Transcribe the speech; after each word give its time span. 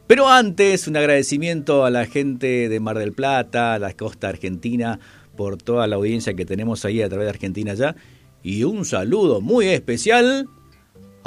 pero 0.06 0.28
antes, 0.28 0.88
un 0.88 0.96
agradecimiento 0.98 1.86
a 1.86 1.90
la 1.90 2.04
gente 2.04 2.68
de 2.68 2.80
Mar 2.80 2.98
del 2.98 3.12
Plata, 3.12 3.74
a 3.74 3.78
la 3.78 3.94
costa 3.94 4.28
argentina, 4.28 5.00
por 5.36 5.56
toda 5.56 5.86
la 5.86 5.96
audiencia 5.96 6.34
que 6.34 6.44
tenemos 6.44 6.84
ahí 6.84 7.00
a 7.00 7.08
través 7.08 7.24
de 7.26 7.30
Argentina 7.30 7.72
ya. 7.72 7.96
Y 8.42 8.64
un 8.64 8.84
saludo 8.84 9.40
muy 9.40 9.68
especial 9.68 10.48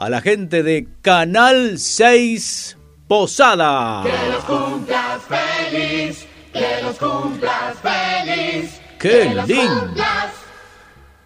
a 0.02 0.10
la 0.10 0.20
gente 0.22 0.64
de 0.64 0.88
Canal 1.04 1.78
6 1.78 2.76
Posada. 3.08 4.04
Que 4.04 4.32
los 4.32 4.44
cumplas 4.46 5.22
feliz, 5.28 6.26
que 6.52 6.84
los 6.84 6.98
cumplas 6.98 7.76
feliz. 7.82 8.82
¡Qué 9.00 9.10
que 9.10 9.36
los 9.36 9.48
lindo! 9.48 9.80
cumplas, 9.86 10.34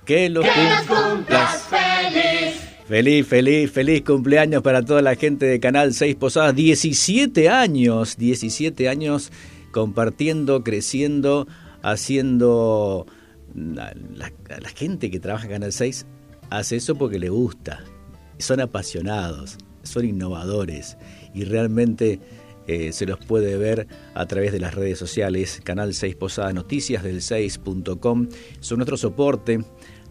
Que 0.06 0.30
los 0.30 0.44
que 0.46 0.50
los 0.50 0.80
cumplas. 0.82 1.08
cumplas 1.14 1.64
feliz. 1.70 2.62
Feliz, 2.88 3.28
feliz, 3.28 3.72
feliz 3.72 4.04
cumpleaños 4.04 4.62
para 4.62 4.84
toda 4.84 5.02
la 5.02 5.16
gente 5.16 5.46
de 5.46 5.60
Canal 5.60 5.94
6 5.94 6.16
Posadas. 6.18 6.54
17 6.56 7.50
años, 7.50 8.18
17 8.18 8.90
años 8.90 9.32
compartiendo, 9.72 10.64
creciendo, 10.64 11.48
haciendo... 11.82 13.06
La, 13.56 13.94
la- 14.14 14.32
la 14.60 14.70
gente 14.70 15.10
que 15.10 15.20
trabaja 15.22 15.46
en 15.46 15.52
Canal 15.52 15.72
6 15.72 16.06
hace 16.50 16.76
eso 16.76 16.96
porque 16.96 17.20
le 17.20 17.30
gusta. 17.30 17.84
Son 18.38 18.60
apasionados, 18.60 19.58
son 19.84 20.06
innovadores 20.06 20.98
y 21.34 21.44
realmente 21.46 22.20
eh, 22.68 22.92
se 22.92 23.06
los 23.06 23.20
puede 23.20 23.58
ver 23.58 23.88
a 24.14 24.26
través 24.26 24.52
de 24.52 24.60
las 24.60 24.74
redes 24.74 24.98
sociales. 24.98 25.62
Canal 25.64 25.94
6 25.94 26.16
Posadas 26.16 26.54
Noticias 26.54 27.04
del 27.04 27.22
6.com 27.22 28.28
son 28.60 28.78
nuestro 28.78 28.98
soporte 28.98 29.64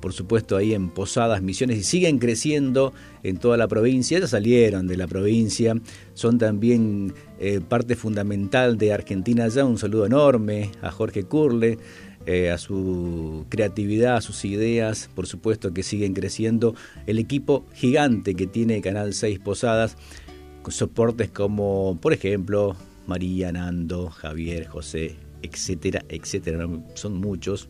por 0.04 0.12
supuesto 0.12 0.58
ahí 0.58 0.74
en 0.74 0.90
Posadas, 0.90 1.40
Misiones, 1.40 1.78
y 1.78 1.82
siguen 1.82 2.18
creciendo 2.18 2.92
en 3.22 3.38
toda 3.38 3.56
la 3.56 3.68
provincia. 3.68 4.18
Ya 4.18 4.26
salieron 4.26 4.86
de 4.86 4.98
la 4.98 5.06
provincia, 5.06 5.74
son 6.12 6.36
también 6.36 7.14
eh, 7.40 7.62
parte 7.66 7.96
fundamental 7.96 8.76
de 8.76 8.92
Argentina 8.92 9.48
ya. 9.48 9.64
Un 9.64 9.78
saludo 9.78 10.04
enorme 10.04 10.72
a 10.82 10.90
Jorge 10.90 11.24
Curle, 11.24 11.78
eh, 12.26 12.50
a 12.50 12.58
su 12.58 13.46
creatividad, 13.48 14.16
a 14.16 14.20
sus 14.20 14.44
ideas, 14.44 15.10
por 15.14 15.26
supuesto 15.26 15.74
que 15.74 15.82
siguen 15.82 16.14
creciendo. 16.14 16.74
El 17.06 17.18
equipo 17.18 17.66
gigante 17.74 18.34
que 18.34 18.46
tiene 18.46 18.80
Canal 18.80 19.14
6 19.14 19.40
Posadas, 19.40 19.96
con 20.62 20.72
soportes 20.72 21.30
como, 21.30 21.98
por 22.00 22.12
ejemplo, 22.12 22.76
María, 23.06 23.52
Nando, 23.52 24.08
Javier, 24.08 24.66
José, 24.66 25.16
etcétera, 25.42 26.04
etcétera. 26.08 26.66
Son 26.94 27.20
muchos 27.20 27.68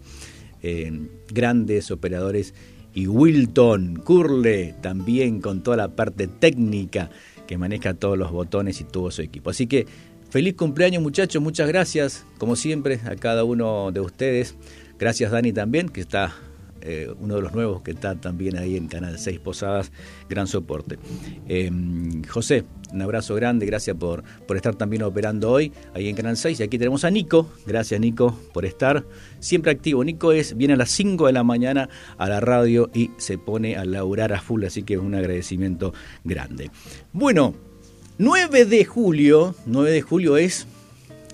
eh, 0.62 1.08
grandes 1.32 1.90
operadores 1.90 2.54
y 2.94 3.08
Wilton 3.08 3.96
Curle 3.96 4.76
también 4.80 5.40
con 5.40 5.62
toda 5.62 5.76
la 5.76 5.88
parte 5.96 6.28
técnica 6.28 7.10
que 7.46 7.58
maneja 7.58 7.94
todos 7.94 8.16
los 8.16 8.30
botones 8.30 8.80
y 8.80 8.84
todo 8.84 9.10
su 9.10 9.22
equipo. 9.22 9.50
Así 9.50 9.66
que 9.66 9.86
feliz 10.34 10.56
cumpleaños 10.56 11.00
muchachos, 11.00 11.40
muchas 11.40 11.68
gracias 11.68 12.26
como 12.38 12.56
siempre 12.56 12.98
a 13.04 13.14
cada 13.14 13.44
uno 13.44 13.92
de 13.92 14.00
ustedes. 14.00 14.56
Gracias 14.98 15.30
Dani 15.30 15.52
también, 15.52 15.88
que 15.88 16.00
está 16.00 16.34
eh, 16.80 17.08
uno 17.20 17.36
de 17.36 17.42
los 17.42 17.52
nuevos 17.52 17.82
que 17.82 17.92
está 17.92 18.16
también 18.16 18.58
ahí 18.58 18.76
en 18.76 18.88
Canal 18.88 19.16
6 19.16 19.38
Posadas, 19.38 19.92
gran 20.28 20.48
soporte. 20.48 20.98
Eh, 21.46 21.70
José, 22.28 22.64
un 22.92 23.00
abrazo 23.00 23.36
grande, 23.36 23.64
gracias 23.64 23.96
por, 23.96 24.24
por 24.48 24.56
estar 24.56 24.74
también 24.74 25.04
operando 25.04 25.52
hoy 25.52 25.72
ahí 25.94 26.08
en 26.08 26.16
Canal 26.16 26.36
6. 26.36 26.58
Y 26.58 26.62
aquí 26.64 26.78
tenemos 26.78 27.04
a 27.04 27.10
Nico, 27.10 27.48
gracias 27.64 28.00
Nico 28.00 28.36
por 28.52 28.64
estar 28.64 29.04
siempre 29.38 29.70
activo. 29.70 30.02
Nico 30.02 30.32
es, 30.32 30.56
viene 30.56 30.74
a 30.74 30.78
las 30.78 30.90
5 30.90 31.28
de 31.28 31.32
la 31.32 31.44
mañana 31.44 31.88
a 32.18 32.28
la 32.28 32.40
radio 32.40 32.90
y 32.92 33.12
se 33.18 33.38
pone 33.38 33.76
a 33.76 33.84
laburar 33.84 34.32
a 34.32 34.40
full, 34.40 34.64
así 34.64 34.82
que 34.82 34.98
un 34.98 35.14
agradecimiento 35.14 35.94
grande. 36.24 36.72
Bueno, 37.12 37.54
9 38.18 38.64
de 38.64 38.84
julio, 38.84 39.56
9 39.66 39.90
de 39.90 40.02
julio 40.02 40.36
es 40.36 40.66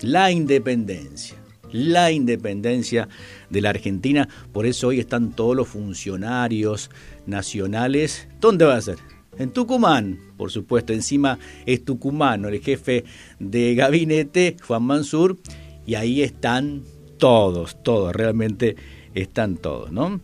la 0.01 0.31
independencia 0.31 1.37
la 1.71 2.11
independencia 2.11 3.07
de 3.49 3.61
la 3.61 3.69
Argentina. 3.69 4.27
Por 4.51 4.65
eso 4.65 4.89
hoy 4.89 4.99
están 4.99 5.31
todos 5.31 5.55
los 5.55 5.67
funcionarios 5.67 6.89
nacionales. 7.25 8.27
¿Dónde 8.39 8.65
va 8.65 8.75
a 8.75 8.81
ser? 8.81 8.97
En 9.37 9.51
Tucumán, 9.51 10.19
por 10.37 10.51
supuesto. 10.51 10.93
Encima 10.93 11.39
es 11.65 11.85
tucumano, 11.85 12.49
el 12.49 12.59
jefe 12.59 13.05
de 13.39 13.75
gabinete, 13.75 14.57
Juan 14.67 14.83
Mansur. 14.83 15.37
Y 15.85 15.95
ahí 15.95 16.21
están 16.21 16.83
todos, 17.17 17.81
todos, 17.81 18.13
realmente 18.13 18.75
están 19.13 19.57
todos, 19.57 19.91
¿no? 19.91 20.19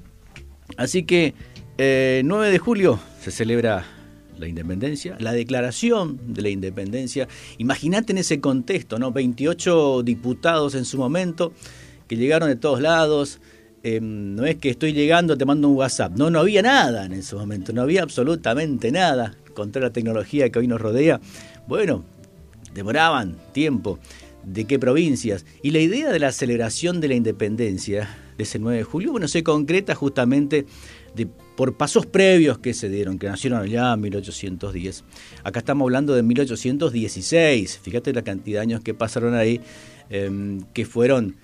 Así 0.76 1.04
que 1.04 1.34
eh, 1.78 2.22
9 2.26 2.52
de 2.52 2.60
julio 2.60 3.00
se 3.22 3.32
celebra 3.32 3.86
la 4.40 4.48
independencia, 4.48 5.16
la 5.20 5.34
declaración 5.34 6.20
de 6.34 6.42
la 6.42 6.50
independencia. 6.50 7.28
Imagínate 7.58 8.12
en 8.12 8.20
ese 8.20 8.40
contexto, 8.40 9.00
¿no? 9.00 9.12
28 9.12 10.04
diputados 10.04 10.76
en 10.76 10.86
su 10.86 10.98
momento 10.98 11.54
que 12.08 12.18
llegaron 12.18 12.50
de 12.50 12.56
todos 12.56 12.82
lados. 12.82 13.40
Eh, 13.84 14.00
no 14.02 14.46
es 14.46 14.56
que 14.56 14.70
estoy 14.70 14.94
llegando, 14.94 15.38
te 15.38 15.46
mando 15.46 15.70
un 15.70 15.76
WhatsApp. 15.76 16.14
No, 16.18 16.30
no 16.30 16.40
había 16.40 16.62
nada 16.62 17.06
en 17.06 17.14
ese 17.14 17.36
momento, 17.36 17.74
no 17.74 17.82
había 17.82 18.04
absolutamente 18.04 18.92
nada 18.92 19.36
contra 19.54 19.82
la 19.82 19.92
tecnología 19.92 20.50
que 20.50 20.60
hoy 20.60 20.68
nos 20.68 20.82
rodea. 20.82 21.20
Bueno, 21.68 22.04
demoraban 22.74 23.38
tiempo. 23.54 24.00
¿De 24.44 24.64
qué 24.64 24.80
provincias? 24.80 25.46
Y 25.62 25.72
la 25.72 25.80
idea 25.80 26.10
de 26.10 26.20
la 26.20 26.32
celebración 26.32 27.02
de 27.02 27.10
la 27.10 27.16
independencia 27.16 28.08
de 28.38 28.44
ese 28.44 28.60
9 28.60 28.78
de 28.78 28.84
julio, 28.86 29.12
bueno, 29.12 29.28
se 29.28 29.44
concreta 29.44 29.94
justamente 29.94 30.66
por 31.26 31.76
pasos 31.76 32.06
previos 32.06 32.60
que 32.60 32.74
se 32.74 32.90
dieron, 32.90 33.18
que 33.18 33.28
nacieron 33.28 33.62
allá 33.62 33.94
en 33.94 34.02
1810. 34.02 35.04
Acá 35.44 35.60
estamos 35.60 35.86
hablando 35.86 36.14
de 36.14 36.24
1816. 36.24 37.80
Fíjate 37.80 38.14
la 38.14 38.22
cantidad 38.22 38.60
de 38.60 38.64
años 38.64 38.82
que 38.82 38.94
pasaron 38.94 39.34
ahí, 39.34 39.60
eh, 40.10 40.60
que 40.74 40.86
fueron 40.86 41.38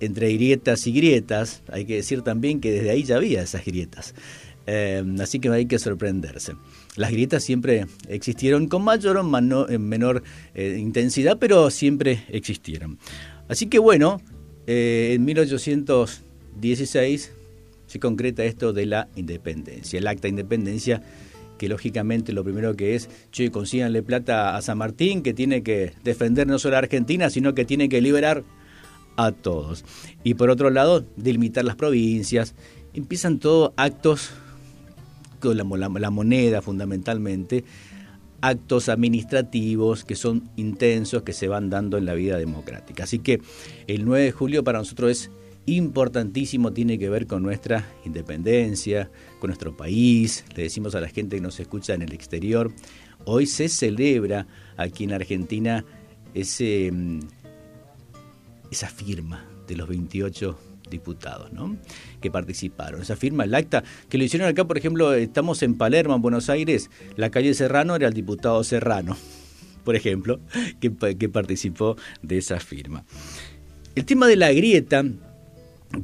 entre 0.00 0.32
grietas 0.32 0.86
y 0.86 0.92
grietas. 0.92 1.62
Hay 1.72 1.84
que 1.84 1.96
decir 1.96 2.22
también 2.22 2.60
que 2.60 2.72
desde 2.72 2.90
ahí 2.90 3.02
ya 3.02 3.16
había 3.16 3.42
esas 3.42 3.64
grietas. 3.64 4.14
Eh, 4.66 5.02
así 5.20 5.38
que 5.40 5.48
no 5.48 5.54
hay 5.54 5.66
que 5.66 5.78
sorprenderse. 5.78 6.54
Las 6.96 7.10
grietas 7.10 7.42
siempre 7.42 7.86
existieron 8.08 8.68
con 8.68 8.84
mayor 8.84 9.16
o 9.16 9.24
menor 9.24 10.22
eh, 10.54 10.76
intensidad, 10.78 11.38
pero 11.38 11.70
siempre 11.70 12.24
existieron. 12.28 12.98
Así 13.48 13.66
que 13.66 13.78
bueno, 13.78 14.20
eh, 14.66 15.12
en 15.14 15.24
1816 15.24 17.32
se 17.92 18.00
concreta 18.00 18.42
esto 18.42 18.72
de 18.72 18.86
la 18.86 19.08
independencia, 19.16 19.98
el 19.98 20.06
acta 20.06 20.22
de 20.22 20.30
independencia 20.30 21.02
que 21.58 21.68
lógicamente 21.68 22.32
lo 22.32 22.42
primero 22.42 22.74
que 22.74 22.94
es, 22.94 23.10
che, 23.32 23.50
consíganle 23.50 24.02
plata 24.02 24.56
a 24.56 24.62
San 24.62 24.78
Martín, 24.78 25.22
que 25.22 25.34
tiene 25.34 25.62
que 25.62 25.92
defender 26.02 26.46
no 26.46 26.58
solo 26.58 26.76
a 26.76 26.78
Argentina, 26.78 27.28
sino 27.28 27.54
que 27.54 27.66
tiene 27.66 27.90
que 27.90 28.00
liberar 28.00 28.44
a 29.18 29.30
todos. 29.30 29.84
Y 30.24 30.32
por 30.32 30.48
otro 30.48 30.70
lado, 30.70 31.04
delimitar 31.16 31.66
las 31.66 31.76
provincias. 31.76 32.54
Empiezan 32.94 33.38
todos 33.38 33.72
actos 33.76 34.30
con 35.38 35.58
la, 35.58 35.64
la, 35.64 36.10
moneda 36.10 36.62
fundamentalmente, 36.62 37.62
actos 38.40 38.88
administrativos 38.88 40.02
que 40.04 40.16
son 40.16 40.48
intensos, 40.56 41.24
que 41.24 41.34
se 41.34 41.46
van 41.46 41.68
dando 41.68 41.98
en 41.98 42.06
la 42.06 42.14
vida 42.14 42.38
democrática. 42.38 43.04
Así 43.04 43.18
que 43.18 43.42
el 43.86 44.06
9 44.06 44.24
de 44.24 44.32
julio 44.32 44.64
para 44.64 44.78
nosotros 44.78 45.10
es 45.10 45.30
importantísimo, 45.66 46.72
tiene 46.72 46.98
que 46.98 47.08
ver 47.08 47.26
con 47.26 47.42
nuestra 47.42 47.86
independencia, 48.04 49.10
con 49.38 49.48
nuestro 49.48 49.76
país. 49.76 50.44
Le 50.56 50.64
decimos 50.64 50.94
a 50.94 51.00
la 51.00 51.08
gente 51.08 51.36
que 51.36 51.42
nos 51.42 51.60
escucha 51.60 51.94
en 51.94 52.02
el 52.02 52.12
exterior, 52.12 52.72
hoy 53.24 53.46
se 53.46 53.68
celebra 53.68 54.46
aquí 54.76 55.04
en 55.04 55.12
Argentina 55.12 55.84
ese, 56.34 56.90
mm, 56.92 57.20
esa 58.70 58.88
firma 58.88 59.46
de 59.66 59.76
los 59.76 59.88
28 59.88 60.58
diputados 60.90 61.52
¿no? 61.52 61.76
que 62.20 62.30
participaron. 62.30 63.00
Esa 63.00 63.16
firma, 63.16 63.44
el 63.44 63.54
acta, 63.54 63.82
que 64.08 64.18
lo 64.18 64.24
hicieron 64.24 64.48
acá, 64.48 64.66
por 64.66 64.78
ejemplo, 64.78 65.14
estamos 65.14 65.62
en 65.62 65.76
Palermo, 65.76 66.14
en 66.14 66.22
Buenos 66.22 66.50
Aires, 66.50 66.90
la 67.16 67.30
calle 67.30 67.54
Serrano 67.54 67.96
era 67.96 68.08
el 68.08 68.14
diputado 68.14 68.62
Serrano, 68.64 69.16
por 69.84 69.96
ejemplo, 69.96 70.40
que, 70.80 70.92
que 71.16 71.28
participó 71.28 71.96
de 72.22 72.38
esa 72.38 72.60
firma. 72.60 73.04
El 73.94 74.04
tema 74.04 74.26
de 74.26 74.36
la 74.36 74.52
grieta 74.52 75.04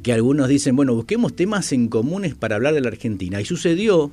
que 0.03 0.13
algunos 0.13 0.47
dicen, 0.47 0.75
bueno, 0.75 0.93
busquemos 0.93 1.35
temas 1.35 1.71
en 1.71 1.87
comunes 1.87 2.35
para 2.35 2.55
hablar 2.55 2.73
de 2.73 2.81
la 2.81 2.89
Argentina. 2.89 3.41
Y 3.41 3.45
sucedió, 3.45 4.11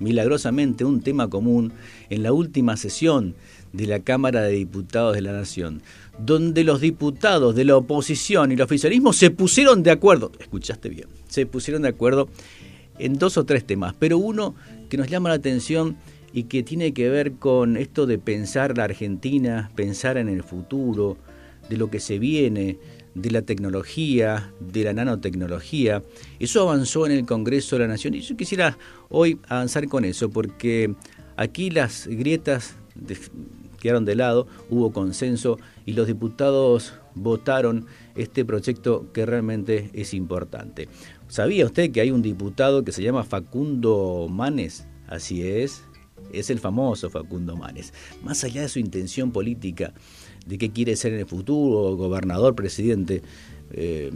milagrosamente, 0.00 0.84
un 0.84 1.00
tema 1.00 1.28
común 1.28 1.72
en 2.10 2.22
la 2.22 2.32
última 2.32 2.76
sesión 2.76 3.34
de 3.72 3.86
la 3.86 4.00
Cámara 4.00 4.42
de 4.42 4.52
Diputados 4.52 5.14
de 5.14 5.22
la 5.22 5.32
Nación, 5.32 5.82
donde 6.18 6.64
los 6.64 6.80
diputados 6.80 7.54
de 7.54 7.64
la 7.64 7.76
oposición 7.76 8.50
y 8.50 8.54
el 8.54 8.62
oficialismo 8.62 9.12
se 9.12 9.30
pusieron 9.30 9.82
de 9.82 9.90
acuerdo, 9.90 10.32
escuchaste 10.38 10.88
bien, 10.88 11.08
se 11.28 11.46
pusieron 11.46 11.82
de 11.82 11.88
acuerdo 11.88 12.28
en 12.98 13.18
dos 13.18 13.36
o 13.36 13.44
tres 13.44 13.66
temas, 13.66 13.94
pero 13.98 14.18
uno 14.18 14.54
que 14.88 14.96
nos 14.96 15.08
llama 15.08 15.28
la 15.28 15.34
atención 15.34 15.96
y 16.32 16.44
que 16.44 16.62
tiene 16.62 16.92
que 16.92 17.08
ver 17.10 17.32
con 17.32 17.76
esto 17.76 18.06
de 18.06 18.18
pensar 18.18 18.76
la 18.76 18.84
Argentina, 18.84 19.70
pensar 19.74 20.16
en 20.16 20.28
el 20.28 20.42
futuro, 20.42 21.18
de 21.68 21.76
lo 21.76 21.90
que 21.90 22.00
se 22.00 22.18
viene, 22.18 22.78
de 23.16 23.30
la 23.30 23.42
tecnología, 23.42 24.52
de 24.60 24.84
la 24.84 24.92
nanotecnología. 24.92 26.02
Eso 26.38 26.68
avanzó 26.68 27.06
en 27.06 27.12
el 27.12 27.24
Congreso 27.24 27.76
de 27.76 27.82
la 27.82 27.88
Nación 27.88 28.14
y 28.14 28.20
yo 28.20 28.36
quisiera 28.36 28.78
hoy 29.08 29.40
avanzar 29.48 29.88
con 29.88 30.04
eso 30.04 30.28
porque 30.28 30.94
aquí 31.36 31.70
las 31.70 32.06
grietas 32.06 32.76
quedaron 33.80 34.04
de 34.04 34.16
lado, 34.16 34.46
hubo 34.68 34.92
consenso 34.92 35.58
y 35.86 35.94
los 35.94 36.06
diputados 36.06 36.92
votaron 37.14 37.86
este 38.16 38.44
proyecto 38.44 39.10
que 39.14 39.24
realmente 39.24 39.90
es 39.94 40.12
importante. 40.12 40.88
¿Sabía 41.28 41.64
usted 41.64 41.90
que 41.92 42.02
hay 42.02 42.10
un 42.10 42.20
diputado 42.20 42.84
que 42.84 42.92
se 42.92 43.02
llama 43.02 43.24
Facundo 43.24 44.26
Manes? 44.30 44.86
Así 45.08 45.42
es, 45.42 45.84
es 46.32 46.50
el 46.50 46.58
famoso 46.58 47.08
Facundo 47.08 47.56
Manes. 47.56 47.94
Más 48.22 48.44
allá 48.44 48.60
de 48.60 48.68
su 48.68 48.78
intención 48.78 49.32
política, 49.32 49.94
de 50.46 50.58
qué 50.58 50.70
quiere 50.70 50.96
ser 50.96 51.12
en 51.12 51.20
el 51.20 51.26
futuro, 51.26 51.96
gobernador, 51.96 52.54
presidente. 52.54 53.22
Eh, 53.72 54.10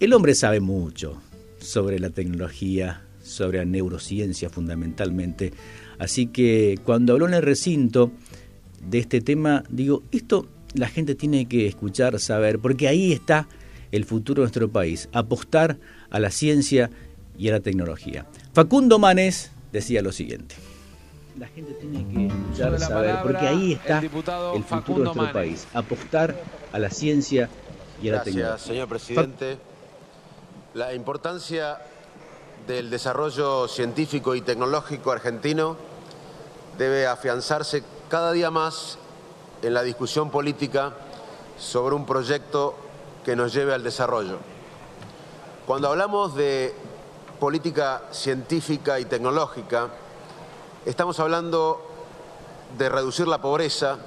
el 0.00 0.12
hombre 0.12 0.34
sabe 0.34 0.60
mucho 0.60 1.20
sobre 1.60 1.98
la 2.00 2.10
tecnología, 2.10 3.04
sobre 3.22 3.58
la 3.58 3.64
neurociencia 3.64 4.50
fundamentalmente. 4.50 5.52
Así 5.98 6.26
que 6.26 6.78
cuando 6.84 7.12
habló 7.12 7.28
en 7.28 7.34
el 7.34 7.42
recinto 7.42 8.10
de 8.90 8.98
este 8.98 9.20
tema, 9.20 9.62
digo, 9.70 10.02
esto 10.10 10.48
la 10.74 10.88
gente 10.88 11.14
tiene 11.14 11.46
que 11.46 11.66
escuchar, 11.66 12.18
saber, 12.18 12.58
porque 12.58 12.88
ahí 12.88 13.12
está 13.12 13.46
el 13.92 14.06
futuro 14.06 14.40
de 14.40 14.44
nuestro 14.44 14.70
país, 14.70 15.08
apostar 15.12 15.78
a 16.10 16.18
la 16.18 16.30
ciencia 16.30 16.90
y 17.38 17.48
a 17.48 17.52
la 17.52 17.60
tecnología. 17.60 18.26
Facundo 18.54 18.98
Manes 18.98 19.52
decía 19.70 20.00
lo 20.00 20.12
siguiente 20.12 20.56
la 21.38 21.46
gente 21.48 21.72
tiene 21.74 22.06
que 22.08 22.26
escuchar, 22.26 22.78
saber, 22.78 23.18
porque 23.22 23.46
ahí 23.46 23.72
está 23.72 23.98
el, 23.98 24.10
futuro 24.64 24.98
de 24.98 25.04
nuestro 25.04 25.32
país, 25.32 25.66
apostar 25.72 26.36
a 26.72 26.78
la 26.78 26.90
ciencia 26.90 27.48
y 28.02 28.08
a 28.08 28.12
la 28.12 28.22
tecnología. 28.22 28.48
Gracias, 28.50 28.68
señor 28.68 28.88
presidente. 28.88 29.58
La 30.74 30.94
importancia 30.94 31.78
del 32.66 32.90
desarrollo 32.90 33.66
científico 33.68 34.34
y 34.34 34.40
tecnológico 34.40 35.10
argentino 35.10 35.76
debe 36.78 37.06
afianzarse 37.06 37.82
cada 38.08 38.32
día 38.32 38.50
más 38.50 38.98
en 39.62 39.74
la 39.74 39.82
discusión 39.82 40.30
política 40.30 40.92
sobre 41.58 41.94
un 41.94 42.06
proyecto 42.06 42.74
que 43.24 43.36
nos 43.36 43.52
lleve 43.52 43.74
al 43.74 43.82
desarrollo. 43.82 44.38
Cuando 45.66 45.88
hablamos 45.88 46.34
de 46.34 46.74
política 47.38 48.02
científica 48.10 48.98
y 49.00 49.04
tecnológica, 49.04 49.90
Estamos 50.84 51.20
hablando 51.20 51.80
de 52.76 52.88
reducir 52.88 53.28
la 53.28 53.40
pobreza, 53.40 53.98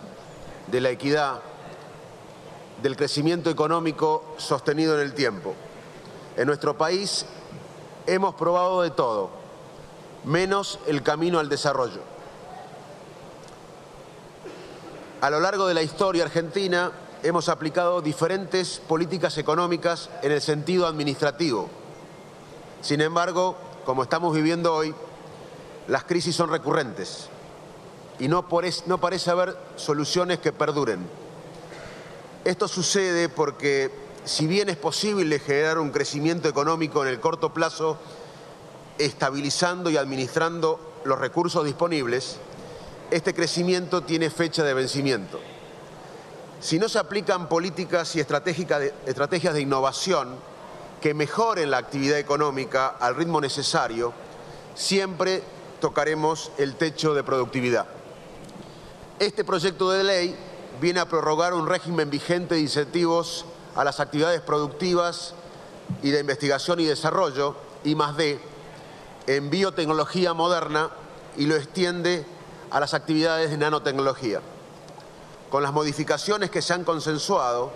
de 0.68 0.82
la 0.82 0.90
equidad, 0.90 1.40
del 2.84 2.98
crecimiento 2.98 3.50
económico 3.50 4.36
sostenido 4.36 4.96
en 4.96 5.00
el 5.00 5.14
tiempo. 5.14 5.54
En 6.36 6.48
nuestro 6.48 6.78
país 6.78 7.26
hemos 8.08 8.36
probado 8.36 8.82
de 8.82 8.90
todo, 8.90 9.30
menos 10.26 10.80
el 10.86 11.02
camino 11.02 11.40
al 11.40 11.48
desarrollo. 11.48 12.02
A 15.22 15.30
lo 15.30 15.40
largo 15.40 15.68
de 15.68 15.76
la 15.76 15.82
historia 15.82 16.26
argentina 16.26 16.92
hemos 17.24 17.48
aplicado 17.48 18.02
diferentes 18.02 18.82
políticas 18.86 19.38
económicas 19.38 20.10
en 20.22 20.34
el 20.34 20.42
sentido 20.42 20.88
administrativo. 20.88 21.70
Sin 22.82 23.00
embargo, 23.00 23.56
como 23.86 24.04
estamos 24.04 24.36
viviendo 24.36 24.74
hoy, 24.74 24.94
las 25.88 26.04
crisis 26.04 26.36
son 26.36 26.50
recurrentes 26.50 27.30
y 28.20 28.28
no, 28.28 28.48
parece 28.48 29.32
haber 29.32 29.58
soluciones 29.76 30.40
que 30.40 30.52
perduren. 30.52 31.00
Esto 32.44 32.68
sucede 32.68 33.30
porque 33.30 33.92
si 34.24 34.48
bien 34.48 34.70
es 34.70 34.78
posible 34.78 35.40
generar 35.40 35.80
un 35.80 35.92
crecimiento 35.92 36.48
económico 36.48 37.04
en 37.04 37.10
el 37.10 37.20
corto 37.20 37.54
plazo, 37.54 37.98
estabilizando 38.98 39.90
y 39.90 39.98
administrando 39.98 40.80
los 41.04 41.20
recursos 41.20 41.66
disponibles, 41.66 42.38
este 43.12 43.34
crecimiento 43.34 44.02
tiene 44.02 44.30
fecha 44.30 44.64
de 44.64 44.74
vencimiento. 44.74 45.40
Si 46.62 46.80
no 46.80 46.88
se 46.90 47.00
aplican 47.00 47.50
políticas 47.50 48.16
y 48.16 48.20
estrategias 48.20 49.54
de 49.54 49.62
innovación 49.62 50.36
que 51.02 51.14
mejoren 51.14 51.70
la 51.70 51.78
actividad 51.78 52.18
económica 52.18 52.96
al 53.00 53.16
ritmo 53.16 53.42
necesario, 53.42 54.14
siempre 54.74 55.44
tocaremos 55.86 56.50
el 56.58 56.74
techo 56.78 57.14
de 57.14 57.24
productividad. 57.24 57.86
Este 59.20 59.44
proyecto 59.44 59.92
de 59.92 60.04
ley 60.04 60.36
viene 60.82 61.00
a 61.00 61.08
prorrogar 61.08 61.54
un 61.54 61.68
régimen 61.68 62.10
vigente 62.10 62.56
de 62.56 62.62
incentivos 62.62 63.46
a 63.76 63.84
las 63.84 64.00
actividades 64.00 64.42
productivas 64.42 65.36
y 66.02 66.10
de 66.10 66.22
investigación 66.22 66.80
y 66.80 66.86
desarrollo, 66.86 67.56
y 67.84 67.94
más 67.94 68.18
de, 68.18 68.40
en 69.28 69.52
biotecnología 69.52 70.34
moderna 70.34 70.90
y 71.38 71.46
lo 71.46 71.56
extiende 71.56 72.26
a 72.72 72.80
las 72.80 72.96
actividades 72.96 73.52
de 73.52 73.58
nanotecnología. 73.60 74.42
Con 75.52 75.62
las 75.62 75.72
modificaciones 75.72 76.50
que 76.50 76.64
se 76.64 76.74
han 76.74 76.84
consensuado, 76.84 77.72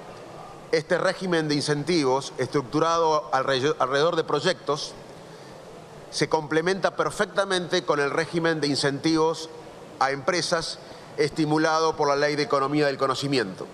este 0.72 0.98
régimen 0.98 1.48
de 1.48 1.54
incentivos, 1.54 2.34
estructurado 2.40 3.30
alrededor 3.32 4.16
de 4.16 4.24
proyectos, 4.24 4.96
se 6.12 6.30
complementa 6.30 6.96
perfectamente 6.96 7.84
con 7.84 8.00
el 8.00 8.12
régimen 8.12 8.62
de 8.62 8.68
incentivos 8.68 9.50
a 10.00 10.12
empresas 10.12 10.80
estimulado 11.18 11.96
por 11.96 12.08
la 12.08 12.16
Ley 12.16 12.36
de 12.36 12.44
Economía 12.44 12.88
del 12.88 12.98
Conocimiento. 12.98 13.68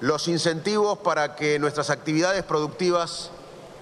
Los 0.00 0.28
incentivos 0.28 0.98
para 0.98 1.34
que 1.34 1.58
nuestras 1.58 1.90
actividades 1.90 2.44
productivas 2.44 3.30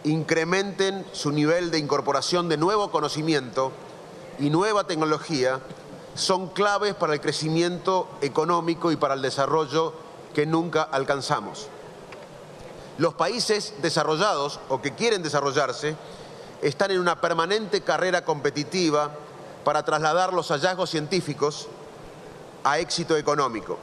incrementen 0.05 1.05
su 1.13 1.33
nivel 1.33 1.71
de 1.71 1.79
incorporación 1.79 2.49
de 2.49 2.57
nuevo 2.57 2.91
conocimiento 2.91 3.73
y 4.39 4.51
nueva 4.51 4.85
tecnología 4.85 5.61
son 6.15 6.49
claves 6.49 6.95
para 6.95 7.15
el 7.15 7.21
crecimiento 7.21 8.09
económico 8.21 8.93
y 8.93 8.97
para 8.97 9.15
el 9.15 9.23
desarrollo 9.23 9.95
que 10.35 10.47
nunca 10.47 10.83
alcanzamos. 10.83 11.69
Los 12.99 13.15
países 13.15 13.75
desarrollados 13.81 14.61
o 14.69 14.83
que 14.83 14.95
quieren 14.95 15.23
desarrollarse 15.23 15.97
están 16.63 16.93
en 16.93 17.01
una 17.01 17.21
permanente 17.21 17.81
carrera 17.81 18.25
competitiva 18.25 19.11
para 19.65 19.85
trasladar 19.85 20.33
los 20.33 20.49
hallazgos 20.49 20.91
científicos 20.91 21.69
a 22.65 22.79
éxito 22.79 23.17
económico. 23.17 23.79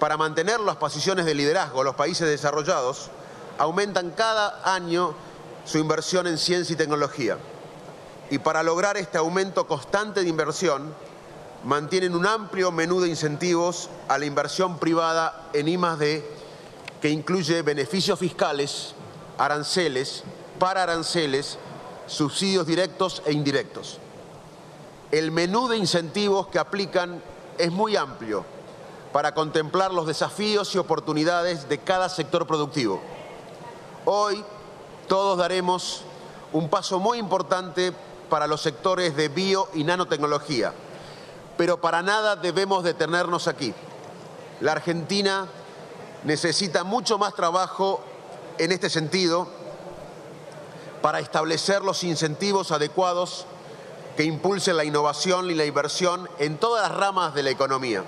Para 0.00 0.16
mantener 0.16 0.60
las 0.60 0.76
posiciones 0.76 1.24
de 1.24 1.34
liderazgo, 1.34 1.84
los 1.84 1.94
países 1.94 2.28
desarrollados 2.28 3.10
aumentan 3.58 4.10
cada 4.10 4.60
año 4.74 5.14
su 5.64 5.78
inversión 5.78 6.26
en 6.26 6.38
ciencia 6.38 6.74
y 6.74 6.76
tecnología. 6.76 7.38
Y 8.30 8.38
para 8.38 8.62
lograr 8.62 8.96
este 8.96 9.18
aumento 9.18 9.66
constante 9.66 10.22
de 10.22 10.28
inversión, 10.28 10.92
mantienen 11.64 12.14
un 12.14 12.26
amplio 12.26 12.72
menú 12.72 13.00
de 13.00 13.08
incentivos 13.08 13.88
a 14.08 14.18
la 14.18 14.26
inversión 14.26 14.78
privada 14.78 15.48
en 15.52 15.68
I+D 15.68 16.24
que 17.00 17.08
incluye 17.10 17.62
beneficios 17.62 18.18
fiscales, 18.18 18.94
aranceles, 19.38 20.24
para 20.58 20.82
aranceles, 20.82 21.58
subsidios 22.06 22.66
directos 22.66 23.22
e 23.26 23.32
indirectos. 23.32 23.98
El 25.10 25.30
menú 25.30 25.68
de 25.68 25.76
incentivos 25.76 26.48
que 26.48 26.58
aplican 26.58 27.22
es 27.58 27.70
muy 27.70 27.96
amplio 27.96 28.44
para 29.12 29.34
contemplar 29.34 29.94
los 29.94 30.06
desafíos 30.06 30.74
y 30.74 30.78
oportunidades 30.78 31.68
de 31.68 31.78
cada 31.78 32.08
sector 32.08 32.46
productivo. 32.46 33.00
Hoy 34.04 34.44
todos 35.08 35.38
daremos 35.38 36.02
un 36.52 36.68
paso 36.68 36.98
muy 36.98 37.18
importante 37.18 37.92
para 38.28 38.46
los 38.46 38.60
sectores 38.60 39.16
de 39.16 39.28
bio 39.28 39.68
y 39.74 39.84
nanotecnología, 39.84 40.72
pero 41.56 41.80
para 41.80 42.02
nada 42.02 42.36
debemos 42.36 42.84
detenernos 42.84 43.48
aquí. 43.48 43.72
La 44.60 44.72
Argentina 44.72 45.46
necesita 46.24 46.82
mucho 46.84 47.18
más 47.18 47.34
trabajo 47.34 48.00
en 48.58 48.72
este 48.72 48.90
sentido 48.90 49.48
para 51.02 51.20
establecer 51.20 51.82
los 51.82 52.04
incentivos 52.04 52.72
adecuados 52.72 53.46
que 54.16 54.24
impulsen 54.24 54.76
la 54.76 54.84
innovación 54.84 55.50
y 55.50 55.54
la 55.54 55.64
inversión 55.64 56.28
en 56.38 56.58
todas 56.58 56.88
las 56.88 56.98
ramas 56.98 57.34
de 57.34 57.42
la 57.42 57.50
economía. 57.50 58.02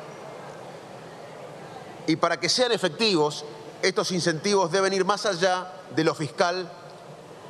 Y 2.07 2.17
para 2.17 2.41
que 2.41 2.49
sean 2.49 2.73
efectivos, 2.73 3.45
estos 3.83 4.11
incentivos 4.13 4.73
deben 4.73 4.93
ir 4.95 5.05
más 5.05 5.27
allá 5.27 5.73
de 5.95 6.05
lo 6.05 6.15
fiscal 6.15 6.71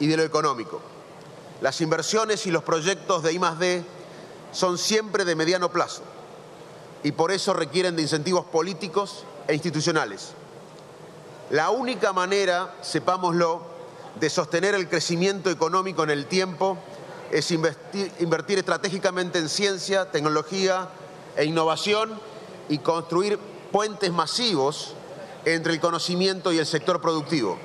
y 0.00 0.08
de 0.08 0.16
lo 0.16 0.24
económico. 0.24 0.80
Las 1.60 1.80
inversiones 1.80 2.46
y 2.46 2.50
los 2.50 2.64
proyectos 2.64 3.22
de 3.22 3.32
I+D 3.32 3.84
son 4.52 4.78
siempre 4.78 5.24
de 5.24 5.36
mediano 5.36 5.70
plazo 5.70 6.02
y 7.02 7.12
por 7.12 7.30
eso 7.30 7.52
requieren 7.52 7.94
de 7.96 8.02
incentivos 8.02 8.44
políticos 8.46 9.24
e 9.46 9.54
institucionales. 9.54 10.32
La 11.50 11.70
única 11.70 12.12
manera, 12.12 12.74
sepámoslo, 12.82 13.77
de 14.20 14.30
sostener 14.30 14.74
el 14.74 14.88
crecimiento 14.88 15.50
económico 15.50 16.02
en 16.02 16.10
el 16.10 16.26
tiempo 16.26 16.78
es 17.30 17.50
invertir, 17.50 18.58
estratégicamente 18.58 19.38
en 19.38 19.48
ciencia, 19.48 20.10
tecnología 20.10 20.88
e 21.36 21.44
innovación 21.44 22.18
y 22.68 22.78
construir 22.78 23.38
puentes 23.70 24.10
masivos 24.12 24.94
entre 25.44 25.74
el 25.74 25.80
conocimiento 25.80 26.52
y 26.52 26.58
el 26.58 26.66
sector 26.66 27.00
productivo, 27.00 27.58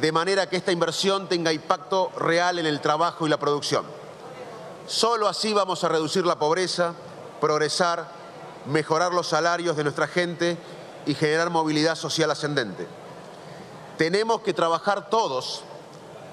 de 0.00 0.12
manera 0.12 0.48
que 0.48 0.56
esta 0.56 0.72
inversión 0.72 1.28
tenga 1.28 1.52
impacto 1.52 2.10
real 2.16 2.58
en 2.58 2.66
el 2.66 2.80
trabajo 2.80 3.26
y 3.26 3.30
la 3.30 3.38
producción. 3.38 3.84
Solo 4.86 5.28
así 5.28 5.52
vamos 5.52 5.84
a 5.84 5.88
reducir 5.88 6.26
la 6.26 6.38
pobreza, 6.38 6.94
progresar, 7.40 8.08
mejorar 8.66 9.12
los 9.12 9.28
salarios 9.28 9.76
de 9.76 9.84
nuestra 9.84 10.08
gente 10.08 10.56
y 11.06 11.14
generar 11.14 11.50
movilidad 11.50 11.94
social 11.94 12.30
ascendente. 12.30 12.86
Tenemos 14.00 14.40
que 14.40 14.54
trabajar 14.54 15.10
todos 15.10 15.60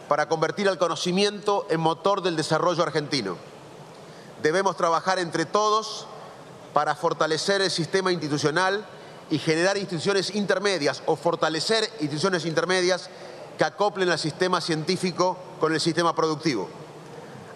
para 0.07 0.29
convertir 0.29 0.69
el 0.69 0.77
conocimiento 0.77 1.67
en 1.69 1.81
motor 1.81 2.21
del 2.21 2.37
desarrollo 2.37 2.81
argentino. 2.81 3.35
Debemos 4.41 4.77
trabajar 4.77 5.19
entre 5.19 5.45
todos 5.45 6.07
para 6.73 6.95
fortalecer 6.95 7.61
el 7.61 7.69
sistema 7.69 8.13
institucional 8.13 8.85
y 9.29 9.37
generar 9.37 9.75
instituciones 9.75 10.33
intermedias 10.33 11.03
o 11.07 11.17
fortalecer 11.17 11.83
instituciones 11.99 12.45
intermedias 12.45 13.09
que 13.57 13.65
acoplen 13.65 14.11
al 14.11 14.19
sistema 14.19 14.61
científico 14.61 15.37
con 15.59 15.73
el 15.73 15.81
sistema 15.81 16.15
productivo. 16.15 16.69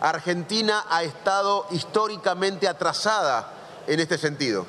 Argentina 0.02 0.88
ha 0.90 1.04
estado 1.04 1.68
históricamente 1.72 2.68
atrasada 2.68 3.54
en 3.88 4.02
este 4.02 4.18
sentido. 4.18 4.66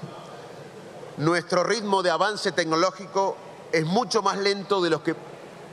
Nuestro 1.17 1.65
ritmo 1.65 2.05
de 2.05 2.11
avance 2.11 2.53
tecnológico 2.53 3.37
es 3.73 3.85
mucho 3.87 4.23
más 4.23 4.37
lento 4.39 4.81
de, 4.81 4.91
los 4.91 5.01
que, 5.01 5.17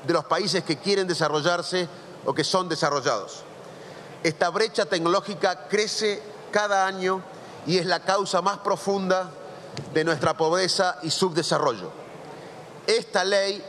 de 0.05 0.13
los 0.13 0.25
países 0.25 0.63
que 0.63 0.77
quieren 0.77 1.07
desarrollarse 1.07 1.87
o 2.25 2.33
que 2.33 2.43
son 2.43 2.69
desarrollados. 2.69 3.43
Esta 4.23 4.49
brecha 4.49 4.85
tecnológica 4.85 5.67
crece 5.67 6.21
cada 6.51 6.85
año 6.85 7.21
y 7.65 7.77
es 7.77 7.85
la 7.85 8.01
causa 8.01 8.41
más 8.41 8.59
profunda 8.59 9.31
de 9.93 10.03
nuestra 10.03 10.35
pobreza 10.35 10.97
y 11.03 11.11
subdesarrollo. 11.11 11.91
Esta 12.87 13.23
ley 13.23 13.63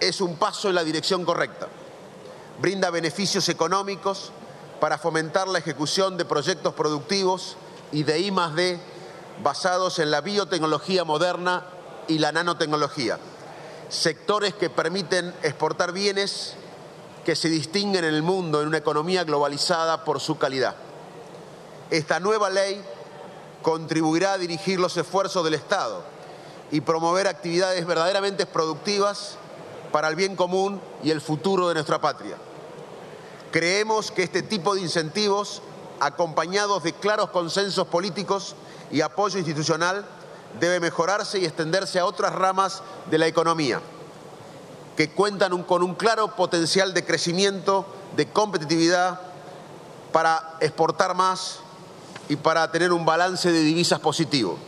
es 0.00 0.20
un 0.20 0.36
paso 0.36 0.68
en 0.68 0.74
la 0.74 0.84
dirección 0.84 1.24
correcta. 1.24 1.68
Brinda 2.60 2.90
beneficios 2.90 3.48
económicos 3.48 4.32
para 4.80 4.98
fomentar 4.98 5.48
la 5.48 5.58
ejecución 5.58 6.16
de 6.16 6.24
proyectos 6.24 6.74
productivos 6.74 7.56
y 7.92 8.04
de 8.04 8.18
I 8.18 8.30
D 8.30 8.80
basados 9.42 9.98
en 9.98 10.10
la 10.10 10.20
biotecnología 10.20 11.04
moderna 11.04 11.64
y 12.08 12.18
la 12.18 12.32
nanotecnología, 12.32 13.18
sectores 13.88 14.54
que 14.54 14.70
permiten 14.70 15.34
exportar 15.42 15.92
bienes 15.92 16.54
que 17.24 17.36
se 17.36 17.48
distinguen 17.48 18.04
en 18.04 18.14
el 18.14 18.22
mundo 18.22 18.60
en 18.60 18.68
una 18.68 18.78
economía 18.78 19.24
globalizada 19.24 20.04
por 20.04 20.20
su 20.20 20.38
calidad. 20.38 20.76
Esta 21.90 22.20
nueva 22.20 22.50
ley 22.50 22.82
contribuirá 23.62 24.32
a 24.32 24.38
dirigir 24.38 24.78
los 24.78 24.96
esfuerzos 24.96 25.44
del 25.44 25.54
Estado 25.54 26.02
y 26.70 26.80
promover 26.80 27.26
actividades 27.26 27.86
verdaderamente 27.86 28.46
productivas 28.46 29.36
para 29.92 30.08
el 30.08 30.16
bien 30.16 30.36
común 30.36 30.80
y 31.02 31.10
el 31.10 31.20
futuro 31.20 31.68
de 31.68 31.74
nuestra 31.74 32.00
patria. 32.00 32.36
Creemos 33.50 34.10
que 34.10 34.22
este 34.22 34.42
tipo 34.42 34.74
de 34.74 34.82
incentivos, 34.82 35.62
acompañados 36.00 36.82
de 36.82 36.92
claros 36.92 37.30
consensos 37.30 37.88
políticos 37.88 38.54
y 38.90 39.00
apoyo 39.00 39.38
institucional, 39.38 40.06
debe 40.60 40.80
mejorarse 40.80 41.38
y 41.38 41.44
extenderse 41.44 41.98
a 41.98 42.06
otras 42.06 42.34
ramas 42.34 42.82
de 43.10 43.18
la 43.18 43.26
economía, 43.26 43.80
que 44.96 45.10
cuentan 45.10 45.62
con 45.62 45.82
un 45.82 45.94
claro 45.94 46.34
potencial 46.34 46.94
de 46.94 47.04
crecimiento, 47.04 47.86
de 48.16 48.28
competitividad, 48.28 49.20
para 50.12 50.56
exportar 50.60 51.14
más 51.14 51.60
y 52.28 52.36
para 52.36 52.70
tener 52.70 52.92
un 52.92 53.04
balance 53.04 53.52
de 53.52 53.60
divisas 53.60 54.00
positivo. 54.00 54.58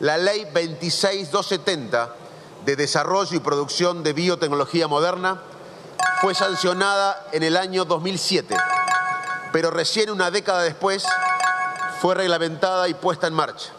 La 0.00 0.16
ley 0.16 0.46
26270 0.52 2.14
de 2.64 2.76
Desarrollo 2.76 3.36
y 3.36 3.40
Producción 3.40 4.02
de 4.02 4.12
Biotecnología 4.12 4.88
Moderna 4.88 5.40
fue 6.20 6.34
sancionada 6.34 7.26
en 7.32 7.42
el 7.42 7.56
año 7.56 7.84
2007, 7.84 8.56
pero 9.52 9.70
recién 9.70 10.10
una 10.10 10.30
década 10.30 10.62
después 10.62 11.04
fue 12.00 12.14
reglamentada 12.14 12.88
y 12.88 12.94
puesta 12.94 13.26
en 13.26 13.34
marcha. 13.34 13.72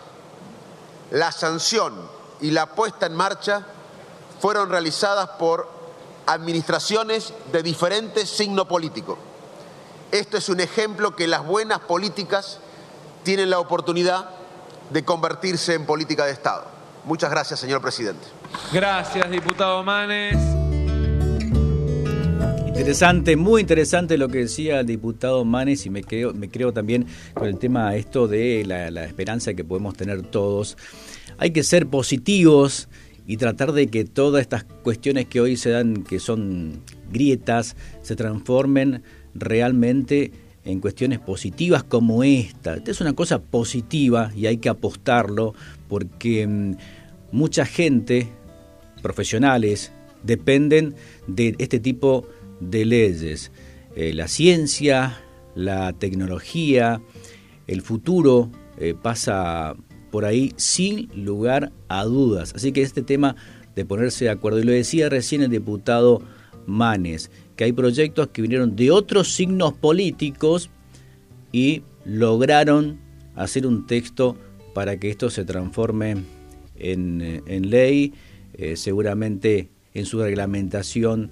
La 1.12 1.32
sanción 1.32 1.94
y 2.40 2.52
la 2.52 2.68
puesta 2.68 3.06
en 3.06 3.16
marcha 3.16 3.66
fueron 4.40 4.70
realizadas 4.70 5.30
por 5.38 5.70
administraciones 6.26 7.34
de 7.52 7.62
diferente 7.64 8.26
signo 8.26 8.68
político. 8.68 9.18
Esto 10.12 10.38
es 10.38 10.50
un 10.50 10.60
ejemplo 10.60 11.16
que 11.16 11.28
las 11.28 11.46
buenas 11.46 11.80
políticas 11.80 12.60
tienen 13.24 13.50
la 13.50 13.60
oportunidad 13.60 14.30
de 14.90 15.06
convertirse 15.06 15.74
en 15.74 15.86
política 15.86 16.26
de 16.26 16.32
Estado. 16.32 16.66
Muchas 17.06 17.30
gracias, 17.30 17.60
señor 17.60 17.82
presidente. 17.82 18.28
Gracias, 18.72 19.30
diputado 19.30 19.84
Manes. 19.84 20.61
Interesante, 22.72 23.36
muy 23.36 23.62
interesante 23.62 24.18
lo 24.18 24.30
que 24.30 24.40
decía 24.40 24.80
el 24.80 24.88
diputado 24.88 25.44
Manes 25.44 25.86
y 25.86 25.90
me 25.90 26.04
creo, 26.04 26.74
también 26.74 27.06
con 27.34 27.48
el 27.48 27.60
tema 27.60 27.96
esto 27.96 28.28
de 28.28 28.64
la, 28.66 28.90
la 28.90 29.04
esperanza 29.04 29.54
que 29.54 29.66
podemos 29.66 29.96
tener 29.96 30.24
todos. 30.24 30.78
Hay 31.38 31.52
que 31.52 31.64
ser 31.64 31.88
positivos 31.88 32.88
y 33.28 33.38
tratar 33.38 33.74
de 33.74 33.88
que 33.88 34.06
todas 34.06 34.42
estas 34.42 34.64
cuestiones 34.64 35.26
que 35.28 35.42
hoy 35.42 35.58
se 35.58 35.70
dan, 35.70 36.04
que 36.04 36.20
son 36.20 36.82
grietas, 37.12 37.76
se 38.02 38.16
transformen 38.16 39.04
realmente 39.36 40.32
en 40.64 40.80
cuestiones 40.80 41.20
positivas 41.20 41.84
como 41.84 42.24
esta. 42.24 42.76
Esta 42.76 42.92
es 42.92 43.02
una 43.02 43.14
cosa 43.14 43.42
positiva 43.42 44.32
y 44.36 44.46
hay 44.46 44.58
que 44.58 44.70
apostarlo 44.70 45.54
porque 45.88 46.48
mm, 46.48 46.76
mucha 47.32 47.66
gente, 47.66 48.28
profesionales, 49.02 49.92
dependen 50.24 50.96
de 51.28 51.56
este 51.58 51.80
tipo 51.80 52.22
de 52.24 52.41
leyes. 52.62 53.52
Eh, 53.96 54.14
la 54.14 54.28
ciencia, 54.28 55.20
la 55.56 55.94
tecnología, 55.94 57.02
el 57.68 57.82
futuro 57.82 58.50
eh, 58.78 58.94
pasa 59.00 59.76
por 60.12 60.26
ahí 60.26 60.54
sin 60.56 61.10
lugar 61.26 61.72
a 61.88 62.04
dudas. 62.06 62.54
Así 62.56 62.72
que 62.72 62.82
este 62.82 63.02
tema 63.02 63.36
de 63.76 63.86
ponerse 63.86 64.26
de 64.26 64.32
acuerdo, 64.32 64.60
y 64.60 64.64
lo 64.64 64.72
decía 64.72 65.10
recién 65.10 65.42
el 65.42 65.50
diputado 65.50 66.22
Manes, 66.66 67.32
que 67.56 67.66
hay 67.66 67.74
proyectos 67.74 68.28
que 68.28 68.42
vinieron 68.42 68.76
de 68.76 68.92
otros 68.92 69.34
signos 69.34 69.74
políticos 69.74 70.70
y 71.52 71.84
lograron 72.06 73.00
hacer 73.36 73.66
un 73.66 73.88
texto 73.88 74.38
para 74.74 74.98
que 74.98 75.10
esto 75.10 75.30
se 75.30 75.46
transforme 75.46 76.24
en, 76.78 77.22
eh, 77.22 77.42
en 77.46 77.70
ley, 77.70 78.14
seguramente 78.76 79.70
en 79.94 80.06
su 80.06 80.20
reglamentación 80.20 81.32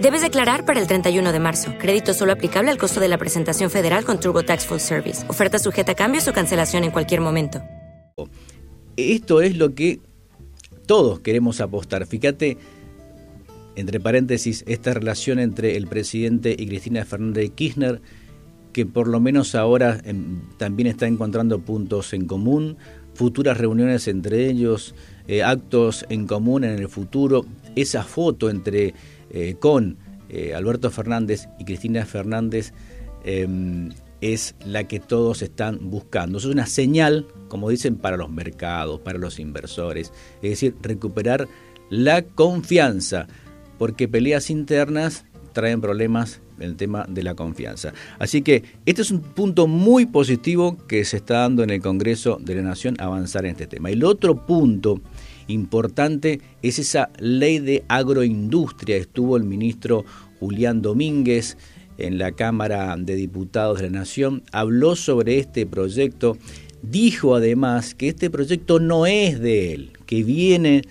Debes 0.00 0.22
declarar 0.22 0.64
para 0.64 0.80
el 0.80 0.86
31 0.86 1.32
de 1.32 1.40
marzo. 1.40 1.74
Crédito 1.76 2.14
solo 2.14 2.30
aplicable 2.30 2.70
al 2.70 2.78
costo 2.78 3.00
de 3.00 3.08
la 3.08 3.18
presentación 3.18 3.68
federal 3.68 4.04
con 4.04 4.20
TurboTax 4.20 4.64
Full 4.66 4.78
Service. 4.78 5.28
Oferta 5.28 5.58
sujeta 5.58 5.92
a 5.92 5.94
cambios 5.96 6.28
o 6.28 6.32
cancelación 6.32 6.84
en 6.84 6.92
cualquier 6.92 7.20
momento. 7.20 7.60
Esto 8.96 9.42
es 9.42 9.56
lo 9.56 9.74
que 9.74 9.98
todos 10.86 11.18
queremos 11.18 11.60
apostar. 11.60 12.06
Fíjate, 12.06 12.58
entre 13.74 13.98
paréntesis, 13.98 14.62
esta 14.68 14.94
relación 14.94 15.40
entre 15.40 15.76
el 15.76 15.88
presidente 15.88 16.54
y 16.56 16.68
Cristina 16.68 17.04
Fernández 17.04 17.42
de 17.42 17.50
Kirchner, 17.50 18.00
que 18.72 18.86
por 18.86 19.08
lo 19.08 19.18
menos 19.18 19.56
ahora 19.56 20.00
em, 20.04 20.42
también 20.58 20.86
está 20.86 21.08
encontrando 21.08 21.58
puntos 21.58 22.12
en 22.12 22.26
común, 22.26 22.76
futuras 23.14 23.58
reuniones 23.58 24.06
entre 24.06 24.48
ellos, 24.48 24.94
eh, 25.26 25.42
actos 25.42 26.06
en 26.08 26.28
común 26.28 26.62
en 26.62 26.78
el 26.78 26.88
futuro, 26.88 27.44
esa 27.74 28.04
foto 28.04 28.48
entre 28.48 28.94
eh, 29.30 29.56
con 29.58 29.98
eh, 30.28 30.54
Alberto 30.54 30.90
Fernández 30.90 31.48
y 31.58 31.64
Cristina 31.64 32.04
Fernández 32.04 32.72
em, 33.24 33.90
es 34.20 34.54
la 34.64 34.84
que 34.84 35.00
todos 35.00 35.42
están 35.42 35.90
buscando. 35.90 36.38
Es 36.38 36.44
una 36.44 36.66
señal, 36.66 37.26
como 37.48 37.70
dicen, 37.70 37.96
para 37.96 38.16
los 38.16 38.30
mercados, 38.30 39.00
para 39.00 39.18
los 39.18 39.38
inversores. 39.38 40.12
Es 40.42 40.50
decir, 40.50 40.74
recuperar 40.82 41.48
la 41.90 42.22
confianza, 42.22 43.26
porque 43.78 44.08
peleas 44.08 44.50
internas 44.50 45.24
traen 45.52 45.80
problemas 45.80 46.40
en 46.58 46.64
el 46.64 46.76
tema 46.76 47.06
de 47.08 47.22
la 47.22 47.34
confianza. 47.34 47.92
Así 48.18 48.42
que 48.42 48.64
este 48.84 49.02
es 49.02 49.10
un 49.10 49.20
punto 49.20 49.66
muy 49.66 50.06
positivo 50.06 50.76
que 50.86 51.04
se 51.04 51.18
está 51.18 51.38
dando 51.38 51.62
en 51.62 51.70
el 51.70 51.80
Congreso 51.80 52.38
de 52.40 52.56
la 52.56 52.62
Nación 52.62 52.96
avanzar 52.98 53.44
en 53.44 53.52
este 53.52 53.66
tema. 53.66 53.90
El 53.90 54.04
otro 54.04 54.46
punto 54.46 55.00
importante 55.48 56.40
es 56.62 56.78
esa 56.78 57.10
ley 57.18 57.58
de 57.58 57.84
agroindustria. 57.88 58.96
Estuvo 58.96 59.36
el 59.36 59.44
ministro 59.44 60.04
Julián 60.38 60.82
Domínguez 60.82 61.56
en 61.98 62.18
la 62.18 62.32
Cámara 62.32 62.96
de 62.96 63.16
Diputados 63.16 63.80
de 63.80 63.90
la 63.90 63.98
Nación, 63.98 64.44
habló 64.52 64.94
sobre 64.94 65.38
este 65.38 65.66
proyecto, 65.66 66.38
dijo 66.82 67.34
además 67.34 67.94
que 67.94 68.08
este 68.08 68.30
proyecto 68.30 68.78
no 68.78 69.04
es 69.06 69.40
de 69.40 69.74
él, 69.74 69.90
que 70.06 70.22
viene 70.22 70.82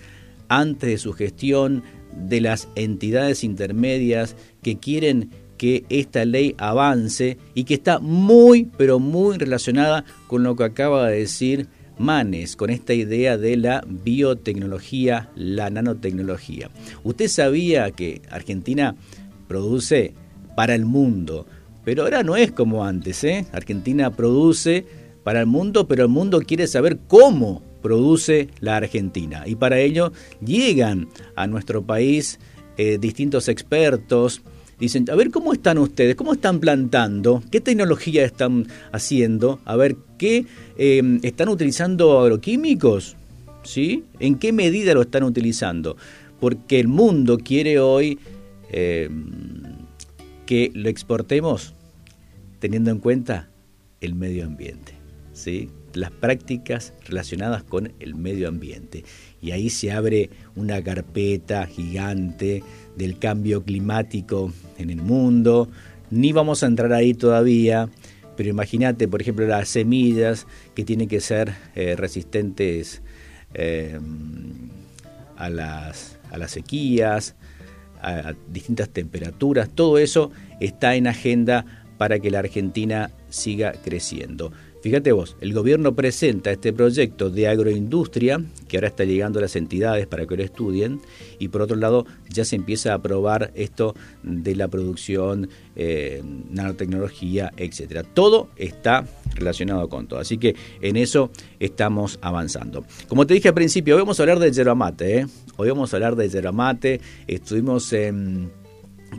antes 0.48 0.90
de 0.90 0.98
su 0.98 1.14
gestión 1.14 1.82
de 2.14 2.40
las 2.40 2.68
entidades 2.74 3.42
intermedias 3.42 4.36
que 4.62 4.76
quieren 4.76 5.30
que 5.56 5.84
esta 5.88 6.24
ley 6.24 6.54
avance 6.58 7.38
y 7.54 7.64
que 7.64 7.74
está 7.74 7.98
muy, 7.98 8.68
pero 8.76 8.98
muy 8.98 9.38
relacionada 9.38 10.04
con 10.26 10.42
lo 10.42 10.56
que 10.56 10.64
acaba 10.64 11.08
de 11.08 11.20
decir 11.20 11.68
Manes, 11.98 12.56
con 12.56 12.70
esta 12.70 12.94
idea 12.94 13.36
de 13.36 13.56
la 13.56 13.84
biotecnología, 13.86 15.30
la 15.34 15.70
nanotecnología. 15.70 16.70
¿Usted 17.04 17.28
sabía 17.28 17.90
que 17.90 18.22
Argentina 18.30 18.96
produce 19.48 20.14
para 20.54 20.74
el 20.74 20.84
mundo. 20.84 21.46
Pero 21.84 22.02
ahora 22.02 22.22
no 22.22 22.36
es 22.36 22.52
como 22.52 22.84
antes, 22.84 23.24
¿eh? 23.24 23.46
Argentina 23.52 24.10
produce 24.10 24.84
para 25.24 25.40
el 25.40 25.46
mundo, 25.46 25.88
pero 25.88 26.02
el 26.02 26.08
mundo 26.08 26.40
quiere 26.40 26.66
saber 26.66 26.98
cómo 27.08 27.62
produce 27.80 28.48
la 28.60 28.76
Argentina. 28.76 29.44
Y 29.46 29.54
para 29.54 29.78
ello 29.78 30.12
llegan 30.44 31.08
a 31.34 31.46
nuestro 31.46 31.82
país 31.84 32.38
eh, 32.76 32.98
distintos 33.00 33.48
expertos. 33.48 34.42
Dicen, 34.78 35.06
a 35.10 35.16
ver, 35.16 35.30
¿cómo 35.30 35.52
están 35.52 35.78
ustedes? 35.78 36.14
¿Cómo 36.14 36.32
están 36.32 36.60
plantando? 36.60 37.42
¿Qué 37.50 37.60
tecnología 37.60 38.24
están 38.24 38.68
haciendo? 38.92 39.60
A 39.64 39.74
ver, 39.74 39.96
¿qué 40.18 40.46
eh, 40.76 41.18
están 41.22 41.48
utilizando 41.48 42.20
agroquímicos? 42.20 43.16
¿Sí? 43.64 44.04
¿En 44.20 44.38
qué 44.38 44.52
medida 44.52 44.94
lo 44.94 45.02
están 45.02 45.24
utilizando? 45.24 45.96
Porque 46.38 46.78
el 46.78 46.86
mundo 46.86 47.38
quiere 47.38 47.80
hoy 47.80 48.20
eh, 48.70 49.10
que 50.46 50.70
lo 50.74 50.88
exportemos 50.88 51.74
teniendo 52.60 52.92
en 52.92 52.98
cuenta 52.98 53.48
el 54.00 54.14
medio 54.14 54.44
ambiente, 54.44 54.92
¿sí? 55.32 55.70
las 55.94 56.10
prácticas 56.10 56.94
relacionadas 57.06 57.62
con 57.62 57.92
el 57.98 58.14
medio 58.14 58.48
ambiente. 58.48 59.04
Y 59.40 59.50
ahí 59.50 59.70
se 59.70 59.90
abre 59.90 60.30
una 60.56 60.82
carpeta 60.82 61.66
gigante 61.66 62.62
del 62.98 63.18
cambio 63.18 63.62
climático 63.62 64.52
en 64.76 64.90
el 64.90 65.00
mundo. 65.00 65.68
Ni 66.10 66.32
vamos 66.32 66.62
a 66.62 66.66
entrar 66.66 66.92
ahí 66.92 67.14
todavía, 67.14 67.88
pero 68.36 68.50
imagínate, 68.50 69.08
por 69.08 69.22
ejemplo, 69.22 69.46
las 69.46 69.68
semillas 69.68 70.46
que 70.74 70.84
tienen 70.84 71.08
que 71.08 71.20
ser 71.20 71.54
eh, 71.74 71.96
resistentes 71.96 73.00
eh, 73.54 73.98
a, 75.36 75.48
las, 75.48 76.18
a 76.30 76.38
las 76.38 76.50
sequías, 76.50 77.36
a, 78.02 78.34
distintas 78.52 78.88
temperaturas, 78.88 79.68
todo 79.68 79.98
eso 79.98 80.30
está 80.60 80.96
en 80.96 81.06
agenda 81.06 81.64
para 81.98 82.18
que 82.18 82.30
la 82.30 82.40
Argentina 82.40 83.10
siga 83.28 83.72
creciendo. 83.72 84.52
Fíjate 84.80 85.10
vos, 85.10 85.36
el 85.40 85.52
gobierno 85.52 85.96
presenta 85.96 86.52
este 86.52 86.72
proyecto 86.72 87.30
de 87.30 87.48
agroindustria, 87.48 88.40
que 88.68 88.76
ahora 88.76 88.86
está 88.88 89.04
llegando 89.04 89.40
a 89.40 89.42
las 89.42 89.56
entidades 89.56 90.06
para 90.06 90.24
que 90.24 90.36
lo 90.36 90.44
estudien, 90.44 91.00
y 91.40 91.48
por 91.48 91.62
otro 91.62 91.76
lado 91.76 92.06
ya 92.28 92.44
se 92.44 92.54
empieza 92.54 92.92
a 92.92 92.96
aprobar 92.96 93.50
esto 93.56 93.96
de 94.22 94.54
la 94.54 94.68
producción, 94.68 95.48
eh, 95.74 96.22
nanotecnología, 96.50 97.52
etcétera. 97.56 98.04
Todo 98.04 98.50
está 98.54 99.04
relacionado 99.34 99.88
con 99.88 100.06
todo, 100.06 100.20
así 100.20 100.38
que 100.38 100.54
en 100.80 100.96
eso 100.96 101.32
estamos 101.58 102.20
avanzando. 102.22 102.84
Como 103.08 103.26
te 103.26 103.34
dije 103.34 103.48
al 103.48 103.54
principio, 103.54 103.96
hoy 103.96 104.02
vamos 104.02 104.20
a 104.20 104.22
hablar 104.22 104.38
de 104.38 104.52
yerba 104.52 104.76
mate, 104.76 105.18
¿eh? 105.18 105.26
hoy 105.56 105.68
vamos 105.70 105.92
a 105.92 105.96
hablar 105.96 106.14
de 106.14 106.28
yerba 106.28 106.52
mate, 106.52 107.00
estuvimos 107.26 107.92
en 107.92 108.52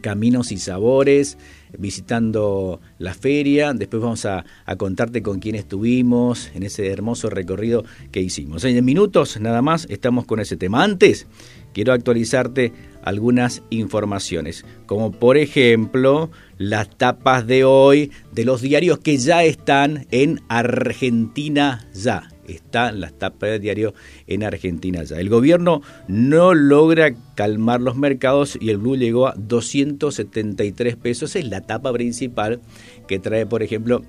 Caminos 0.01 0.53
y 0.53 0.57
Sabores, 0.57 1.37
visitando 1.77 2.79
la 2.97 3.13
feria. 3.13 3.73
Después 3.73 4.01
vamos 4.01 4.25
a, 4.25 4.45
contarte 4.77 5.21
con 5.21 5.39
quién 5.39 5.55
estuvimos 5.55 6.51
en 6.53 6.63
ese 6.63 6.87
hermoso 6.87 7.29
recorrido 7.29 7.83
que 8.11 8.21
hicimos. 8.21 8.63
En 8.63 8.83
minutos 8.85 9.39
nada 9.39 9.61
más 9.61 9.87
estamos 9.89 10.25
con 10.25 10.39
ese 10.39 10.57
tema. 10.57 10.83
Antes, 10.83 11.27
quiero 11.73 11.93
actualizarte 11.93 12.71
algunas 13.03 13.63
informaciones, 13.69 14.65
como 14.85 15.11
por 15.11 15.37
ejemplo 15.37 16.29
las 16.57 16.89
tapas 16.89 17.47
de 17.47 17.63
hoy 17.63 18.11
de 18.31 18.45
los 18.45 18.61
diarios 18.61 18.99
que 18.99 19.17
ya 19.17 19.43
están 19.43 20.07
en 20.11 20.41
Argentina 20.49 21.87
ya 21.93 22.29
están 22.53 22.99
las 22.99 23.13
tapas 23.13 23.49
de 23.49 23.59
diario 23.59 23.93
en 24.27 24.43
Argentina 24.43 25.03
ya. 25.03 25.19
El 25.19 25.29
gobierno 25.29 25.81
no 26.07 26.53
logra 26.53 27.13
calmar 27.35 27.81
los 27.81 27.95
mercados 27.95 28.57
y 28.59 28.69
el 28.69 28.77
blue 28.77 28.95
llegó 28.95 29.27
a 29.27 29.33
273 29.37 30.95
pesos. 30.95 31.35
Es 31.35 31.45
la 31.45 31.61
tapa 31.61 31.91
principal 31.93 32.61
que 33.07 33.19
trae, 33.19 33.45
por 33.45 33.63
ejemplo, 33.63 34.03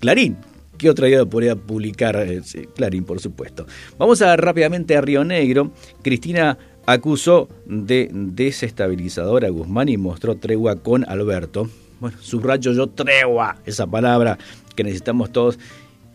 Clarín. 0.00 0.36
¿Qué 0.78 0.90
otra 0.90 1.08
idea 1.08 1.24
podría 1.24 1.54
publicar 1.54 2.16
eh, 2.16 2.42
Clarín, 2.74 3.04
por 3.04 3.20
supuesto? 3.20 3.66
Vamos 3.96 4.22
a 4.22 4.36
rápidamente 4.36 4.96
a 4.96 5.00
Río 5.00 5.24
Negro. 5.24 5.70
Cristina 6.02 6.58
acusó 6.86 7.48
de 7.66 8.10
desestabilizador 8.12 9.44
a 9.44 9.48
Guzmán 9.48 9.88
y 9.88 9.96
mostró 9.96 10.36
tregua 10.36 10.76
con 10.76 11.08
Alberto. 11.08 11.68
Bueno, 12.00 12.18
subrayo 12.20 12.72
yo 12.72 12.88
tregua, 12.88 13.56
esa 13.64 13.86
palabra 13.86 14.36
que 14.74 14.84
necesitamos 14.84 15.30
todos 15.30 15.58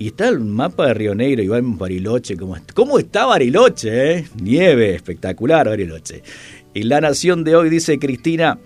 Y 0.01 0.07
está 0.07 0.29
el 0.29 0.39
mapa 0.39 0.87
de 0.87 0.93
Río 0.93 1.13
Negro, 1.13 1.43
igual 1.43 1.61
Bariloche. 1.63 2.37
¿Cómo, 2.37 2.55
est- 2.55 2.71
cómo 2.73 2.97
está 2.99 3.25
Bariloche? 3.25 4.13
eh? 4.19 4.27
Nieve, 4.41 4.95
espectacular 4.95 5.67
Bariloche. 5.67 6.23
Y 6.73 6.83
la 6.83 7.01
nación 7.01 7.43
de 7.43 7.55
hoy, 7.57 7.69
dice 7.69 7.99
Cristina, 7.99 8.59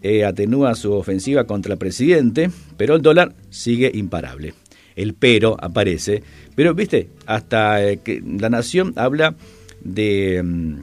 eh, 0.00 0.24
atenúa 0.24 0.74
su 0.74 0.92
ofensiva 0.94 1.44
contra 1.44 1.74
el 1.74 1.78
presidente, 1.78 2.50
pero 2.78 2.94
el 2.96 3.02
dólar 3.02 3.34
sigue 3.50 3.90
imparable. 3.92 4.54
El 4.96 5.12
pero 5.14 5.56
aparece. 5.62 6.22
Pero, 6.54 6.74
viste, 6.74 7.10
hasta 7.26 7.84
eh, 7.86 7.98
que 7.98 8.22
la 8.40 8.48
nación 8.48 8.94
habla 8.96 9.36
de 9.84 10.40
mm, 10.42 10.74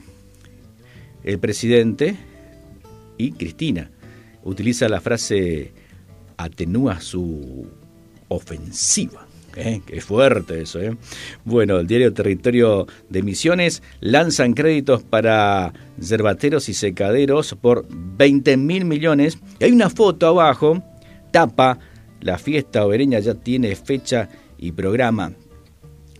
el 1.23 1.39
presidente 1.39 2.15
y 3.17 3.31
Cristina. 3.31 3.89
Utiliza 4.43 4.87
la 4.87 5.01
frase 5.01 5.71
atenúa 6.37 7.01
su 7.01 7.65
ofensiva. 8.27 9.24
¿Eh? 9.55 9.81
Qué 9.85 10.01
fuerte 10.01 10.61
eso, 10.61 10.79
¿eh? 10.81 10.95
Bueno, 11.43 11.79
el 11.79 11.87
diario 11.87 12.13
Territorio 12.13 12.87
de 13.09 13.23
Misiones 13.23 13.81
lanzan 13.99 14.53
créditos 14.53 15.03
para 15.03 15.73
yerbateros 15.99 16.69
y 16.69 16.73
secaderos 16.73 17.55
por 17.59 17.85
20 17.89 18.57
mil 18.57 18.85
millones. 18.85 19.37
Y 19.59 19.65
hay 19.65 19.71
una 19.71 19.89
foto 19.89 20.27
abajo, 20.27 20.83
tapa, 21.31 21.79
la 22.21 22.37
fiesta 22.37 22.85
obereña 22.85 23.19
ya 23.19 23.35
tiene 23.35 23.75
fecha 23.75 24.29
y 24.57 24.71
programa. 24.71 25.33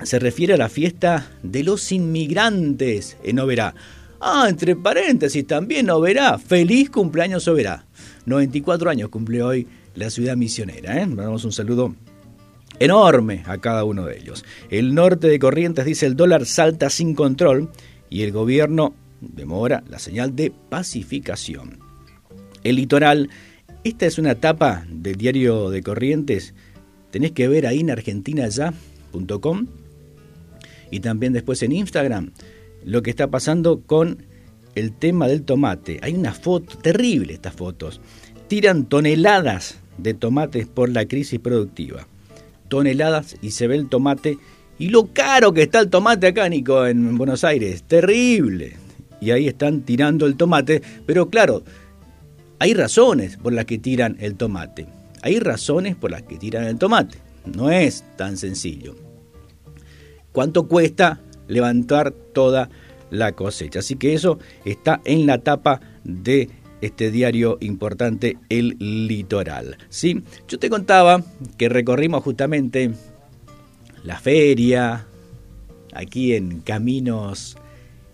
Se 0.04 0.20
refiere 0.20 0.54
a 0.54 0.58
la 0.58 0.70
fiesta 0.70 1.32
de 1.42 1.64
los 1.64 1.92
inmigrantes 1.92 3.18
en 3.24 3.40
Oberá. 3.40 3.74
Ah, 4.20 4.48
entre 4.50 4.76
paréntesis, 4.76 5.46
también 5.48 5.90
Oberá. 5.90 6.38
Feliz 6.38 6.90
cumpleaños 6.90 7.48
Oberá. 7.48 7.86
94 8.26 8.90
años 8.90 9.10
cumple 9.10 9.42
hoy 9.42 9.68
la 9.96 10.10
ciudad 10.10 10.36
misionera. 10.36 11.02
¿eh? 11.02 11.06
Mandamos 11.06 11.46
un 11.46 11.52
saludo 11.52 11.96
enorme 12.80 13.44
a 13.46 13.58
cada 13.58 13.84
uno 13.84 14.06
de 14.06 14.18
ellos. 14.18 14.46
El 14.70 14.96
norte 14.96 15.28
de 15.28 15.40
Corrientes 15.40 15.86
dice 15.86 16.06
el 16.06 16.16
dólar 16.16 16.46
salta 16.46 16.90
sin 16.90 17.16
control 17.16 17.70
y 18.10 18.24
el 18.24 18.32
gobierno 18.32 18.94
demora 19.22 19.84
la 19.88 20.00
señal 20.00 20.36
de 20.36 20.52
pacificación. 20.70 21.80
El 22.64 22.78
litoral, 22.78 23.30
esta 23.84 24.06
es 24.06 24.18
una 24.18 24.32
etapa 24.32 24.86
del 24.90 25.16
diario 25.16 25.70
de 25.70 25.84
Corrientes. 25.84 26.54
Tenés 27.12 27.32
que 27.32 27.48
ver 27.48 27.68
ahí 27.68 27.80
en 27.80 27.92
argentinaya.com 27.92 29.68
y 30.92 31.00
también 31.00 31.34
después 31.34 31.62
en 31.64 31.72
Instagram 31.72 32.32
lo 32.84 33.02
que 33.02 33.10
está 33.10 33.30
pasando 33.30 33.82
con 33.82 34.26
el 34.76 34.92
tema 34.92 35.28
del 35.28 35.44
tomate. 35.44 36.00
Hay 36.02 36.14
una 36.14 36.34
foto, 36.34 36.78
terrible 36.78 37.34
estas 37.34 37.54
fotos. 37.54 38.02
Tiran 38.48 38.86
toneladas 38.86 39.80
de 39.98 40.14
tomates 40.14 40.68
por 40.68 40.90
la 40.90 41.06
crisis 41.06 41.40
productiva. 41.40 42.08
Toneladas 42.76 43.38
y 43.42 43.52
se 43.52 43.68
ve 43.68 43.76
el 43.78 43.88
tomate 43.88 44.38
y 44.78 44.90
lo 44.90 45.14
caro 45.14 45.54
que 45.54 45.62
está 45.62 45.80
el 45.80 45.90
tomate 45.90 46.28
acá, 46.28 46.50
Nico, 46.50 46.86
en 46.86 47.18
Buenos 47.18 47.46
Aires. 47.46 47.84
Terrible. 47.84 48.76
Y 49.22 49.32
ahí 49.32 49.48
están 49.48 49.84
tirando 49.84 50.26
el 50.26 50.36
tomate. 50.36 50.82
Pero 51.06 51.30
claro, 51.30 51.64
hay 52.60 52.74
razones 52.74 53.38
por 53.38 53.54
las 53.54 53.64
que 53.64 53.78
tiran 53.78 54.18
el 54.20 54.36
tomate. 54.36 54.88
Hay 55.22 55.40
razones 55.40 55.96
por 55.96 56.12
las 56.12 56.24
que 56.24 56.36
tiran 56.36 56.66
el 56.66 56.78
tomate. 56.78 57.18
No 57.46 57.72
es 57.72 58.04
tan 58.18 58.36
sencillo. 58.36 58.94
¿Cuánto 60.34 60.68
cuesta 60.68 61.22
levantar 61.48 62.12
toda 62.12 62.70
la 63.10 63.32
cosecha? 63.32 63.80
Así 63.80 63.96
que 63.96 64.14
eso 64.14 64.38
está 64.66 65.00
en 65.06 65.26
la 65.26 65.38
tapa 65.38 65.80
de 66.04 66.50
este 66.82 67.12
diario 67.12 67.58
importante, 67.62 68.38
El 68.50 68.76
Litoral. 68.80 69.78
¿sí? 69.90 70.22
Yo 70.48 70.60
te 70.60 70.70
contaba 70.70 71.24
que 71.58 71.70
recorrimos 71.70 72.24
justamente 72.24 72.92
la 74.04 74.20
feria, 74.20 75.08
aquí 75.94 76.34
en 76.34 76.62
Caminos 76.62 77.58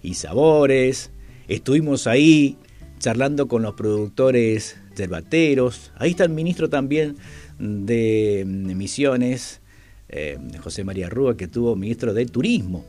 y 0.01 0.13
Sabores. 0.13 1.11
Estuvimos 1.47 2.07
ahí 2.07 2.57
charlando 2.99 3.47
con 3.47 3.63
los 3.63 3.73
productores 3.73 4.77
yerbateros. 4.95 5.91
Ahí 5.97 6.11
está 6.11 6.23
el 6.23 6.29
ministro 6.29 6.69
también 6.69 7.17
de 7.59 8.43
Misiones, 8.45 9.61
eh, 10.09 10.37
José 10.61 10.83
María 10.83 11.09
Rúa, 11.09 11.35
que 11.35 11.45
estuvo 11.45 11.75
ministro 11.75 12.13
de 12.13 12.25
Turismo. 12.25 12.85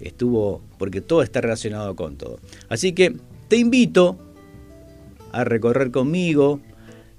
Estuvo, 0.00 0.60
porque 0.78 1.00
todo 1.00 1.22
está 1.22 1.40
relacionado 1.40 1.96
con 1.96 2.16
todo. 2.16 2.38
Así 2.68 2.92
que 2.92 3.16
te 3.48 3.56
invito 3.56 4.18
a 5.34 5.44
recorrer 5.44 5.90
conmigo 5.90 6.60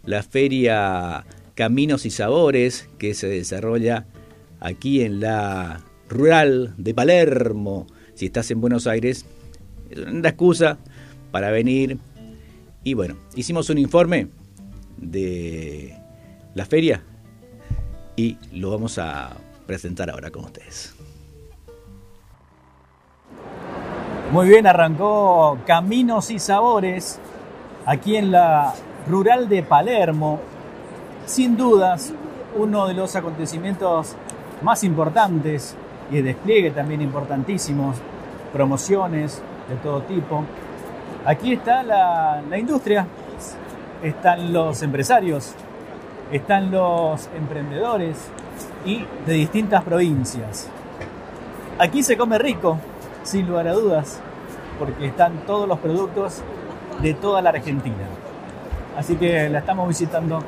la 0.04 0.24
feria 0.24 1.26
Caminos 1.54 2.06
y 2.06 2.12
Sabores 2.12 2.90
que 2.98 3.14
se 3.14 3.28
desarrolla 3.28 4.06
aquí 4.60 5.02
en 5.02 5.20
la 5.20 5.84
rural 6.10 6.74
de 6.78 6.94
Palermo. 6.94 7.88
Si 8.14 8.28
estás 8.28 8.50
en 8.52 8.62
Buenos 8.62 8.88
Aires, 8.88 9.26
es 9.90 10.00
una 10.00 10.30
excusa 10.30 10.78
para 11.32 11.52
venir. 11.52 11.98
Y 12.84 12.94
bueno, 12.94 13.18
hicimos 13.36 13.70
un 13.70 13.78
informe 13.78 14.28
de 14.98 15.98
la 16.54 16.66
feria 16.66 17.04
y 18.16 18.38
lo 18.54 18.72
vamos 18.72 18.98
a 18.98 19.36
presentar 19.66 20.10
ahora 20.10 20.32
con 20.32 20.46
ustedes. 20.46 20.96
Muy 24.32 24.48
bien, 24.48 24.68
arrancó 24.68 25.60
Caminos 25.66 26.32
y 26.32 26.40
Sabores 26.40 27.20
aquí 27.86 28.18
en 28.18 28.32
la 28.32 28.74
rural 29.08 29.48
de 29.48 29.64
Palermo. 29.64 30.40
Sin 31.26 31.58
dudas, 31.58 32.14
uno 32.58 32.88
de 32.88 32.94
los 32.94 33.16
acontecimientos 33.16 34.16
más 34.62 34.84
importantes 34.84 35.76
y 36.12 36.18
de 36.18 36.24
despliegue 36.24 36.72
también 36.72 37.02
importantísimos, 37.02 37.98
promociones 38.54 39.42
de 39.70 39.76
todo 39.78 40.02
tipo. 40.02 40.44
Aquí 41.26 41.54
está 41.54 41.84
la, 41.84 42.42
la 42.48 42.58
industria, 42.58 43.08
están 44.04 44.54
los 44.54 44.82
empresarios, 44.84 45.54
están 46.32 46.72
los 46.72 47.28
emprendedores 47.36 48.30
y 48.86 49.04
de 49.26 49.34
distintas 49.34 49.84
provincias. 49.84 50.70
Aquí 51.80 52.04
se 52.04 52.16
come 52.16 52.38
rico, 52.38 52.78
sin 53.24 53.48
lugar 53.48 53.68
a 53.68 53.74
dudas, 53.74 54.22
porque 54.78 55.08
están 55.08 55.46
todos 55.48 55.68
los 55.68 55.80
productos 55.80 56.44
de 57.02 57.14
toda 57.14 57.42
la 57.42 57.50
Argentina. 57.50 57.96
Así 58.98 59.16
que 59.16 59.50
la 59.50 59.60
estamos 59.60 59.88
visitando 59.88 60.42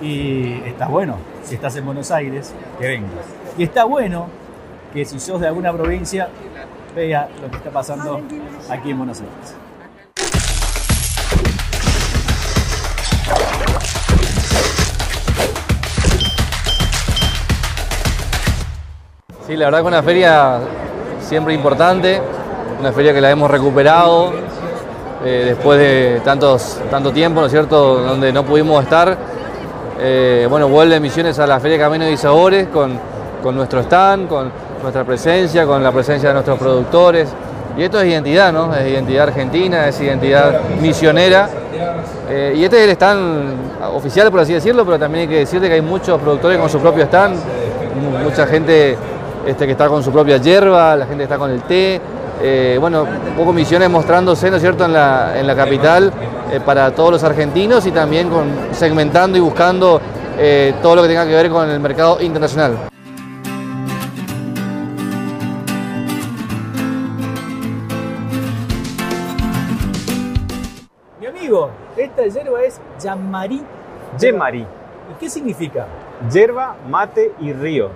y 0.00 0.62
está 0.64 0.88
bueno, 0.88 1.16
si 1.44 1.54
estás 1.56 1.76
en 1.76 1.84
Buenos 1.84 2.10
Aires, 2.10 2.54
que 2.78 2.86
vengas. 2.88 3.24
Y 3.58 3.64
está 3.64 3.84
bueno 3.84 4.28
que 4.92 5.04
si 5.04 5.20
sos 5.20 5.40
de 5.40 5.46
alguna 5.46 5.72
provincia, 5.72 6.28
vea 6.94 7.28
lo 7.40 7.50
que 7.50 7.56
está 7.56 7.70
pasando 7.70 8.20
aquí 8.70 8.90
en 8.90 8.98
Buenos 8.98 9.20
Aires. 9.20 9.56
Sí, 19.46 19.56
la 19.56 19.66
verdad 19.66 19.80
que 19.80 19.86
una 19.88 20.02
feria 20.02 20.60
siempre 21.20 21.52
importante, 21.54 22.22
una 22.78 22.92
feria 22.92 23.12
que 23.12 23.20
la 23.20 23.30
hemos 23.30 23.50
recuperado 23.50 24.32
eh, 25.24 25.44
después 25.48 25.78
de 25.78 26.20
tantos, 26.24 26.78
tanto 26.90 27.12
tiempo, 27.12 27.40
¿no 27.40 27.46
es 27.46 27.52
cierto?, 27.52 28.00
donde 28.00 28.32
no 28.32 28.44
pudimos 28.44 28.82
estar. 28.82 29.16
Eh, 30.00 30.46
bueno, 30.48 30.68
vuelve 30.68 30.98
Misiones 30.98 31.38
a 31.38 31.46
la 31.46 31.60
Feria 31.60 31.78
Caminos 31.78 32.08
y 32.08 32.16
Sabores 32.16 32.68
con, 32.68 32.98
con 33.42 33.54
nuestro 33.54 33.80
stand, 33.80 34.28
con 34.28 34.50
nuestra 34.80 35.04
presencia, 35.04 35.66
con 35.66 35.82
la 35.82 35.92
presencia 35.92 36.30
de 36.30 36.34
nuestros 36.34 36.58
productores. 36.58 37.28
Y 37.76 37.82
esto 37.82 38.00
es 38.00 38.08
identidad, 38.08 38.52
¿no? 38.52 38.74
Es 38.74 38.90
identidad 38.90 39.28
argentina, 39.28 39.86
es 39.88 40.00
identidad 40.00 40.60
misionera. 40.80 41.48
Eh, 42.28 42.54
y 42.56 42.64
este 42.64 42.78
es 42.78 42.84
el 42.84 42.90
stand 42.90 43.54
oficial, 43.94 44.30
por 44.30 44.40
así 44.40 44.52
decirlo, 44.54 44.84
pero 44.84 44.98
también 44.98 45.22
hay 45.22 45.28
que 45.28 45.38
decirte 45.40 45.68
que 45.68 45.74
hay 45.74 45.82
muchos 45.82 46.20
productores 46.20 46.58
con 46.58 46.68
su 46.68 46.78
propio 46.78 47.04
stand, 47.04 47.36
mu- 47.36 48.18
mucha 48.24 48.46
gente 48.46 48.96
este, 49.46 49.66
que 49.66 49.72
está 49.72 49.88
con 49.88 50.02
su 50.02 50.10
propia 50.12 50.38
hierba, 50.38 50.96
la 50.96 51.04
gente 51.06 51.18
que 51.18 51.22
está 51.24 51.38
con 51.38 51.50
el 51.50 51.62
té. 51.62 52.00
Eh, 52.42 52.78
bueno, 52.80 53.02
un 53.02 53.34
poco 53.36 53.52
Misiones 53.52 53.90
mostrándose, 53.90 54.50
¿no 54.50 54.56
es 54.56 54.62
cierto?, 54.62 54.84
en 54.86 54.92
la, 54.94 55.38
en 55.38 55.46
la 55.46 55.54
capital 55.54 56.10
eh, 56.50 56.58
para 56.64 56.90
todos 56.94 57.12
los 57.12 57.24
argentinos 57.24 57.86
y 57.86 57.90
también 57.92 58.30
con, 58.30 58.48
segmentando 58.72 59.36
y 59.36 59.40
buscando 59.40 60.00
eh, 60.38 60.74
todo 60.82 60.96
lo 60.96 61.02
que 61.02 61.08
tenga 61.08 61.26
que 61.26 61.34
ver 61.34 61.50
con 61.50 61.68
el 61.68 61.78
mercado 61.80 62.20
internacional. 62.20 62.78
Mi 71.20 71.26
amigo, 71.26 71.70
esta 71.96 72.26
hierba 72.26 72.62
es 72.62 72.80
Yamari. 73.02 73.62
Yemari, 74.18 74.60
¿Y 74.62 75.14
qué 75.20 75.28
significa? 75.28 75.86
yerba, 76.30 76.76
mate 76.88 77.32
y 77.40 77.52
río. 77.52 77.90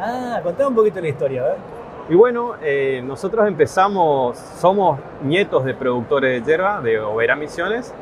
Ah, 0.00 0.40
contame 0.42 0.68
un 0.68 0.74
poquito 0.76 1.00
la 1.00 1.08
historia, 1.08 1.42
a 1.42 1.44
ver. 1.46 1.77
Y 2.10 2.14
bueno, 2.14 2.54
eh, 2.62 3.02
nosotros 3.04 3.46
empezamos, 3.46 4.38
somos 4.38 4.98
nietos 5.22 5.64
de 5.66 5.74
productores 5.74 6.42
de 6.42 6.50
yerba, 6.50 6.80
de 6.80 6.98
Oberá 7.00 7.36
Misiones, 7.36 7.92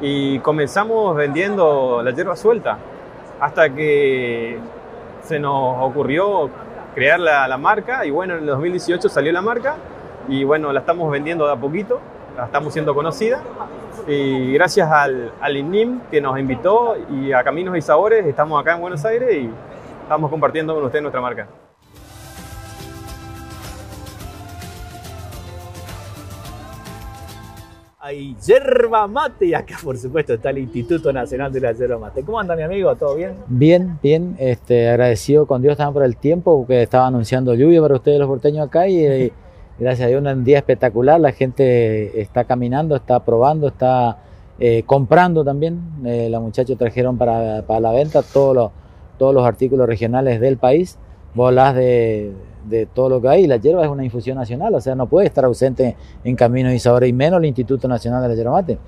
y 0.00 0.38
comenzamos 0.38 1.16
vendiendo 1.16 2.00
la 2.02 2.12
yerba 2.12 2.36
suelta, 2.36 2.78
hasta 3.40 3.70
que 3.70 4.58
se 5.22 5.40
nos 5.40 5.82
ocurrió 5.82 6.48
crear 6.94 7.18
la, 7.18 7.48
la 7.48 7.58
marca 7.58 8.06
y 8.06 8.10
bueno, 8.10 8.34
en 8.34 8.40
el 8.40 8.46
2018 8.46 9.08
salió 9.08 9.32
la 9.32 9.42
marca 9.42 9.76
y 10.28 10.44
bueno, 10.44 10.72
la 10.72 10.80
estamos 10.80 11.10
vendiendo 11.10 11.46
de 11.46 11.52
a 11.52 11.56
poquito, 11.56 12.00
la 12.36 12.46
estamos 12.46 12.72
siendo 12.72 12.94
conocida 12.94 13.42
y 14.06 14.52
gracias 14.52 14.90
al, 14.90 15.32
al 15.40 15.56
INIM 15.56 16.00
que 16.10 16.20
nos 16.20 16.38
invitó 16.38 16.96
y 17.10 17.32
a 17.32 17.42
Caminos 17.42 17.76
y 17.76 17.82
Sabores 17.82 18.24
estamos 18.26 18.60
acá 18.60 18.74
en 18.74 18.80
Buenos 18.80 19.04
Aires 19.04 19.34
y 19.34 19.50
estamos 20.02 20.30
compartiendo 20.30 20.74
con 20.74 20.84
ustedes 20.84 21.02
nuestra 21.02 21.20
marca. 21.20 21.48
Hay 28.06 28.36
yerba 28.46 29.08
mate 29.08 29.46
y 29.46 29.54
acá 29.54 29.78
por 29.82 29.98
supuesto 29.98 30.34
está 30.34 30.50
el 30.50 30.58
Instituto 30.58 31.12
Nacional 31.12 31.52
de 31.52 31.58
la 31.58 31.72
Yerba 31.72 31.98
Mate. 31.98 32.22
¿Cómo 32.22 32.38
anda 32.38 32.54
mi 32.54 32.62
amigo? 32.62 32.94
¿Todo 32.94 33.16
bien? 33.16 33.32
Bien, 33.48 33.98
bien, 34.00 34.36
este, 34.38 34.88
agradecido 34.88 35.44
con 35.44 35.60
Dios 35.60 35.76
también 35.76 35.94
por 35.94 36.04
el 36.04 36.16
tiempo, 36.16 36.56
porque 36.56 36.82
estaba 36.82 37.08
anunciando 37.08 37.52
lluvia 37.54 37.82
para 37.82 37.96
ustedes 37.96 38.20
los 38.20 38.28
porteños 38.28 38.64
acá 38.64 38.86
y, 38.86 39.04
y 39.04 39.32
gracias 39.80 40.06
a 40.06 40.08
Dios 40.08 40.22
un 40.22 40.44
día 40.44 40.58
espectacular, 40.58 41.18
la 41.18 41.32
gente 41.32 42.20
está 42.20 42.44
caminando, 42.44 42.94
está 42.94 43.24
probando, 43.24 43.66
está 43.66 44.18
eh, 44.60 44.84
comprando 44.86 45.44
también, 45.44 45.80
eh, 46.04 46.28
los 46.30 46.40
muchachos 46.40 46.78
trajeron 46.78 47.18
para, 47.18 47.62
para 47.62 47.80
la 47.80 47.90
venta 47.90 48.22
todos 48.22 48.54
los, 48.54 48.70
todos 49.18 49.34
los 49.34 49.44
artículos 49.44 49.88
regionales 49.88 50.40
del 50.40 50.58
país, 50.58 50.96
bolas 51.34 51.74
de, 51.74 52.30
de 52.68 52.86
todo 52.86 53.08
lo 53.08 53.20
que 53.20 53.28
hay. 53.28 53.46
La 53.46 53.56
hierba 53.56 53.84
es 53.84 53.90
una 53.90 54.04
infusión 54.04 54.36
nacional, 54.36 54.74
o 54.74 54.80
sea, 54.80 54.94
no 54.94 55.06
puede 55.06 55.26
estar 55.26 55.44
ausente 55.44 55.96
en 56.24 56.36
Caminos 56.36 56.72
y 56.72 56.78
Sabores, 56.78 57.08
y 57.08 57.12
menos 57.12 57.38
el 57.38 57.46
Instituto 57.46 57.88
Nacional 57.88 58.22
de 58.22 58.28
la 58.28 58.34
Yerba 58.34 58.52
Mate. 58.52 58.78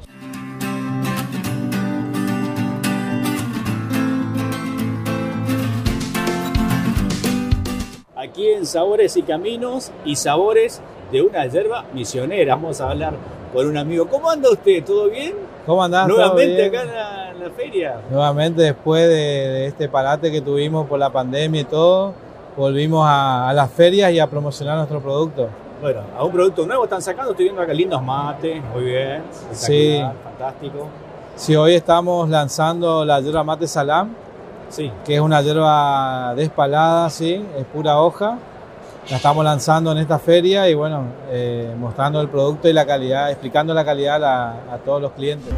Aquí 8.16 8.48
en 8.48 8.66
Sabores 8.66 9.16
y 9.16 9.22
Caminos 9.22 9.92
y 10.04 10.16
Sabores 10.16 10.80
de 11.10 11.22
una 11.22 11.46
yerba 11.46 11.84
misionera. 11.94 12.54
Vamos 12.56 12.80
a 12.80 12.90
hablar 12.90 13.14
con 13.52 13.66
un 13.66 13.76
amigo. 13.76 14.06
¿Cómo 14.08 14.30
anda 14.30 14.50
usted? 14.50 14.84
¿Todo 14.84 15.08
bien? 15.08 15.34
¿Cómo 15.66 15.82
andás? 15.82 16.08
¿Todo 16.08 16.18
Nuevamente 16.18 16.66
acá 16.66 16.82
en 16.82 16.88
la, 16.88 17.30
en 17.30 17.40
la 17.40 17.50
feria. 17.50 18.00
Nuevamente 18.10 18.62
después 18.62 19.08
de, 19.08 19.14
de 19.14 19.66
este 19.66 19.88
parate 19.88 20.30
que 20.30 20.40
tuvimos 20.40 20.86
por 20.86 20.98
la 20.98 21.10
pandemia 21.10 21.60
y 21.62 21.64
todo, 21.64 22.14
volvimos 22.58 23.06
a, 23.06 23.48
a 23.48 23.52
las 23.54 23.70
ferias 23.70 24.10
y 24.12 24.18
a 24.18 24.26
promocionar 24.26 24.76
nuestro 24.76 25.00
producto. 25.00 25.48
Bueno, 25.80 26.00
a 26.18 26.24
un 26.24 26.32
producto 26.32 26.66
nuevo 26.66 26.84
están 26.84 27.00
sacando, 27.00 27.30
estoy 27.30 27.44
viendo 27.46 27.62
acá 27.62 27.72
lindos 27.72 28.02
mates, 28.02 28.60
muy 28.74 28.82
bien, 28.84 29.22
Sí. 29.52 30.02
fantástico. 30.24 30.88
Sí, 31.36 31.54
hoy 31.54 31.74
estamos 31.74 32.28
lanzando 32.28 33.04
la 33.04 33.20
yerba 33.20 33.44
mate 33.44 33.68
salam, 33.68 34.10
Sí. 34.70 34.90
que 35.04 35.14
es 35.14 35.20
una 35.20 35.40
yerba 35.40 36.34
despalada, 36.34 37.08
sí, 37.10 37.44
es 37.56 37.64
pura 37.66 38.00
hoja. 38.00 38.38
La 39.08 39.16
estamos 39.16 39.42
lanzando 39.44 39.92
en 39.92 39.98
esta 39.98 40.18
feria 40.18 40.68
y 40.68 40.74
bueno, 40.74 41.02
eh, 41.30 41.72
mostrando 41.78 42.20
el 42.20 42.28
producto 42.28 42.68
y 42.68 42.72
la 42.72 42.84
calidad, 42.84 43.30
explicando 43.30 43.72
la 43.72 43.84
calidad 43.84 44.22
a 44.24 44.78
todos 44.84 45.00
los 45.00 45.12
clientes. 45.12 45.54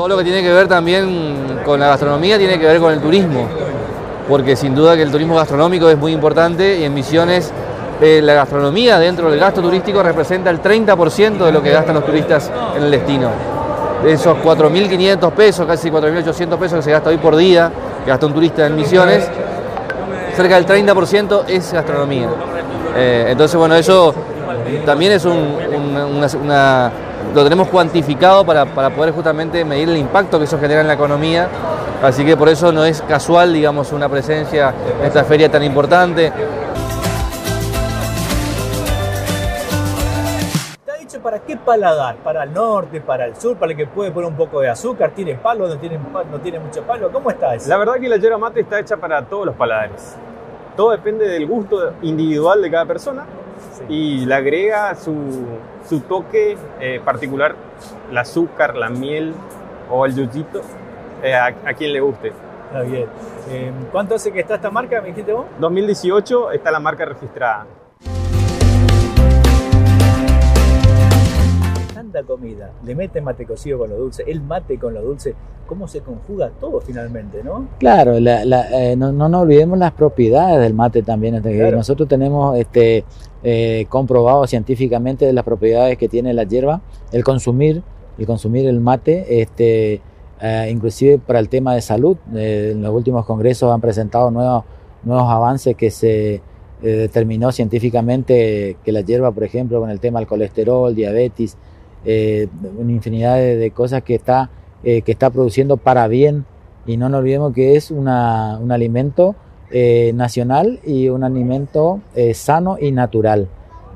Todo 0.00 0.08
lo 0.08 0.16
que 0.16 0.24
tiene 0.24 0.40
que 0.42 0.50
ver 0.50 0.66
también 0.66 1.60
con 1.62 1.78
la 1.78 1.88
gastronomía 1.88 2.38
tiene 2.38 2.58
que 2.58 2.64
ver 2.64 2.80
con 2.80 2.90
el 2.90 3.00
turismo, 3.02 3.46
porque 4.30 4.56
sin 4.56 4.74
duda 4.74 4.96
que 4.96 5.02
el 5.02 5.10
turismo 5.10 5.34
gastronómico 5.36 5.90
es 5.90 5.98
muy 5.98 6.12
importante 6.12 6.78
y 6.78 6.84
en 6.84 6.94
Misiones 6.94 7.52
eh, 8.00 8.22
la 8.22 8.32
gastronomía 8.32 8.98
dentro 8.98 9.30
del 9.30 9.38
gasto 9.38 9.60
turístico 9.60 10.02
representa 10.02 10.48
el 10.48 10.62
30% 10.62 11.44
de 11.44 11.52
lo 11.52 11.62
que 11.62 11.70
gastan 11.70 11.96
los 11.96 12.06
turistas 12.06 12.50
en 12.78 12.84
el 12.84 12.90
destino. 12.90 13.28
De 14.02 14.12
esos 14.14 14.38
4.500 14.38 15.32
pesos, 15.32 15.66
casi 15.66 15.90
4.800 15.90 16.56
pesos 16.56 16.76
que 16.78 16.82
se 16.82 16.92
gasta 16.92 17.10
hoy 17.10 17.18
por 17.18 17.36
día, 17.36 17.70
que 18.02 18.08
gasta 18.10 18.24
un 18.24 18.32
turista 18.32 18.66
en 18.66 18.76
Misiones, 18.76 19.28
cerca 20.34 20.54
del 20.54 20.64
30% 20.64 21.44
es 21.46 21.74
gastronomía. 21.74 22.26
Eh, 22.96 23.26
entonces, 23.28 23.54
bueno, 23.58 23.74
eso 23.74 24.14
también 24.86 25.12
es 25.12 25.26
un- 25.26 25.58
un- 25.76 25.96
una, 26.16 26.26
una- 26.42 26.90
lo 27.34 27.44
tenemos 27.44 27.68
cuantificado 27.68 28.44
para, 28.44 28.66
para 28.66 28.90
poder 28.90 29.12
justamente 29.12 29.64
medir 29.64 29.88
el 29.88 29.96
impacto 29.96 30.38
que 30.38 30.44
eso 30.44 30.58
genera 30.58 30.80
en 30.80 30.88
la 30.88 30.94
economía. 30.94 31.48
Así 32.02 32.24
que 32.24 32.36
por 32.36 32.48
eso 32.48 32.72
no 32.72 32.84
es 32.84 33.02
casual, 33.02 33.52
digamos, 33.52 33.92
una 33.92 34.08
presencia 34.08 34.74
en 35.00 35.06
esta 35.06 35.22
feria 35.24 35.50
tan 35.50 35.62
importante. 35.62 36.32
¿Está 40.86 40.98
hecho 41.00 41.20
para 41.20 41.38
qué 41.40 41.56
paladar? 41.56 42.16
¿Para 42.16 42.44
el 42.44 42.52
norte, 42.52 43.00
para 43.00 43.26
el 43.26 43.36
sur, 43.36 43.56
para 43.56 43.72
el 43.72 43.78
que 43.78 43.86
puede 43.86 44.10
poner 44.10 44.30
un 44.30 44.36
poco 44.36 44.60
de 44.60 44.70
azúcar? 44.70 45.10
¿Tiene 45.14 45.34
palo, 45.34 45.68
no 45.68 45.76
tiene, 45.76 45.98
no 45.98 46.40
tiene 46.40 46.58
mucho 46.58 46.82
palo? 46.82 47.12
¿Cómo 47.12 47.30
está 47.30 47.54
eso? 47.54 47.68
La 47.68 47.76
verdad 47.76 47.94
que 48.00 48.08
la 48.08 48.16
yerba 48.16 48.38
mate 48.38 48.60
está 48.60 48.80
hecha 48.80 48.96
para 48.96 49.22
todos 49.26 49.46
los 49.46 49.54
paladares. 49.54 50.16
Todo 50.76 50.92
depende 50.92 51.28
del 51.28 51.46
gusto 51.46 51.92
individual 52.02 52.62
de 52.62 52.70
cada 52.70 52.86
persona 52.86 53.26
y 53.88 54.26
le 54.26 54.34
agrega 54.34 54.94
su, 54.94 55.14
su 55.88 56.00
toque 56.00 56.56
eh, 56.80 57.00
particular, 57.04 57.54
el 58.10 58.18
azúcar, 58.18 58.76
la 58.76 58.88
miel 58.88 59.34
o 59.90 60.06
el 60.06 60.14
yuyito 60.14 60.60
eh, 61.22 61.34
a, 61.34 61.46
a 61.46 61.74
quien 61.74 61.92
le 61.92 62.00
guste. 62.00 62.32
Está 62.66 62.82
bien. 62.82 63.06
Eh, 63.48 63.72
¿Cuánto 63.90 64.14
hace 64.14 64.30
que 64.30 64.40
está 64.40 64.54
esta 64.54 64.70
marca, 64.70 65.00
me 65.00 65.08
dijiste 65.08 65.32
vos? 65.32 65.46
2018 65.58 66.52
está 66.52 66.70
la 66.70 66.78
marca 66.78 67.04
registrada. 67.04 67.66
Comida, 72.26 72.72
le 72.84 72.94
mete 72.94 73.20
mate 73.20 73.46
cocido 73.46 73.78
con 73.78 73.90
lo 73.90 73.96
dulce, 73.96 74.24
el 74.26 74.40
mate 74.42 74.78
con 74.78 74.92
lo 74.94 75.02
dulce, 75.02 75.34
¿cómo 75.66 75.86
se 75.88 76.00
conjuga 76.00 76.50
todo 76.60 76.80
finalmente, 76.80 77.42
no? 77.44 77.68
Claro, 77.78 78.18
la- 78.20 78.44
la- 78.44 78.68
eh, 78.90 78.96
no, 78.96 79.12
no 79.12 79.28
nos 79.28 79.42
olvidemos 79.42 79.78
las 79.78 79.92
propiedades 79.92 80.60
del 80.60 80.74
mate 80.74 81.02
también. 81.02 81.36
este, 81.36 81.56
Claro. 81.56 81.76
Nosotros 81.76 82.08
tenemos 82.08 82.58
este, 82.58 83.04
eh, 83.42 83.86
comprobado 83.88 84.46
científicamente 84.46 85.32
las 85.32 85.44
propiedades 85.44 85.96
que 85.96 86.08
tiene 86.08 86.34
la 86.34 86.44
hierba, 86.44 86.80
el 87.12 87.22
consumir, 87.24 87.82
el 88.18 88.26
consumir 88.26 88.66
el 88.66 88.80
mate, 88.80 89.40
este, 89.40 90.00
eh, 90.42 90.68
inclusive 90.70 91.18
para 91.18 91.38
el 91.38 91.48
tema 91.48 91.74
de 91.74 91.80
salud. 91.82 92.16
eh, 92.34 92.70
en 92.72 92.82
los 92.82 92.92
últimos 92.92 93.24
congresos 93.24 93.72
han 93.72 93.80
presentado 93.80 94.30
nuevos, 94.30 94.64
nuevos 95.04 95.30
avances 95.30 95.76
que 95.76 95.90
se 95.90 96.42
determinó 96.82 97.52
científicamente 97.52 98.76
que 98.82 98.92
la 98.92 99.02
hierba, 99.02 99.30
por 99.32 99.44
ejemplo, 99.44 99.80
con 99.80 99.90
el 99.90 100.00
tema 100.00 100.18
del 100.18 100.26
colesterol, 100.28 100.94
diabetes, 100.94 101.56
eh, 102.04 102.48
una 102.78 102.92
infinidad 102.92 103.36
de, 103.36 103.70
cosas 103.72 104.02
que 104.02 104.14
está, 104.14 104.50
eh, 104.82 105.02
que 105.02 105.12
está 105.12 105.30
produciendo 105.30 105.76
para 105.76 106.08
bien 106.08 106.46
y 106.86 106.96
no 106.96 107.08
nos 107.08 107.20
olvidemos 107.20 107.52
que 107.52 107.76
es 107.76 107.90
un 107.90 108.08
alimento 108.08 109.34
eh, 109.70 110.12
nacional 110.14 110.80
y 110.84 111.08
un 111.08 111.24
alimento 111.24 112.00
sano 112.34 112.78
y 112.80 112.90
natural. 112.90 113.48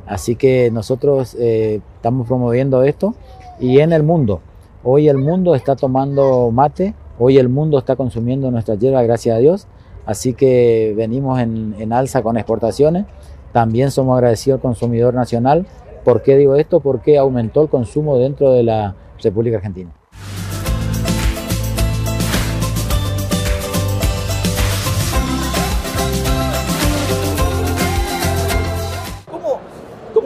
Así 0.07 0.37
que 0.37 0.71
nosotros 0.71 1.35
estamos 1.35 2.27
promoviendo 2.27 2.83
esto 2.83 3.15
y 3.59 3.79
en 3.81 3.93
el 3.93 4.03
mundo. 4.03 4.41
Hoy 4.83 5.09
el 5.09 5.17
mundo 5.17 5.55
está 5.55 5.77
tomando 5.77 6.51
mate, 6.51 6.95
hoy 7.19 7.39
el 7.39 7.49
mundo 7.49 7.79
está 7.79 7.97
consumiendo 7.97 8.51
nuestra 8.51 8.75
hierba, 8.75 9.03
gracias 9.03 9.37
a 9.37 9.39
Dios. 9.39 9.67
Así 10.05 10.35
que 10.35 10.93
venimos 10.95 11.41
en, 11.41 11.75
en 11.79 11.95
alza 11.95 12.23
con 12.23 12.37
exportaciones. 12.37 13.07
También 13.53 13.91
somos 13.91 14.17
agradecidos 14.17 14.59
al 14.59 14.63
consumidor 14.63 15.15
nacional. 15.15 15.67
¿Por 16.05 16.23
qué 16.23 16.37
digo 16.37 16.55
esto? 16.57 16.81
Porque 16.81 17.17
aumentó 17.17 17.63
el 17.63 17.69
consumo 17.71 18.19
dentro 18.19 18.53
de 18.53 18.63
la 18.63 18.95
República 19.23 19.57
Argentina. 19.57 19.91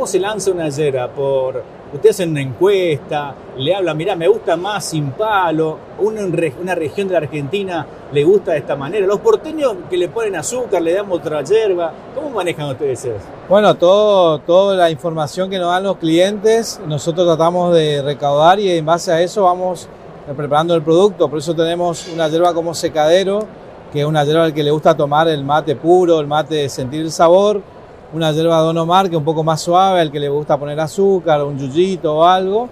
Se 0.08 0.18
lanza 0.18 0.50
una 0.50 0.68
yerba? 0.68 1.08
Por, 1.08 1.62
usted 1.92 2.10
hace 2.10 2.24
una 2.24 2.40
encuesta, 2.40 3.34
le 3.56 3.74
habla, 3.74 3.94
mirá, 3.94 4.16
me 4.16 4.28
gusta 4.28 4.56
más 4.56 4.84
sin 4.84 5.12
palo, 5.12 5.78
una, 5.98 6.22
una 6.60 6.74
región 6.74 7.08
de 7.08 7.12
la 7.12 7.18
Argentina 7.18 7.86
le 8.12 8.24
gusta 8.24 8.52
de 8.52 8.58
esta 8.58 8.76
manera. 8.76 9.06
Los 9.06 9.20
porteños 9.20 9.74
que 9.88 9.96
le 9.96 10.08
ponen 10.08 10.36
azúcar, 10.36 10.82
le 10.82 10.94
damos 10.94 11.18
otra 11.18 11.42
yerba, 11.42 11.92
¿cómo 12.14 12.30
manejan 12.30 12.70
ustedes 12.70 13.04
eso? 13.04 13.26
Bueno, 13.48 13.74
todo, 13.74 14.38
toda 14.40 14.76
la 14.76 14.90
información 14.90 15.50
que 15.50 15.58
nos 15.58 15.70
dan 15.70 15.84
los 15.84 15.96
clientes, 15.96 16.80
nosotros 16.86 17.26
tratamos 17.26 17.74
de 17.74 18.02
recaudar 18.02 18.58
y 18.60 18.70
en 18.70 18.84
base 18.84 19.12
a 19.12 19.20
eso 19.20 19.44
vamos 19.44 19.88
preparando 20.36 20.74
el 20.74 20.82
producto. 20.82 21.28
Por 21.28 21.38
eso 21.38 21.54
tenemos 21.54 22.08
una 22.08 22.28
yerba 22.28 22.52
como 22.54 22.74
secadero, 22.74 23.46
que 23.92 24.00
es 24.00 24.06
una 24.06 24.24
yerba 24.24 24.44
al 24.44 24.54
que 24.54 24.62
le 24.62 24.70
gusta 24.70 24.96
tomar 24.96 25.28
el 25.28 25.44
mate 25.44 25.76
puro, 25.76 26.20
el 26.20 26.26
mate 26.26 26.68
sentir 26.68 27.02
el 27.02 27.10
sabor. 27.10 27.62
Una 28.10 28.32
yerba 28.32 28.58
Don 28.60 28.78
Omar, 28.78 29.10
que 29.10 29.16
es 29.16 29.18
un 29.18 29.24
poco 29.24 29.44
más 29.44 29.60
suave, 29.60 30.00
al 30.00 30.10
que 30.10 30.18
le 30.18 30.30
gusta 30.30 30.56
poner 30.56 30.80
azúcar, 30.80 31.44
un 31.44 31.58
yuyito 31.58 32.16
o 32.16 32.24
algo. 32.24 32.68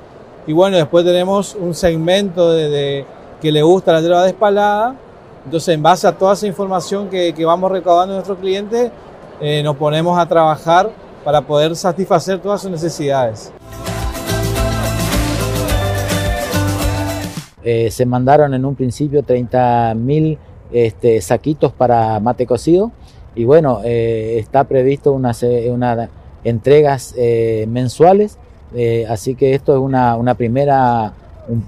Y 0.47 0.55
bueno, 0.55 0.79
después 0.79 1.05
tenemos 1.05 1.55
un 1.55 1.75
segmento 1.75 2.53
que 2.53 3.53
le 3.53 3.63
gusta 3.63 3.93
la 3.93 4.01
yerba 4.01 4.25
despalada. 4.25 4.95
Entonces, 5.45 5.75
en 5.75 5.83
base 5.83 6.09
a 6.09 6.17
toda 6.17 6.33
esa 6.33 6.47
información 6.47 7.11
que, 7.11 7.35
que 7.35 7.45
vamos 7.45 7.71
recaudando 7.71 8.15
de 8.15 8.19
nuestros 8.19 8.39
clientes, 8.39 8.91
eh, 9.41 9.63
nos 9.63 9.77
ponemos 9.77 10.19
a 10.19 10.27
trabajar 10.27 10.91
para 11.23 11.43
poder 11.43 11.77
satisfacer 11.77 12.41
todas 12.41 12.63
sus 12.63 12.71
necesidades. 12.71 13.53
Eh, 17.63 17.91
se 17.91 18.07
mandaron 18.07 18.55
en 18.55 18.65
un 18.65 18.75
principio 18.75 19.23
30 19.23 19.95
mil 19.97 20.39
este, 20.73 21.21
saquitos 21.21 21.73
para 21.73 22.19
mate 22.21 22.47
cocido 22.47 22.91
y 23.37 23.45
bueno, 23.45 23.81
eh, 23.85 24.39
está 24.39 24.65
previsto 24.65 25.13
unas 25.13 25.45
una 25.71 26.09
entregas 26.43 27.15
eh, 27.17 27.67
mensuales, 27.69 28.39
así 29.09 29.37
que 29.37 29.55
esto 29.55 29.75
es 29.75 29.81
una, 29.81 30.35
primera, 30.35 31.13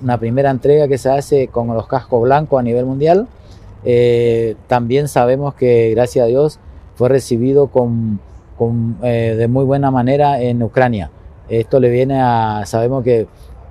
una 0.02 0.18
primera 0.18 0.50
entrega 0.50 0.88
que 0.88 0.98
se 0.98 1.10
hace 1.10 1.48
con 1.48 1.68
los 1.68 1.86
cascos 1.86 2.22
blancos 2.22 2.58
a 2.58 2.62
nivel 2.62 2.84
mundial. 2.84 3.28
también 4.66 5.08
sabemos 5.08 5.54
que 5.54 5.90
gracias 5.90 6.24
a 6.24 6.26
Dios 6.26 6.58
fue 6.96 7.08
recibido 7.08 7.68
con 7.68 8.20
de 9.00 9.48
muy 9.48 9.64
buena 9.64 9.90
manera 9.90 10.40
en 10.40 10.62
Ucrania. 10.62 11.10
Esto 11.48 11.80
le 11.80 11.88
viene 11.90 12.20
a, 12.20 12.64
sabemos 12.66 13.04
que 13.04 13.26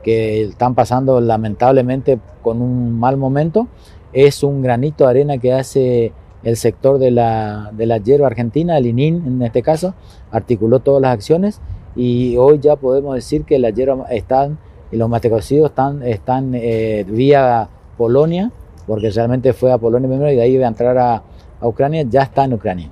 que 0.08 0.44
están 0.44 0.74
pasando 0.74 1.20
lamentablemente 1.20 2.18
con 2.42 2.62
un 2.62 2.98
mal 2.98 3.18
momento. 3.18 3.68
Es 4.14 4.42
un 4.42 4.62
granito 4.62 5.04
de 5.04 5.10
arena 5.10 5.38
que 5.38 5.52
hace 5.52 6.14
el 6.48 6.56
sector 6.56 6.98
de 6.98 7.12
la, 7.12 7.72
de 7.74 7.86
la 7.86 7.98
hierba 7.98 8.28
argentina, 8.28 8.78
el 8.78 8.86
ININ 8.86 9.22
en 9.28 9.42
este 9.42 9.62
caso, 9.62 9.96
articuló 10.32 10.80
todas 10.80 11.02
las 11.02 11.12
acciones 11.12 11.60
y 11.94 12.38
hoy 12.38 12.60
ya 12.60 12.78
podemos 12.78 13.16
decir 13.16 13.44
que 13.44 13.60
la 13.60 13.70
hierba 13.70 14.06
están 14.12 14.58
y 14.90 14.96
los 14.96 15.10
matecocidos 15.10 15.72
están, 15.72 16.04
están 16.04 16.54
eh, 16.56 17.06
vía 17.06 17.68
Polonia, 17.98 18.50
porque 18.86 19.10
realmente 19.10 19.52
fue 19.52 19.74
a 19.74 19.78
Polonia 19.78 20.08
primero 20.08 20.32
y 20.32 20.38
de 20.38 20.42
ahí 20.42 20.54
iba 20.54 20.64
a 20.64 20.70
entrar 20.70 20.98
a, 20.98 21.22
a 21.60 21.68
Ucrania, 21.68 22.04
ya 22.10 22.22
está 22.22 22.46
en 22.46 22.54
Ucrania. 22.54 22.92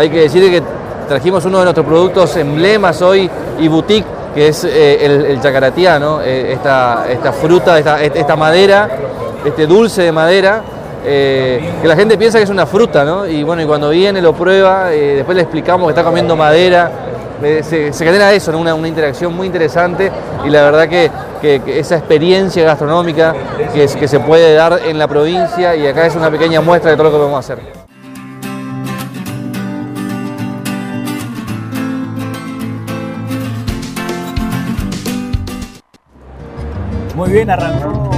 Hay 0.00 0.08
que 0.08 0.20
decir 0.20 0.50
que 0.50 0.62
trajimos 1.06 1.44
uno 1.44 1.58
de 1.58 1.64
nuestros 1.64 1.84
productos 1.84 2.34
emblemas 2.38 3.02
hoy 3.02 3.28
y 3.58 3.68
boutique 3.68 4.06
que 4.34 4.48
es 4.48 4.64
eh, 4.64 5.04
el, 5.04 5.26
el 5.26 5.40
eh, 5.44 6.52
esta, 6.54 7.04
esta, 7.06 7.32
fruta, 7.34 7.78
esta, 7.78 8.34
madera, 8.34 8.88
este 9.44 9.66
dulce 9.66 10.00
de 10.00 10.10
madera, 10.10 10.62
eh, 11.04 11.74
que 11.82 11.86
la 11.86 11.96
gente 11.96 12.16
piensa 12.16 12.38
que 12.38 12.44
es 12.44 12.50
una 12.50 12.64
fruta, 12.64 13.04
¿no? 13.04 13.26
y 13.26 13.42
bueno, 13.42 13.60
y 13.60 13.66
cuando 13.66 13.90
viene 13.90 14.22
lo 14.22 14.32
prueba, 14.32 14.86
después 14.86 15.36
le 15.36 15.42
explicamos 15.42 15.88
que 15.88 15.90
está 15.90 16.02
comiendo 16.02 16.34
madera, 16.34 16.90
se, 17.62 17.92
genera 17.92 18.32
eso, 18.32 18.56
una, 18.56 18.74
una, 18.74 18.88
interacción 18.88 19.36
muy 19.36 19.48
interesante 19.48 20.10
y 20.46 20.48
la 20.48 20.62
verdad 20.62 20.88
que, 20.88 21.10
que, 21.42 21.78
esa 21.78 21.98
experiencia 21.98 22.64
gastronómica 22.64 23.34
que, 23.74 23.86
que 23.86 24.08
se 24.08 24.18
puede 24.20 24.54
dar 24.54 24.80
en 24.82 24.98
la 24.98 25.06
provincia 25.06 25.76
y 25.76 25.86
acá 25.86 26.06
es 26.06 26.16
una 26.16 26.30
pequeña 26.30 26.62
muestra 26.62 26.90
de 26.90 26.96
todo 26.96 27.04
lo 27.04 27.10
que 27.10 27.18
podemos 27.18 27.44
hacer. 27.44 27.89
Muy 37.20 37.32
bien, 37.32 37.50
arrancó 37.50 38.10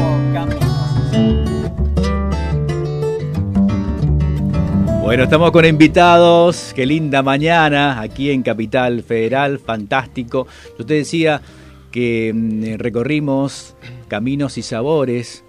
Bueno, 5.03 5.25
estamos 5.25 5.51
con 5.51 5.65
invitados, 5.65 6.73
qué 6.73 6.87
linda 6.87 7.21
mañana 7.21 8.01
aquí 8.01 8.31
en 8.31 8.45
Capital 8.45 9.03
Federal, 9.03 9.59
fantástico. 9.59 10.47
Yo 10.79 10.87
te 10.87 10.95
decía 10.95 11.43
que 11.91 12.33
mm, 12.33 12.79
recorrimos 12.79 13.75
caminos 14.07 14.57
y 14.57 14.63
sabores, 14.63 15.45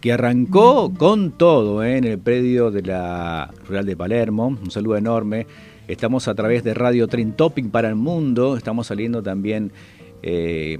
que 0.00 0.12
arrancó 0.12 0.94
con 0.94 1.32
todo 1.32 1.82
¿eh? 1.82 1.96
en 1.96 2.04
el 2.04 2.20
predio 2.20 2.70
de 2.70 2.82
la 2.82 3.50
Rural 3.66 3.84
de 3.84 3.96
Palermo. 3.96 4.46
Un 4.46 4.70
saludo 4.70 4.96
enorme. 4.96 5.48
Estamos 5.88 6.28
a 6.28 6.36
través 6.36 6.62
de 6.62 6.72
Radio 6.72 7.08
Tren 7.08 7.32
Topping 7.32 7.70
para 7.70 7.88
el 7.88 7.96
mundo. 7.96 8.56
Estamos 8.56 8.86
saliendo 8.86 9.24
también 9.24 9.72
eh, 10.22 10.78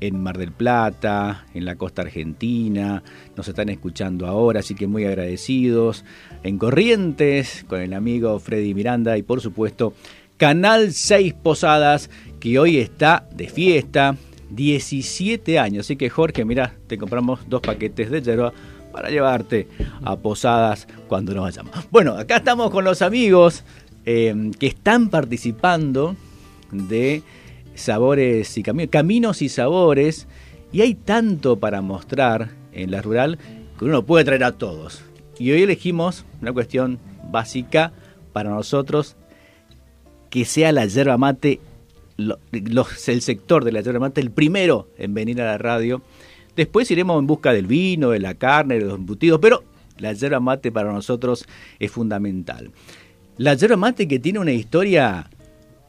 en 0.00 0.22
Mar 0.22 0.38
del 0.38 0.52
Plata, 0.52 1.46
en 1.54 1.64
la 1.64 1.76
costa 1.76 2.02
argentina, 2.02 3.02
nos 3.36 3.48
están 3.48 3.68
escuchando 3.68 4.26
ahora, 4.26 4.60
así 4.60 4.74
que 4.74 4.86
muy 4.86 5.04
agradecidos. 5.04 6.04
En 6.42 6.58
Corrientes, 6.58 7.64
con 7.68 7.80
el 7.80 7.92
amigo 7.92 8.38
Freddy 8.38 8.74
Miranda 8.74 9.16
y 9.18 9.22
por 9.22 9.40
supuesto 9.40 9.94
Canal 10.36 10.92
6 10.92 11.34
Posadas, 11.34 12.08
que 12.40 12.58
hoy 12.58 12.78
está 12.78 13.28
de 13.34 13.48
fiesta, 13.48 14.16
17 14.50 15.58
años. 15.58 15.86
Así 15.86 15.96
que 15.96 16.08
Jorge, 16.08 16.44
mira, 16.44 16.74
te 16.86 16.96
compramos 16.96 17.40
dos 17.48 17.60
paquetes 17.60 18.10
de 18.10 18.22
yerba 18.22 18.52
para 18.90 19.10
llevarte 19.10 19.68
a 20.02 20.16
Posadas 20.16 20.88
cuando 21.08 21.34
nos 21.34 21.44
vayamos. 21.44 21.72
Bueno, 21.90 22.14
acá 22.14 22.38
estamos 22.38 22.70
con 22.70 22.84
los 22.84 23.02
amigos 23.02 23.64
eh, 24.06 24.50
que 24.58 24.66
están 24.66 25.10
participando 25.10 26.16
de 26.72 27.22
sabores 27.74 28.56
y 28.58 28.62
caminos, 28.62 28.90
caminos 28.90 29.42
y 29.42 29.48
sabores, 29.48 30.26
y 30.72 30.82
hay 30.82 30.94
tanto 30.94 31.58
para 31.58 31.80
mostrar 31.82 32.50
en 32.72 32.90
la 32.90 33.02
rural 33.02 33.38
que 33.78 33.84
uno 33.84 34.04
puede 34.04 34.24
traer 34.24 34.44
a 34.44 34.52
todos. 34.52 35.02
Y 35.38 35.50
hoy 35.52 35.62
elegimos 35.62 36.24
una 36.42 36.52
cuestión 36.52 36.98
básica 37.30 37.92
para 38.32 38.50
nosotros, 38.50 39.16
que 40.28 40.44
sea 40.44 40.72
la 40.72 40.86
yerba 40.86 41.16
mate, 41.16 41.60
el 42.56 43.22
sector 43.22 43.64
de 43.64 43.72
la 43.72 43.80
yerba 43.80 44.00
mate, 44.00 44.20
el 44.20 44.30
primero 44.30 44.88
en 44.98 45.14
venir 45.14 45.40
a 45.40 45.46
la 45.46 45.58
radio. 45.58 46.02
Después 46.56 46.90
iremos 46.90 47.18
en 47.18 47.26
busca 47.26 47.52
del 47.52 47.66
vino, 47.66 48.10
de 48.10 48.20
la 48.20 48.34
carne, 48.34 48.74
de 48.74 48.84
los 48.84 48.94
embutidos, 48.94 49.40
pero 49.40 49.64
la 49.98 50.12
yerba 50.12 50.40
mate 50.40 50.70
para 50.70 50.92
nosotros 50.92 51.46
es 51.78 51.90
fundamental. 51.90 52.70
La 53.38 53.54
yerba 53.54 53.76
mate 53.76 54.06
que 54.06 54.18
tiene 54.18 54.38
una 54.38 54.52
historia 54.52 55.30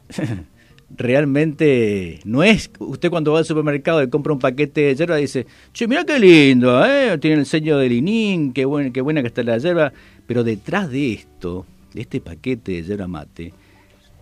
realmente 0.98 2.20
no 2.26 2.44
es. 2.44 2.70
Usted 2.80 3.10
cuando 3.10 3.34
va 3.34 3.40
al 3.40 3.46
supermercado 3.46 4.02
y 4.04 4.10
compra 4.10 4.34
un 4.34 4.40
paquete 4.40 4.82
de 4.82 4.96
hierba 4.96 5.16
dice, 5.18 5.46
che, 5.74 5.88
mira 5.88 6.06
qué 6.06 6.20
lindo, 6.20 6.86
¿eh? 6.86 7.18
tiene 7.20 7.38
el 7.38 7.46
sello 7.46 7.78
de 7.78 7.90
Linín, 7.90 8.54
qué, 8.54 8.66
buen, 8.66 8.92
qué 8.92 9.02
buena 9.02 9.22
que 9.22 9.28
está 9.28 9.44
la 9.44 9.58
hierba. 9.58 9.94
Pero 10.28 10.44
detrás 10.44 10.90
de 10.90 11.14
esto, 11.14 11.66
de 11.94 12.02
este 12.02 12.22
paquete 12.22 12.74
de 12.74 12.84
hierba 12.84 13.08
mate, 13.08 13.54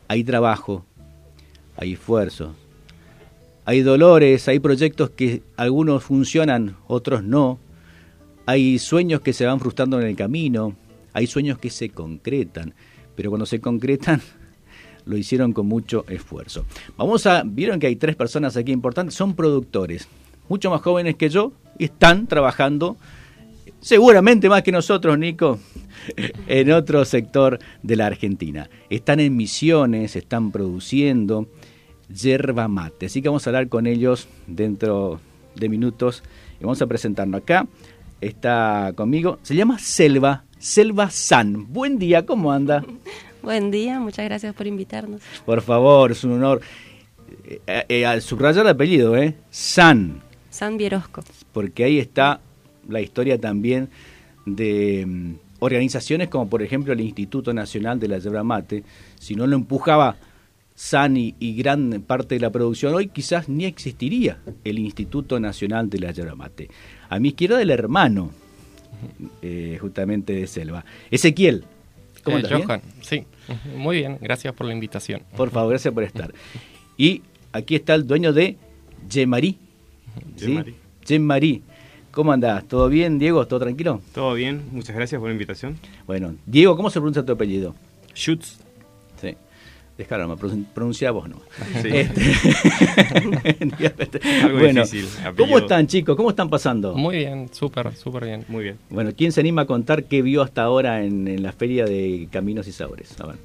hay 0.07 0.23
trabajo, 0.23 0.85
hay 1.77 1.93
esfuerzo, 1.93 2.55
hay 3.65 3.81
dolores, 3.81 4.47
hay 4.47 4.59
proyectos 4.59 5.11
que 5.11 5.43
algunos 5.55 6.03
funcionan, 6.03 6.75
otros 6.87 7.23
no. 7.23 7.59
Hay 8.45 8.79
sueños 8.79 9.21
que 9.21 9.33
se 9.33 9.45
van 9.45 9.59
frustrando 9.59 10.01
en 10.01 10.07
el 10.07 10.15
camino, 10.15 10.75
hay 11.13 11.27
sueños 11.27 11.59
que 11.59 11.69
se 11.69 11.89
concretan, 11.89 12.73
pero 13.15 13.29
cuando 13.29 13.45
se 13.45 13.59
concretan 13.61 14.21
lo 15.09 15.17
hicieron 15.17 15.53
con 15.53 15.67
mucho 15.67 16.05
esfuerzo. 16.07 16.65
Vamos 16.95 17.25
a, 17.25 17.41
vieron 17.43 17.79
que 17.79 17.87
hay 17.87 17.95
tres 17.95 18.15
personas 18.15 18.55
aquí 18.55 18.71
importantes, 18.71 19.15
son 19.15 19.33
productores, 19.33 20.07
mucho 20.47 20.69
más 20.69 20.81
jóvenes 20.81 21.15
que 21.15 21.29
yo, 21.29 21.51
y 21.79 21.85
están 21.85 22.27
trabajando, 22.27 22.95
seguramente 23.81 24.49
más 24.49 24.61
que 24.61 24.71
nosotros, 24.71 25.17
Nico, 25.17 25.59
en 26.47 26.71
otro 26.71 27.03
sector 27.05 27.59
de 27.81 27.95
la 27.95 28.05
Argentina. 28.05 28.69
Están 28.89 29.19
en 29.19 29.35
misiones, 29.35 30.15
están 30.15 30.51
produciendo 30.51 31.47
yerba 32.07 32.67
mate. 32.67 33.07
Así 33.07 33.21
que 33.21 33.29
vamos 33.29 33.45
a 33.45 33.49
hablar 33.49 33.67
con 33.67 33.87
ellos 33.87 34.27
dentro 34.45 35.19
de 35.55 35.69
minutos 35.69 36.23
y 36.59 36.63
vamos 36.63 36.81
a 36.83 36.87
presentarnos 36.87 37.41
acá. 37.41 37.67
Está 38.21 38.93
conmigo, 38.95 39.39
se 39.41 39.55
llama 39.55 39.79
Selva, 39.79 40.43
Selva 40.59 41.09
San. 41.09 41.71
Buen 41.73 41.97
día, 41.97 42.25
¿cómo 42.27 42.51
anda? 42.51 42.83
Buen 43.41 43.71
día, 43.71 43.99
muchas 43.99 44.25
gracias 44.25 44.53
por 44.53 44.67
invitarnos. 44.67 45.21
Por 45.45 45.61
favor, 45.61 46.11
es 46.11 46.23
un 46.23 46.33
honor. 46.33 46.61
Eh, 47.45 47.85
eh, 47.87 48.05
al 48.05 48.21
subrayar 48.21 48.65
el 48.65 48.71
apellido, 48.71 49.15
¿eh? 49.15 49.35
San. 49.49 50.21
San 50.49 50.77
Vierosco. 50.77 51.23
Porque 51.53 51.83
ahí 51.83 51.99
está 51.99 52.41
la 52.87 53.01
historia 53.01 53.39
también 53.39 53.89
de 54.45 55.05
mm, 55.05 55.33
organizaciones 55.59 56.27
como 56.27 56.49
por 56.49 56.63
ejemplo 56.63 56.93
el 56.93 57.01
Instituto 57.01 57.53
Nacional 57.53 57.99
de 57.99 58.07
la 58.07 58.17
Yerba 58.17 58.43
Mate. 58.43 58.83
Si 59.19 59.35
no 59.35 59.47
lo 59.47 59.55
empujaba 59.55 60.17
San 60.75 61.17
y, 61.17 61.35
y 61.39 61.55
gran 61.55 62.03
parte 62.05 62.35
de 62.35 62.41
la 62.41 62.51
producción, 62.51 62.93
hoy 62.93 63.07
quizás 63.07 63.47
ni 63.47 63.65
existiría 63.65 64.39
el 64.63 64.79
Instituto 64.79 65.39
Nacional 65.39 65.89
de 65.89 65.99
la 65.99 66.11
Yerba 66.11 66.35
Mate. 66.35 66.69
A 67.09 67.19
mi 67.19 67.29
izquierda 67.29 67.61
el 67.61 67.69
hermano, 67.69 68.31
eh, 69.41 69.77
justamente 69.79 70.33
de 70.33 70.47
Selva. 70.47 70.83
Ezequiel. 71.11 71.63
¿Cómo 72.23 72.37
Eh, 72.37 72.41
estás? 72.41 72.57
¿Bien? 72.57 72.67
Johan, 72.67 72.81
sí, 73.01 73.23
muy 73.75 73.97
bien, 73.97 74.17
gracias 74.21 74.53
por 74.53 74.67
la 74.67 74.73
invitación. 74.73 75.21
Por 75.35 75.49
favor, 75.51 75.69
gracias 75.71 75.93
por 75.93 76.03
estar. 76.03 76.33
Y 76.97 77.21
aquí 77.51 77.75
está 77.75 77.95
el 77.95 78.05
dueño 78.05 78.33
de 78.33 78.57
Gemarí. 79.09 79.57
¿sí? 80.35 80.59
Gemarí. 81.05 81.63
¿Cómo 82.11 82.31
andás? 82.31 82.67
¿Todo 82.67 82.89
bien, 82.89 83.19
Diego? 83.19 83.47
¿Todo 83.47 83.59
tranquilo? 83.59 84.01
Todo 84.13 84.33
bien, 84.33 84.63
muchas 84.71 84.95
gracias 84.95 85.19
por 85.19 85.29
la 85.29 85.33
invitación. 85.33 85.77
Bueno, 86.07 86.35
Diego, 86.45 86.75
¿cómo 86.75 86.89
se 86.89 86.99
pronuncia 86.99 87.23
tu 87.23 87.31
apellido? 87.31 87.75
Schutz. 88.15 88.59
Déjalo, 89.99 90.37
pronuncia 90.73 91.11
vos 91.11 91.27
no. 91.27 91.41
Sí. 91.81 91.89
Este, 93.99 94.19
Algo 94.43 94.59
bueno, 94.59 94.83
difícil, 94.83 95.05
¿Cómo 95.35 95.57
están, 95.57 95.87
chicos? 95.87 96.15
¿Cómo 96.15 96.29
están 96.29 96.49
pasando? 96.49 96.95
Muy 96.95 97.17
bien, 97.17 97.49
súper, 97.51 97.93
súper 97.95 98.23
bien. 98.23 98.45
Muy 98.47 98.63
bien. 98.63 98.77
Bueno, 98.89 99.11
¿quién 99.15 99.33
se 99.33 99.41
anima 99.41 99.63
a 99.63 99.65
contar 99.65 100.05
qué 100.05 100.21
vio 100.21 100.41
hasta 100.41 100.63
ahora 100.63 101.03
en, 101.03 101.27
en 101.27 101.43
la 101.43 101.51
feria 101.51 101.83
de 101.83 102.29
Caminos 102.31 102.65
y 102.69 102.71
Sabores? 102.71 103.19
A 103.19 103.27
ver. 103.27 103.35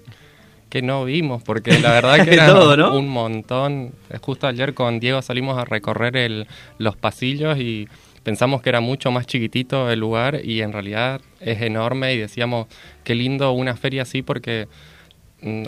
Que 0.69 0.81
no 0.81 1.05
vimos, 1.05 1.43
porque 1.43 1.77
la 1.81 1.91
verdad 1.91 2.25
que 2.25 2.35
era 2.35 2.47
Todo, 2.47 2.77
¿no? 2.77 2.97
un 2.97 3.09
montón. 3.09 3.91
Justo 4.21 4.47
ayer 4.47 4.75
con 4.75 5.01
Diego 5.01 5.23
salimos 5.23 5.59
a 5.59 5.65
recorrer 5.65 6.17
el, 6.17 6.47
los 6.79 6.97
pasillos 6.97 7.59
y 7.59 7.89
pensamos 8.23 8.63
que 8.63 8.69
era 8.69 8.81
mucho 8.81 9.11
más 9.11 9.27
chiquitito 9.27 9.91
el 9.91 9.99
lugar 9.99 10.41
y 10.45 10.61
en 10.61 10.73
realidad 10.73 11.21
es 11.41 11.61
enorme 11.63 12.15
y 12.15 12.19
decíamos, 12.19 12.69
qué 13.03 13.17
lindo 13.17 13.51
una 13.51 13.75
feria 13.75 14.03
así 14.03 14.23
porque 14.23 14.69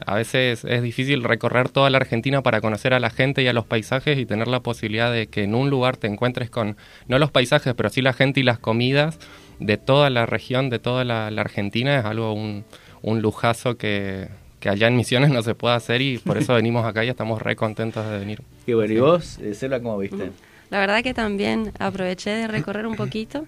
a 0.06 0.14
veces 0.14 0.64
es 0.64 0.82
difícil 0.82 1.22
recorrer 1.22 1.68
toda 1.68 1.90
la 1.90 1.98
Argentina 1.98 2.42
para 2.42 2.60
conocer 2.60 2.94
a 2.94 3.00
la 3.00 3.10
gente 3.10 3.42
y 3.42 3.48
a 3.48 3.52
los 3.52 3.66
paisajes 3.66 4.18
y 4.18 4.26
tener 4.26 4.48
la 4.48 4.60
posibilidad 4.60 5.12
de 5.12 5.26
que 5.26 5.42
en 5.42 5.54
un 5.54 5.70
lugar 5.70 5.96
te 5.96 6.06
encuentres 6.06 6.50
con, 6.50 6.76
no 7.08 7.18
los 7.18 7.30
paisajes, 7.30 7.74
pero 7.74 7.90
sí 7.90 8.02
la 8.02 8.12
gente 8.12 8.40
y 8.40 8.42
las 8.42 8.58
comidas 8.58 9.18
de 9.58 9.76
toda 9.76 10.10
la 10.10 10.26
región, 10.26 10.70
de 10.70 10.78
toda 10.78 11.04
la, 11.04 11.30
la 11.30 11.42
Argentina, 11.42 11.98
es 11.98 12.04
algo, 12.04 12.32
un, 12.32 12.64
un 13.02 13.22
lujazo 13.22 13.76
que, 13.76 14.28
que 14.60 14.68
allá 14.68 14.88
en 14.88 14.96
Misiones 14.96 15.30
no 15.30 15.42
se 15.42 15.54
puede 15.54 15.74
hacer 15.74 16.00
y 16.02 16.18
por 16.18 16.38
eso 16.38 16.54
venimos 16.56 16.84
acá 16.84 17.04
y 17.04 17.08
estamos 17.08 17.42
re 17.42 17.56
contentos 17.56 18.08
de 18.08 18.18
venir. 18.18 18.42
Qué 18.64 18.74
bueno, 18.74 18.92
¿y 18.92 18.98
vos, 18.98 19.38
eh, 19.38 19.54
Selva, 19.54 19.80
cómo 19.80 19.98
viste? 19.98 20.30
La 20.70 20.80
verdad 20.80 21.02
que 21.02 21.14
también 21.14 21.72
aproveché 21.78 22.30
de 22.30 22.48
recorrer 22.48 22.86
un 22.86 22.96
poquito 22.96 23.46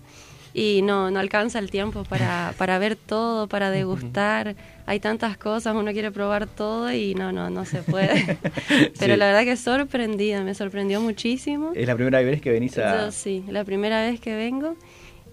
y 0.58 0.82
no, 0.82 1.10
no 1.10 1.20
alcanza 1.20 1.58
el 1.58 1.70
tiempo 1.70 2.04
para, 2.04 2.52
para 2.58 2.78
ver 2.78 2.96
todo, 2.96 3.46
para 3.46 3.70
degustar. 3.70 4.56
Hay 4.86 5.00
tantas 5.00 5.36
cosas, 5.36 5.74
uno 5.76 5.92
quiere 5.92 6.10
probar 6.10 6.46
todo 6.46 6.92
y 6.92 7.14
no, 7.14 7.30
no, 7.32 7.50
no 7.50 7.64
se 7.64 7.82
puede. 7.82 8.38
Pero 8.98 9.14
Sí. 9.14 9.18
la 9.18 9.26
verdad 9.26 9.44
que 9.44 9.56
sorprendida, 9.56 10.42
me 10.42 10.54
sorprendió 10.54 11.00
muchísimo. 11.00 11.72
Es 11.74 11.86
la 11.86 11.94
primera 11.94 12.20
vez 12.22 12.40
que 12.40 12.50
venís 12.50 12.76
a... 12.78 13.06
Yo 13.06 13.12
sí, 13.12 13.44
la 13.48 13.64
primera 13.64 14.00
vez 14.02 14.18
que 14.20 14.34
vengo 14.34 14.76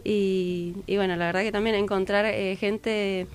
y, 0.03 0.73
y 0.85 0.97
bueno, 0.97 1.15
la 1.15 1.25
verdad 1.27 1.41
que 1.41 1.51
también 1.51 1.75
encontrar 1.75 2.25
eh, 2.25 2.55
gente 2.57 3.27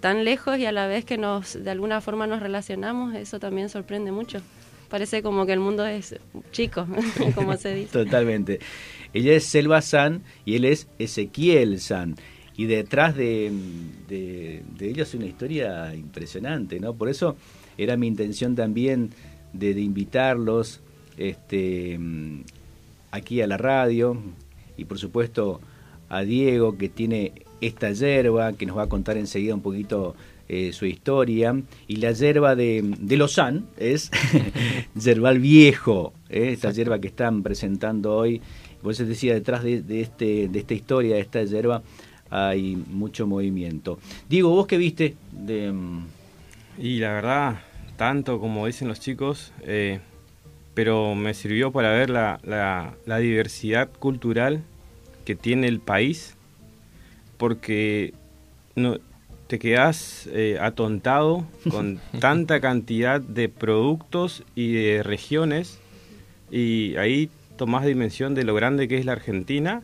tan 0.00 0.24
lejos 0.24 0.58
y 0.58 0.66
a 0.66 0.72
la 0.72 0.86
vez 0.86 1.04
que 1.04 1.18
nos 1.18 1.62
de 1.64 1.70
alguna 1.70 2.00
forma 2.00 2.26
nos 2.26 2.40
relacionamos, 2.40 3.14
eso 3.14 3.40
también 3.40 3.68
sorprende 3.68 4.12
mucho. 4.12 4.40
Parece 4.90 5.22
como 5.22 5.44
que 5.46 5.52
el 5.54 5.60
mundo 5.60 5.84
es 5.86 6.14
chico, 6.52 6.86
como 7.34 7.56
se 7.56 7.74
dice. 7.74 7.90
Totalmente. 8.04 8.60
Ella 9.14 9.32
es 9.32 9.44
Selva 9.44 9.80
San 9.80 10.22
y 10.44 10.56
él 10.56 10.64
es 10.64 10.88
Ezequiel 10.98 11.80
San. 11.80 12.16
Y 12.56 12.66
detrás 12.66 13.16
de, 13.16 13.50
de, 14.08 14.62
de 14.78 14.88
ellos 14.88 15.14
una 15.14 15.26
historia 15.26 15.94
impresionante, 15.94 16.78
¿no? 16.78 16.94
Por 16.94 17.08
eso 17.08 17.36
era 17.78 17.96
mi 17.96 18.06
intención 18.06 18.54
también 18.54 19.10
de, 19.52 19.74
de 19.74 19.80
invitarlos 19.80 20.80
este, 21.16 21.98
aquí 23.10 23.40
a 23.40 23.46
la 23.46 23.56
radio 23.56 24.20
y 24.76 24.84
por 24.84 24.98
supuesto 24.98 25.60
a 26.08 26.22
Diego 26.22 26.76
que 26.76 26.88
tiene 26.88 27.32
esta 27.60 27.92
yerba 27.92 28.52
que 28.54 28.66
nos 28.66 28.76
va 28.76 28.82
a 28.82 28.88
contar 28.88 29.16
enseguida 29.16 29.54
un 29.54 29.62
poquito 29.62 30.14
eh, 30.48 30.72
su 30.72 30.84
historia 30.86 31.60
y 31.86 31.96
la 31.96 32.12
yerba 32.12 32.54
de, 32.54 32.82
de 32.98 33.16
Lozán 33.16 33.66
es 33.78 34.10
yerbal 34.94 35.38
viejo 35.38 36.12
eh, 36.28 36.50
esta 36.52 36.70
yerba 36.70 36.98
que 36.98 37.08
están 37.08 37.42
presentando 37.42 38.14
hoy 38.14 38.42
por 38.84 38.92
eso 38.92 39.04
decía 39.04 39.34
detrás 39.34 39.64
de, 39.64 39.82
de 39.82 40.00
este 40.02 40.46
de 40.48 40.58
esta 40.60 40.74
historia 40.74 41.16
de 41.16 41.20
esta 41.22 41.42
yerba 41.42 41.82
hay 42.30 42.76
mucho 42.76 43.26
movimiento. 43.26 43.98
Diego 44.28 44.50
vos 44.50 44.66
qué 44.68 44.76
viste 44.76 45.16
de 45.32 45.72
mm, 45.72 46.06
Y 46.78 46.98
la 46.98 47.12
verdad, 47.14 47.60
tanto 47.96 48.38
como 48.38 48.66
dicen 48.66 48.86
los 48.88 49.00
chicos, 49.00 49.52
eh, 49.62 49.98
pero 50.74 51.14
me 51.14 51.34
sirvió 51.34 51.72
para 51.72 51.90
ver 51.90 52.10
la, 52.10 52.38
la- 52.44 52.94
la 53.06 53.18
diversidad 53.18 53.88
cultural 53.98 54.62
que 55.24 55.34
tiene 55.36 55.66
el 55.68 55.80
país, 55.80 56.34
porque 57.36 58.12
no, 58.74 58.98
te 59.46 59.58
quedas 59.58 60.28
eh, 60.32 60.58
atontado 60.60 61.46
con 61.70 62.00
tanta 62.20 62.60
cantidad 62.60 63.20
de 63.20 63.48
productos 63.48 64.42
y 64.54 64.72
de 64.72 65.02
regiones, 65.02 65.78
y 66.50 66.96
ahí 66.96 67.30
tomás 67.56 67.86
dimensión 67.86 68.34
de 68.34 68.44
lo 68.44 68.54
grande 68.54 68.88
que 68.88 68.98
es 68.98 69.04
la 69.04 69.12
Argentina 69.12 69.82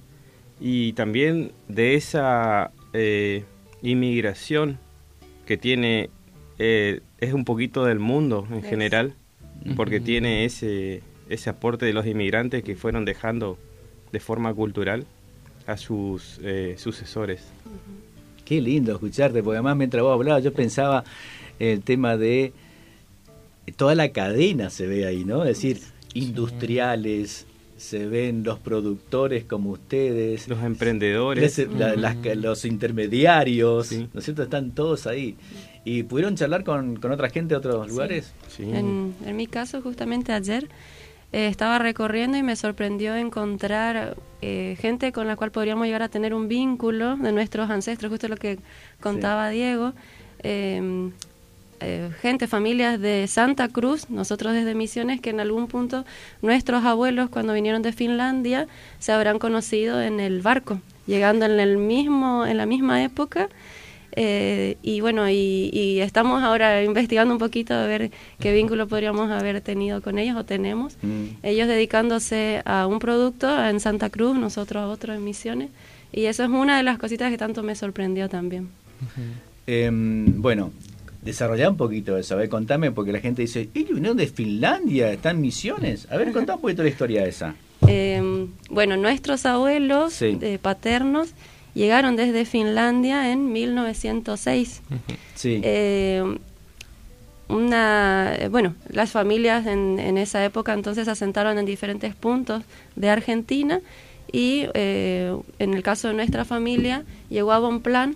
y 0.61 0.93
también 0.93 1.53
de 1.69 1.95
esa 1.95 2.71
eh, 2.93 3.45
inmigración 3.83 4.79
que 5.47 5.57
tiene, 5.57 6.11
eh, 6.59 7.01
es 7.19 7.33
un 7.33 7.45
poquito 7.45 7.85
del 7.85 7.99
mundo 7.99 8.47
en 8.51 8.63
general, 8.63 9.15
porque 9.77 10.01
tiene 10.01 10.45
ese, 10.45 11.03
ese 11.29 11.51
aporte 11.51 11.87
de 11.87 11.93
los 11.93 12.07
inmigrantes 12.07 12.63
que 12.63 12.77
fueron 12.77 13.05
dejando 13.05 13.59
de 14.13 14.21
forma 14.21 14.53
cultural 14.55 15.07
a 15.67 15.77
sus 15.77 16.41
eh, 16.43 16.75
sucesores. 16.79 17.43
Qué 18.45 18.61
lindo 18.61 18.93
escucharte, 18.93 19.43
porque 19.43 19.57
además 19.57 19.77
mientras 19.77 20.03
vos 20.03 20.15
hablabas 20.15 20.43
yo 20.43 20.53
pensaba 20.53 21.05
en 21.59 21.69
el 21.69 21.83
tema 21.83 22.17
de 22.17 22.53
toda 23.77 23.95
la 23.95 24.11
cadena 24.11 24.71
se 24.71 24.87
ve 24.87 25.07
ahí, 25.07 25.25
¿no? 25.25 25.43
Es 25.43 25.49
decir, 25.49 25.81
industriales, 26.15 27.47
se 27.81 28.07
ven 28.07 28.43
los 28.45 28.59
productores 28.59 29.45
como 29.45 29.71
ustedes, 29.71 30.47
los 30.49 30.63
emprendedores, 30.63 31.57
les- 31.59 31.69
la- 31.73 31.97
las 31.97 32.17
ca- 32.17 32.35
los 32.35 32.65
intermediarios, 32.67 33.91
¿no 33.93 34.19
es 34.19 34.25
cierto? 34.25 34.43
Están 34.43 34.73
todos 34.73 35.07
ahí. 35.07 35.37
¿Y 35.85 36.03
pudieron 36.03 36.37
charlar 36.37 36.63
con, 36.63 36.97
con 36.97 37.11
otra 37.11 37.31
gente 37.31 37.55
de 37.55 37.59
otros 37.59 37.89
lugares? 37.89 38.33
En, 38.59 39.15
en 39.25 39.37
mi 39.37 39.47
caso, 39.47 39.81
justamente 39.81 40.33
ayer 40.33 40.69
eh, 41.33 41.47
estaba 41.47 41.79
recorriendo 41.79 42.37
y 42.37 42.43
me 42.43 42.55
sorprendió 42.55 43.15
encontrar 43.17 44.17
eh, 44.43 44.77
gente 44.79 45.11
con 45.13 45.27
la 45.27 45.37
cual 45.37 45.51
podríamos 45.51 45.87
llegar 45.87 46.03
a 46.03 46.09
tener 46.09 46.35
un 46.35 46.49
vínculo 46.49 47.17
de 47.17 47.33
nuestros 47.33 47.71
ancestros, 47.71 48.11
justo 48.11 48.29
lo 48.29 48.37
que 48.37 48.59
contaba 49.01 49.49
Diego. 49.49 49.95
Eh, 50.43 51.11
eh, 51.81 52.11
gente, 52.21 52.47
familias 52.47 53.01
de 53.01 53.27
Santa 53.27 53.69
Cruz, 53.69 54.11
nosotros 54.11 54.53
desde 54.53 54.75
Misiones, 54.75 55.21
que 55.21 55.31
en 55.31 55.41
algún 55.41 55.67
punto 55.67 56.05
nuestros 56.43 56.85
abuelos 56.85 57.31
cuando 57.31 57.53
vinieron 57.53 57.83
de 57.83 57.93
Finlandia 57.93 58.67
se 58.99 59.13
habrán 59.13 59.39
conocido 59.39 60.01
en 60.01 60.21
el 60.21 60.43
barco, 60.43 60.81
llegando 61.07 61.47
en 61.47 61.59
el 61.59 61.77
mismo, 61.79 62.47
en 62.47 62.57
la 62.57 62.67
misma 62.67 63.03
época. 63.03 63.49
Eh, 64.17 64.77
y 64.83 65.01
bueno, 65.01 65.31
y, 65.31 65.71
y 65.73 66.01
estamos 66.01 66.43
ahora 66.43 66.83
investigando 66.83 67.33
un 67.33 67.39
poquito 67.39 67.75
a 67.75 67.87
ver 67.87 68.11
qué 68.41 68.53
vínculo 68.53 68.89
podríamos 68.89 69.31
haber 69.31 69.61
tenido 69.61 70.03
con 70.03 70.19
ellos 70.19 70.37
o 70.37 70.45
tenemos. 70.45 70.97
Ellos 71.43 71.69
dedicándose 71.69 72.63
a 72.65 72.87
un 72.87 72.99
producto 72.99 73.65
en 73.65 73.81
Santa 73.81 74.11
Cruz, 74.11 74.37
nosotros 74.37 74.83
a 74.83 74.89
otro 74.89 75.15
en 75.15 75.25
Misiones. 75.25 75.71
Y 76.13 76.25
eso 76.25 76.43
es 76.43 76.51
una 76.51 76.77
de 76.77 76.83
las 76.83 76.99
cositas 76.99 77.31
que 77.31 77.39
tanto 77.39 77.63
me 77.63 77.75
sorprendió 77.77 78.29
también. 78.29 78.69
Em, 79.67 80.43
bueno, 80.43 80.73
desarrollá 81.23 81.69
un 81.71 81.77
poquito 81.77 82.17
eso, 82.17 82.35
a 82.35 82.39
ver, 82.39 82.49
contame, 82.49 82.91
porque 82.93 83.13
la 83.13 83.21
gente 83.21 83.43
dice, 83.43 83.69
ellos 83.75 83.95
vinieron 83.95 84.17
de 84.17 84.27
Finlandia, 84.27 85.13
están 85.13 85.41
misiones. 85.41 86.07
A 86.11 86.17
ver, 86.17 86.33
contá 86.33 86.55
un 86.57 86.61
poquito 86.63 86.83
la 86.83 86.89
historia 86.89 87.25
esa. 87.27 87.55
Eh, 87.87 88.47
bueno, 88.71 88.97
nuestros 88.97 89.45
abuelos 89.47 90.13
Sí. 90.13 90.39
eh, 90.41 90.59
paternos 90.61 91.31
llegaron 91.75 92.17
desde 92.17 92.45
Finlandia 92.45 93.33
en 93.33 93.53
1906. 93.53 94.83
Sí. 95.35 95.61
Eh, 95.63 96.23
una, 97.49 98.37
bueno, 98.51 98.75
las 98.89 99.11
familias 99.11 99.67
en, 99.67 99.99
en 99.99 100.19
esa 100.19 100.45
época 100.45 100.73
entonces 100.73 101.07
se 101.07 101.11
asentaron 101.11 101.59
en 101.59 101.67
diferentes 101.67 102.15
puntos 102.15 102.63
de 102.95 103.11
Argentina 103.11 103.81
y 104.33 104.67
eh, 104.75 105.37
en 105.59 105.75
el 105.75 105.83
caso 105.83 106.09
de 106.09 106.15
nuestra 106.15 106.45
familia 106.45 107.03
llegó 107.29 107.53
a 107.53 107.59
Bonplan 107.59 108.15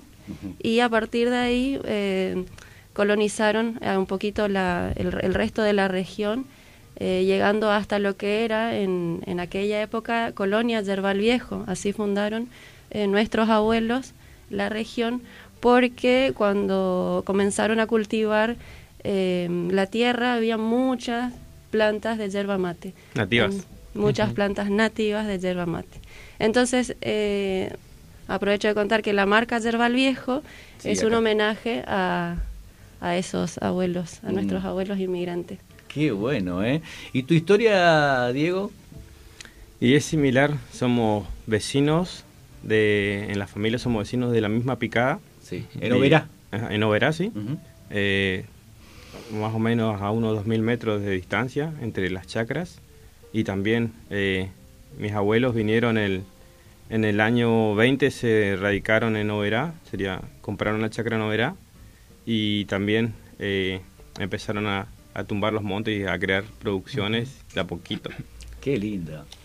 y 0.62 0.78
a 0.80 0.88
partir 0.88 1.30
de 1.30 1.36
ahí 1.36 1.80
eh, 1.84 2.44
colonizaron 2.94 3.78
eh, 3.82 3.96
un 3.98 4.06
poquito 4.06 4.48
la, 4.48 4.92
el, 4.96 5.14
el 5.20 5.34
resto 5.34 5.60
de 5.62 5.74
la 5.74 5.88
región, 5.88 6.46
eh, 6.96 7.24
llegando 7.26 7.70
hasta 7.70 7.98
lo 7.98 8.16
que 8.16 8.44
era 8.44 8.76
en, 8.78 9.20
en 9.26 9.40
aquella 9.40 9.82
época 9.82 10.32
Colonia 10.32 10.80
Yerbal 10.80 11.18
Viejo. 11.18 11.64
Así 11.66 11.92
fundaron 11.92 12.48
eh, 12.90 13.06
nuestros 13.06 13.48
abuelos 13.50 14.12
la 14.48 14.68
región, 14.68 15.20
porque 15.60 16.32
cuando 16.36 17.22
comenzaron 17.26 17.80
a 17.80 17.86
cultivar 17.86 18.56
eh, 19.02 19.48
la 19.70 19.86
tierra 19.86 20.34
había 20.34 20.56
muchas 20.56 21.32
plantas 21.70 22.16
de 22.16 22.30
yerba 22.30 22.56
mate. 22.56 22.94
Nativas. 23.14 23.54
En- 23.54 23.74
muchas 23.94 24.32
plantas 24.32 24.70
nativas 24.70 25.26
de 25.26 25.38
yerba 25.38 25.66
mate. 25.66 26.00
Entonces, 26.40 26.96
aprovecho 28.28 28.66
de 28.68 28.74
contar 28.74 29.02
que 29.02 29.12
la 29.12 29.24
marca 29.26 29.58
Yerbal 29.58 29.92
Viejo 29.94 30.42
Sí, 30.78 30.90
es 30.90 31.02
un 31.04 31.14
homenaje 31.14 31.84
a, 31.86 32.36
a 33.00 33.16
esos 33.16 33.58
abuelos, 33.58 34.20
a 34.24 34.30
Mm. 34.30 34.34
nuestros 34.34 34.64
abuelos 34.64 34.98
inmigrantes. 34.98 35.58
Qué 35.88 36.10
bueno, 36.12 36.64
¿eh? 36.64 36.82
¿Y 37.12 37.22
tu 37.24 37.34
historia, 37.34 38.28
Diego? 38.32 38.70
Y 39.80 39.94
es 39.94 40.04
similar, 40.04 40.52
somos 40.72 41.26
vecinos 41.46 42.24
de, 42.62 43.26
en 43.30 43.38
la 43.38 43.46
familia 43.46 43.78
somos 43.78 44.04
vecinos 44.04 44.32
de 44.32 44.40
la 44.40 44.48
misma 44.48 44.76
picada. 44.78 45.20
Sí, 45.42 45.66
en 45.80 45.92
Oberá. 45.92 46.28
En 46.70 46.82
Oberá, 46.82 47.12
sí. 47.12 47.30
Eh, 47.90 48.44
más 49.32 49.54
o 49.54 49.58
menos 49.58 50.00
a 50.00 50.10
unos 50.10 50.34
2.000 50.44 50.60
metros 50.62 51.02
de 51.02 51.10
distancia 51.10 51.72
entre 51.82 52.08
las 52.10 52.26
chacras. 52.26 52.78
Y 53.32 53.44
también 53.44 53.92
eh, 54.10 54.48
mis 54.98 55.12
abuelos 55.12 55.54
vinieron 55.54 55.98
el, 55.98 56.22
en 56.88 57.04
el 57.04 57.20
año 57.20 57.74
20, 57.74 58.10
se 58.10 58.56
radicaron 58.58 59.16
en 59.16 59.30
Oberá, 59.30 59.74
sería, 59.90 60.22
compraron 60.40 60.80
la 60.80 60.90
chacra 60.90 61.16
en 61.16 61.22
Oberá. 61.22 61.54
Y 62.26 62.64
también 62.66 63.14
eh, 63.38 63.80
empezaron 64.18 64.66
a, 64.66 64.86
a 65.14 65.24
tumbar 65.24 65.52
los 65.52 65.62
montes 65.62 65.98
y 65.98 66.04
a 66.04 66.18
crear 66.18 66.44
producciones 66.60 67.44
de 67.54 67.60
a 67.60 67.64
poquito. 67.64 68.10
Qué. 68.64 68.80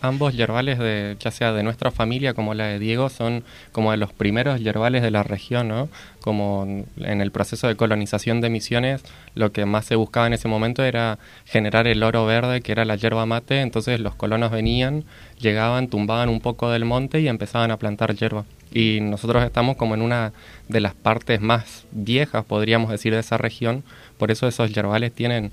Ambos 0.00 0.34
yerbales, 0.34 0.78
de, 0.78 1.14
ya 1.20 1.30
sea 1.30 1.52
de 1.52 1.62
nuestra 1.62 1.90
familia 1.90 2.32
como 2.32 2.54
la 2.54 2.68
de 2.68 2.78
Diego, 2.78 3.10
son 3.10 3.44
como 3.70 3.90
de 3.90 3.98
los 3.98 4.14
primeros 4.14 4.60
yerbales 4.60 5.02
de 5.02 5.10
la 5.10 5.22
región, 5.22 5.68
¿no? 5.68 5.90
Como 6.22 6.86
en 6.96 7.20
el 7.20 7.30
proceso 7.30 7.68
de 7.68 7.76
colonización 7.76 8.40
de 8.40 8.48
Misiones, 8.48 9.02
lo 9.34 9.52
que 9.52 9.66
más 9.66 9.84
se 9.84 9.94
buscaba 9.94 10.26
en 10.26 10.32
ese 10.32 10.48
momento 10.48 10.82
era 10.82 11.18
generar 11.44 11.86
el 11.86 12.02
oro 12.02 12.24
verde, 12.24 12.62
que 12.62 12.72
era 12.72 12.86
la 12.86 12.96
yerba 12.96 13.26
mate. 13.26 13.60
Entonces 13.60 14.00
los 14.00 14.14
colonos 14.14 14.50
venían, 14.50 15.04
llegaban, 15.38 15.88
tumbaban 15.88 16.30
un 16.30 16.40
poco 16.40 16.70
del 16.70 16.86
monte 16.86 17.20
y 17.20 17.28
empezaban 17.28 17.70
a 17.70 17.76
plantar 17.76 18.14
yerba. 18.14 18.46
Y 18.72 19.00
nosotros 19.02 19.44
estamos 19.44 19.76
como 19.76 19.94
en 19.94 20.00
una 20.00 20.32
de 20.68 20.80
las 20.80 20.94
partes 20.94 21.42
más 21.42 21.84
viejas, 21.90 22.42
podríamos 22.46 22.90
decir, 22.90 23.12
de 23.12 23.20
esa 23.20 23.36
región. 23.36 23.84
Por 24.16 24.30
eso 24.30 24.48
esos 24.48 24.72
yerbales 24.72 25.12
tienen, 25.12 25.52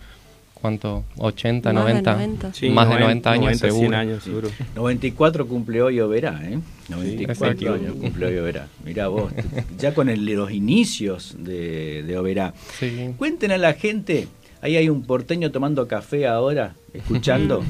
¿cuánto? 0.59 1.03
80, 1.17 1.71
Más 1.73 1.85
de 1.85 1.91
90, 1.93 2.11
90. 2.13 2.53
Sí, 2.53 2.69
más 2.69 2.89
de 2.89 2.95
90, 2.99 3.29
90 3.29 3.31
años 3.31 3.43
90, 3.43 3.59
100 3.67 3.73
seguro. 3.81 3.97
años 3.97 4.23
seguro. 4.23 4.49
94 4.75 5.47
cumple 5.47 5.81
hoy 5.81 5.99
Oberá, 5.99 6.41
¿eh? 6.43 6.59
94 6.89 7.47
exacto. 7.51 7.73
años 7.73 7.95
cumple 7.99 8.25
hoy 8.27 8.37
Oberá. 8.37 8.67
Mirá 8.85 9.07
vos, 9.07 9.31
ya 9.77 9.93
con 9.93 10.09
el- 10.09 10.25
los 10.25 10.51
inicios 10.51 11.35
de, 11.39 12.03
de 12.03 12.17
Oberá. 12.17 12.53
Sí. 12.79 13.11
Cuenten 13.17 13.51
a 13.51 13.57
la 13.57 13.73
gente, 13.73 14.27
ahí 14.61 14.75
hay 14.75 14.89
un 14.89 15.03
porteño 15.03 15.51
tomando 15.51 15.87
café 15.87 16.27
ahora, 16.27 16.75
escuchando, 16.93 17.63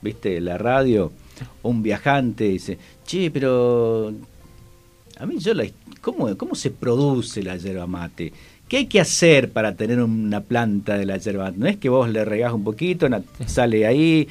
viste, 0.00 0.40
la 0.40 0.58
radio, 0.58 1.12
un 1.62 1.82
viajante 1.82 2.44
dice, 2.44 2.78
che, 3.06 3.30
pero 3.30 4.12
a 5.18 5.26
mí 5.26 5.38
yo 5.38 5.54
la, 5.54 5.64
¿cómo, 6.00 6.36
¿cómo 6.36 6.54
se 6.54 6.70
produce 6.70 7.42
la 7.42 7.56
yerba 7.56 7.86
mate? 7.86 8.32
¿Qué 8.72 8.78
hay 8.78 8.86
que 8.86 9.00
hacer 9.00 9.50
para 9.50 9.74
tener 9.74 10.00
una 10.00 10.40
planta 10.40 10.96
de 10.96 11.04
la 11.04 11.18
yerba? 11.18 11.52
No 11.54 11.66
es 11.66 11.76
que 11.76 11.90
vos 11.90 12.08
le 12.08 12.24
regás 12.24 12.54
un 12.54 12.64
poquito, 12.64 13.06
sale 13.44 13.86
ahí. 13.86 14.28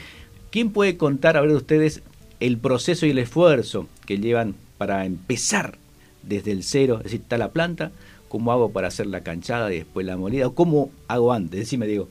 ¿Quién 0.49 0.71
puede 0.71 0.97
contar, 0.97 1.37
a 1.37 1.41
ver 1.41 1.51
ustedes, 1.51 2.01
el 2.39 2.57
proceso 2.57 3.05
y 3.05 3.11
el 3.11 3.19
esfuerzo 3.19 3.87
que 4.07 4.17
llevan 4.17 4.55
para 4.79 5.05
empezar 5.05 5.77
desde 6.23 6.53
el 6.53 6.63
cero? 6.63 6.95
Es 6.97 7.03
decir, 7.03 7.21
está 7.21 7.37
la 7.37 7.49
planta, 7.49 7.91
¿cómo 8.29 8.51
hago 8.51 8.71
para 8.71 8.87
hacer 8.87 9.05
la 9.05 9.21
canchada 9.21 9.71
y 9.71 9.75
después 9.75 10.07
la 10.07 10.17
molida? 10.17 10.47
¿O 10.47 10.55
cómo 10.55 10.89
hago 11.07 11.33
antes? 11.33 11.59
Decime, 11.59 11.85
Diego. 11.85 12.09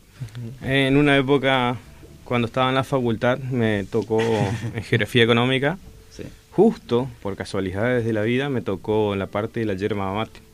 En 0.62 0.96
una 0.96 1.16
época, 1.16 1.78
cuando 2.22 2.46
estaba 2.46 2.68
en 2.68 2.76
la 2.76 2.84
facultad, 2.84 3.40
me 3.40 3.82
tocó 3.90 4.20
en 4.76 4.84
geografía 4.84 5.24
económica. 5.24 5.78
Sí. 6.10 6.22
Justo, 6.52 7.08
por 7.22 7.34
casualidades 7.34 8.04
de 8.04 8.12
la 8.12 8.22
vida, 8.22 8.48
me 8.50 8.60
tocó 8.60 9.16
la 9.16 9.26
parte 9.26 9.58
de 9.58 9.66
la 9.66 9.74
yerba 9.74 10.14
mate. 10.14 10.48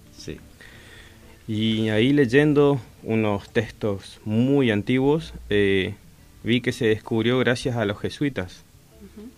Y 1.49 1.89
ahí 1.91 2.13
leyendo 2.13 2.81
unos 3.03 3.49
textos 3.51 4.21
muy 4.25 4.71
antiguos, 4.71 5.33
eh, 5.49 5.95
vi 6.43 6.61
que 6.61 6.73
se 6.73 6.87
descubrió 6.87 7.39
gracias 7.39 7.77
a 7.77 7.85
los 7.85 8.01
jesuitas, 8.01 8.65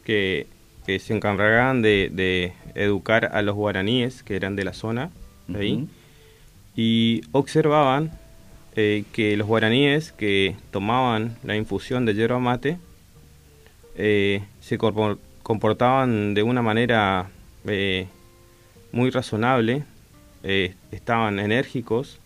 que, 0.05 0.47
que 0.87 0.99
se 1.01 1.15
encargaban 1.15 1.83
de, 1.83 2.11
de 2.13 2.53
educar 2.75 3.31
a 3.35 3.43
los 3.43 3.55
guaraníes, 3.55 4.23
que 4.23 4.37
eran 4.37 4.57
de 4.57 4.65
la 4.65 4.73
zona, 4.73 5.11
de 5.49 5.59
ahí, 5.61 5.73
Ujú. 5.75 5.89
y 6.77 7.21
observaban 7.33 8.11
eh, 8.77 9.05
que 9.13 9.37
los 9.37 9.47
guaraníes 9.47 10.13
que 10.13 10.57
tomaban 10.71 11.37
la 11.43 11.57
infusión 11.57 12.07
de 12.07 12.15
yerba 12.15 12.39
mate 12.39 12.79
eh, 13.97 14.43
se 14.61 14.79
corpor- 14.79 15.19
comportaban 15.43 16.33
de 16.35 16.43
una 16.43 16.63
manera 16.63 17.29
eh, 17.67 18.07
muy 18.93 19.11
razonable, 19.11 19.85
eh, 20.43 20.75
estaban 20.93 21.39
enérgicos, 21.39 22.19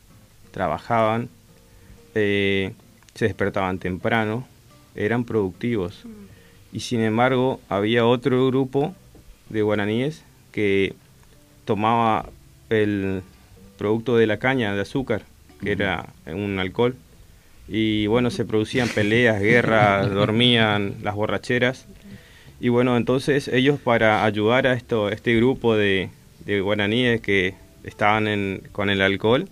trabajaban, 0.50 1.28
eh, 2.14 2.72
se 3.14 3.26
despertaban 3.26 3.78
temprano, 3.78 4.46
eran 4.94 5.24
productivos. 5.24 6.04
Y 6.72 6.80
sin 6.80 7.00
embargo, 7.00 7.60
había 7.68 8.06
otro 8.06 8.46
grupo 8.46 8.94
de 9.48 9.62
guaraníes 9.62 10.24
que 10.52 10.94
tomaba 11.64 12.28
el 12.70 13.22
producto 13.78 14.16
de 14.16 14.26
la 14.26 14.38
caña 14.38 14.74
de 14.74 14.80
azúcar, 14.80 15.22
que 15.62 15.72
era 15.72 16.06
un 16.26 16.58
alcohol. 16.58 16.96
Y 17.68 18.06
bueno, 18.06 18.30
se 18.30 18.44
producían 18.44 18.88
peleas, 18.88 19.40
guerras, 19.40 20.10
dormían, 20.14 20.96
las 21.02 21.14
borracheras. 21.14 21.86
Y 22.60 22.68
bueno, 22.68 22.96
entonces 22.96 23.48
ellos 23.48 23.80
para 23.80 24.24
ayudar 24.24 24.66
a 24.66 24.74
esto, 24.74 25.08
este 25.10 25.34
grupo 25.34 25.74
de, 25.74 26.10
de 26.44 26.60
guaraníes 26.60 27.20
que 27.20 27.54
estaban 27.84 28.26
en- 28.28 28.62
con 28.72 28.90
el 28.90 29.00
alcohol, 29.02 29.48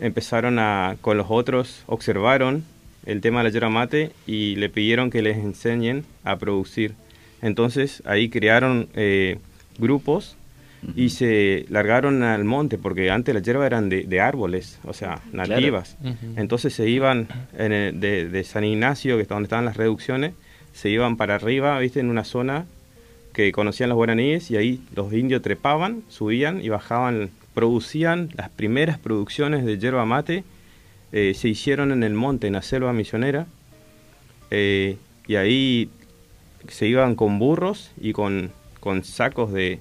empezaron 0.00 0.58
a, 0.58 0.96
con 1.00 1.16
los 1.16 1.26
otros, 1.30 1.82
observaron 1.86 2.64
el 3.06 3.20
tema 3.20 3.40
de 3.40 3.44
la 3.44 3.50
yerba 3.52 3.68
mate 3.70 4.12
y 4.26 4.56
le 4.56 4.68
pidieron 4.68 5.10
que 5.10 5.22
les 5.22 5.36
enseñen 5.38 6.04
a 6.24 6.36
producir. 6.36 6.94
Entonces 7.40 8.02
ahí 8.06 8.28
crearon 8.28 8.88
eh, 8.94 9.38
grupos 9.78 10.36
y 10.96 11.10
se 11.10 11.64
largaron 11.68 12.24
al 12.24 12.42
monte, 12.44 12.76
porque 12.76 13.08
antes 13.10 13.32
las 13.34 13.44
hierbas 13.44 13.66
eran 13.66 13.88
de, 13.88 14.02
de 14.02 14.20
árboles, 14.20 14.80
o 14.84 14.92
sea, 14.92 15.20
Claro. 15.30 15.48
nativas. 15.54 15.96
Entonces 16.36 16.74
se 16.74 16.88
iban 16.88 17.28
en 17.56 17.72
el- 17.72 18.00
de, 18.00 18.28
de 18.28 18.42
San 18.44 18.64
Ignacio, 18.64 19.14
que 19.16 19.22
es 19.22 19.28
donde 19.28 19.44
estaban 19.44 19.64
las 19.64 19.76
reducciones, 19.76 20.34
se 20.72 20.88
iban 20.90 21.16
para 21.16 21.36
arriba, 21.36 21.78
viste, 21.78 22.00
en 22.00 22.10
una 22.10 22.24
zona 22.24 22.66
que 23.32 23.52
conocían 23.52 23.90
los 23.90 23.96
guaraníes 23.96 24.50
y 24.50 24.56
ahí 24.56 24.80
los 24.96 25.12
indios 25.12 25.40
trepaban, 25.42 26.02
subían 26.08 26.60
y 26.64 26.68
bajaban, 26.68 27.30
producían 27.54 28.30
las 28.34 28.48
primeras 28.50 28.98
producciones 28.98 29.64
de 29.64 29.78
yerba 29.78 30.04
mate, 30.04 30.44
eh, 31.12 31.34
se 31.34 31.48
hicieron 31.48 31.92
en 31.92 32.02
el 32.02 32.14
monte, 32.14 32.46
en 32.46 32.54
la 32.54 32.62
selva 32.62 32.92
misionera, 32.92 33.46
eh, 34.50 34.96
y 35.26 35.36
ahí 35.36 35.90
se 36.68 36.86
iban 36.86 37.14
con 37.14 37.38
burros 37.38 37.92
y 38.00 38.12
con, 38.12 38.50
con 38.80 39.04
sacos 39.04 39.52
de, 39.52 39.80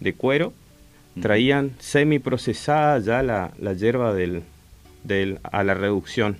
de 0.00 0.12
cuero, 0.12 0.52
traían 1.20 1.72
semi 1.78 2.18
procesada 2.18 2.98
ya 2.98 3.22
la, 3.22 3.52
la 3.58 3.72
hierba 3.72 4.12
del, 4.12 4.42
del, 5.04 5.38
a 5.42 5.64
la 5.64 5.74
reducción. 5.74 6.36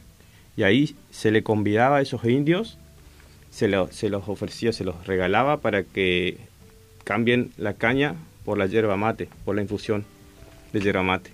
Y 0.56 0.62
ahí 0.64 0.94
se 1.10 1.30
le 1.30 1.42
convidaba 1.42 1.98
a 1.98 2.00
esos 2.02 2.24
indios, 2.24 2.78
se, 3.50 3.68
lo- 3.68 3.90
se 3.92 4.08
los 4.10 4.28
ofrecía, 4.28 4.72
se 4.72 4.84
los 4.84 5.06
regalaba 5.06 5.58
para 5.58 5.82
que 5.82 6.38
cambien 7.04 7.52
la 7.56 7.74
caña 7.74 8.14
por 8.44 8.58
la 8.58 8.66
yerba 8.66 8.96
mate, 8.96 9.28
por 9.44 9.54
la 9.56 9.62
infusión 9.62 10.04
de 10.78 10.84
yerba 10.84 11.02
mate. 11.02 11.30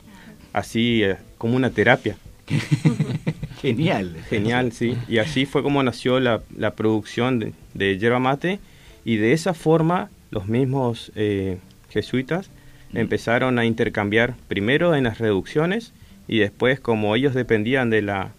Así 0.53 1.03
eh, 1.03 1.16
como 1.38 1.57
una 1.57 1.70
terapia. 1.70 2.16
Genial. 3.61 4.16
Genial, 4.28 4.72
sí. 4.72 4.97
Y 5.09 5.18
así 5.18 5.47
fue 5.47 5.62
como 5.62 5.82
nació 5.82 6.20
la, 6.20 6.43
la 6.57 6.74
producción 6.74 7.38
de, 7.38 7.53
de 7.74 7.99
yerba 7.99 8.18
mate 8.18 8.61
y 9.05 9.16
de 9.16 9.32
esa 9.32 9.55
forma 9.55 10.11
los 10.30 10.47
mismos 10.49 11.12
eh, 11.14 11.59
jesuitas 11.90 12.51
empezaron 12.95 13.59
a 13.59 13.64
intercambiar 13.64 14.34
primero 14.49 14.95
en 14.95 15.05
las 15.05 15.18
reducciones 15.18 15.93
y 16.28 16.38
después 16.38 16.80
como 16.80 17.14
ellos 17.16 17.34
dependían 17.34 17.90
de 17.90 18.03
la 18.03 18.32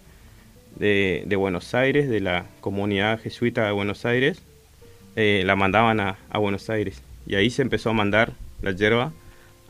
de, 0.76 1.22
de 1.26 1.36
Buenos 1.36 1.74
Aires, 1.74 2.08
de 2.08 2.20
la 2.20 2.46
comunidad 2.60 3.20
jesuita 3.20 3.64
de 3.64 3.72
Buenos 3.72 4.04
Aires, 4.04 4.42
eh, 5.16 5.42
la 5.46 5.54
mandaban 5.54 6.00
a, 6.00 6.16
a 6.30 6.38
Buenos 6.38 6.68
Aires 6.70 7.02
y 7.26 7.36
ahí 7.36 7.50
se 7.50 7.62
empezó 7.62 7.90
a 7.90 7.92
mandar 7.94 8.32
la 8.62 8.72
yerba 8.72 9.12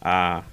a, 0.01 0.45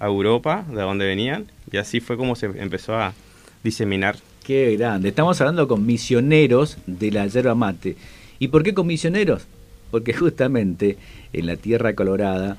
a 0.00 0.06
Europa, 0.06 0.66
de 0.68 0.80
donde 0.80 1.06
venían, 1.06 1.46
y 1.70 1.76
así 1.76 2.00
fue 2.00 2.16
como 2.16 2.34
se 2.34 2.46
empezó 2.46 2.96
a, 2.96 3.14
diseminar. 3.62 4.16
Qué 4.44 4.76
grande. 4.76 5.10
Estamos 5.10 5.40
hablando 5.40 5.68
con 5.68 5.84
misioneros 5.84 6.78
de 6.86 7.10
la 7.10 7.26
yerba 7.26 7.54
mate. 7.54 7.96
¿Y 8.38 8.48
por 8.48 8.62
qué 8.62 8.74
con 8.74 8.86
misioneros? 8.86 9.42
Porque 9.90 10.12
justamente 10.12 10.96
en 11.32 11.46
la 11.46 11.56
tierra 11.56 11.94
colorada 11.94 12.56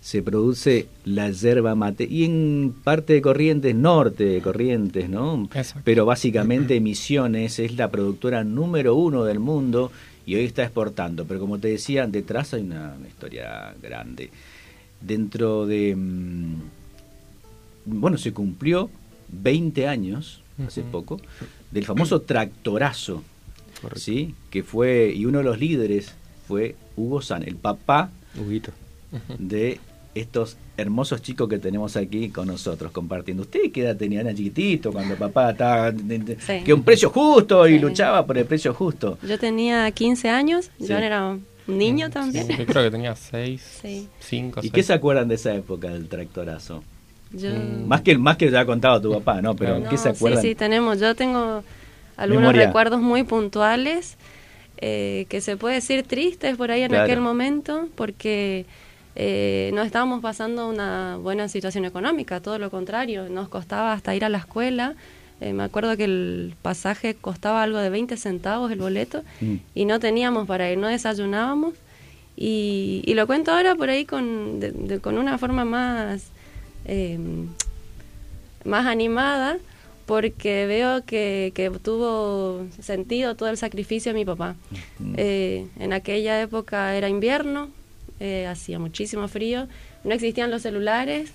se 0.00 0.22
produce 0.22 0.88
la 1.04 1.30
yerba 1.30 1.74
mate 1.74 2.04
y 2.10 2.24
en 2.24 2.74
parte 2.82 3.12
de 3.12 3.22
Corrientes, 3.22 3.74
norte 3.74 4.24
de 4.24 4.40
Corrientes, 4.40 5.08
¿no? 5.08 5.48
Pero 5.84 6.06
básicamente 6.06 6.80
Misiones 6.80 7.58
es 7.58 7.76
la 7.76 7.90
productora 7.90 8.42
número 8.42 8.94
uno 8.94 9.24
del 9.24 9.38
mundo 9.38 9.92
y 10.24 10.36
hoy 10.36 10.44
está 10.44 10.62
exportando. 10.64 11.26
Pero 11.26 11.38
como 11.38 11.58
te 11.58 11.68
decía, 11.68 12.06
detrás 12.06 12.54
hay 12.54 12.62
una, 12.62 12.94
una 12.98 13.08
historia 13.08 13.74
grande. 13.80 14.30
Dentro 15.00 15.66
de... 15.66 15.96
Bueno, 17.84 18.18
se 18.18 18.32
cumplió 18.32 18.90
20 19.28 19.86
años, 19.88 20.42
hace 20.66 20.82
poco, 20.82 21.20
del 21.70 21.84
famoso 21.84 22.20
tractorazo, 22.22 23.22
¿sí? 23.96 24.34
Que 24.50 24.62
fue, 24.62 25.12
y 25.14 25.24
uno 25.24 25.38
de 25.38 25.44
los 25.44 25.58
líderes 25.58 26.12
fue 26.46 26.76
Hugo 26.96 27.22
San, 27.22 27.42
el 27.42 27.56
papá 27.56 28.10
de 29.38 29.80
estos 30.14 30.56
hermosos 30.76 31.22
chicos 31.22 31.48
que 31.48 31.58
tenemos 31.58 31.96
aquí 31.96 32.30
con 32.30 32.48
nosotros 32.48 32.90
compartiendo. 32.90 33.42
¿Usted 33.44 33.70
qué 33.72 33.82
edad 33.82 33.96
tenía? 33.96 34.20
Era 34.22 34.34
chiquitito 34.34 34.92
cuando 34.92 35.14
papá 35.14 35.50
estaba... 35.52 35.92
Sí. 35.92 36.62
Que 36.64 36.74
un 36.74 36.82
precio 36.82 37.10
justo 37.10 37.68
y 37.68 37.78
luchaba 37.78 38.26
por 38.26 38.36
el 38.36 38.44
precio 38.44 38.74
justo. 38.74 39.18
Yo 39.26 39.38
tenía 39.38 39.90
15 39.90 40.28
años, 40.28 40.70
Sí. 40.78 40.86
Joan 40.88 41.02
era 41.04 41.28
un 41.68 41.78
niño 41.78 42.10
también. 42.10 42.48
Yo 42.48 42.66
creo 42.66 42.82
que 42.84 42.90
tenía 42.90 43.14
6, 43.14 43.78
Sí. 43.82 44.08
5, 44.20 44.60
¿Y 44.64 44.70
qué 44.70 44.82
se 44.82 44.92
acuerdan 44.92 45.28
de 45.28 45.36
esa 45.36 45.54
época 45.54 45.90
del 45.90 46.08
tractorazo? 46.08 46.82
Yo- 47.32 47.50
Más 47.86 48.00
que 48.02 48.18
más 48.18 48.36
que 48.36 48.50
ya 48.50 48.60
ha 48.60 48.66
contado 48.66 49.00
tu 49.00 49.12
papá, 49.12 49.40
¿no? 49.40 49.54
Pero 49.54 49.78
No, 49.78 49.88
¿qué 49.88 49.96
se 49.96 50.08
acuerdan? 50.08 50.42
Sí, 50.42 50.48
sí, 50.50 50.54
tenemos. 50.54 50.98
Yo 50.98 51.14
tengo 51.14 51.62
algunos 52.16 52.42
Memoria. 52.42 52.66
recuerdos 52.66 53.00
muy 53.00 53.22
puntuales 53.24 54.16
eh, 54.78 55.26
que 55.28 55.40
se 55.40 55.56
puede 55.56 55.76
decir 55.76 56.02
tristes 56.04 56.56
por 56.56 56.70
ahí 56.70 56.82
en 56.82 56.88
Claro. 56.88 57.04
aquel 57.04 57.20
momento 57.20 57.88
porque 57.96 58.64
eh, 59.14 59.70
no 59.74 59.82
estábamos 59.82 60.20
pasando 60.22 60.68
una 60.68 61.16
buena 61.18 61.48
situación 61.48 61.84
económica, 61.84 62.40
todo 62.40 62.58
lo 62.58 62.70
contrario, 62.70 63.28
nos 63.28 63.48
costaba 63.48 63.92
hasta 63.92 64.14
ir 64.14 64.24
a 64.24 64.28
la 64.28 64.38
escuela. 64.38 64.94
Eh, 65.42 65.52
me 65.52 65.62
acuerdo 65.64 65.96
que 65.96 66.04
el 66.04 66.54
pasaje 66.62 67.14
costaba 67.14 67.62
algo 67.62 67.78
de 67.78 67.90
20 67.90 68.16
centavos 68.16 68.70
el 68.72 68.78
boleto 68.78 69.22
Mm. 69.40 69.54
y 69.74 69.84
no 69.84 69.98
teníamos 70.00 70.46
para 70.46 70.70
ir, 70.70 70.78
no 70.78 70.88
desayunábamos. 70.88 71.74
Y, 72.36 73.02
y 73.04 73.14
lo 73.14 73.26
cuento 73.26 73.52
ahora 73.52 73.74
por 73.74 73.90
ahí 73.90 74.04
con, 74.06 74.60
de- 74.60 74.70
de- 74.72 75.00
con 75.00 75.18
una 75.18 75.36
forma 75.38 75.64
más, 75.64 76.30
eh, 76.84 77.18
más 78.64 78.86
animada, 78.86 79.58
porque 80.06 80.66
veo 80.66 81.04
que, 81.04 81.52
que 81.54 81.70
tuvo 81.70 82.66
sentido 82.80 83.36
todo 83.36 83.48
el 83.48 83.56
sacrificio 83.56 84.12
de 84.12 84.18
mi 84.18 84.24
papá. 84.24 84.56
Eh, 85.16 85.66
en 85.78 85.92
aquella 85.92 86.40
época 86.42 86.96
era 86.96 87.08
invierno, 87.08 87.70
eh, 88.18 88.46
hacía 88.46 88.78
muchísimo 88.78 89.28
frío, 89.28 89.68
no 90.02 90.12
existían 90.12 90.50
los 90.50 90.62
celulares 90.62 91.30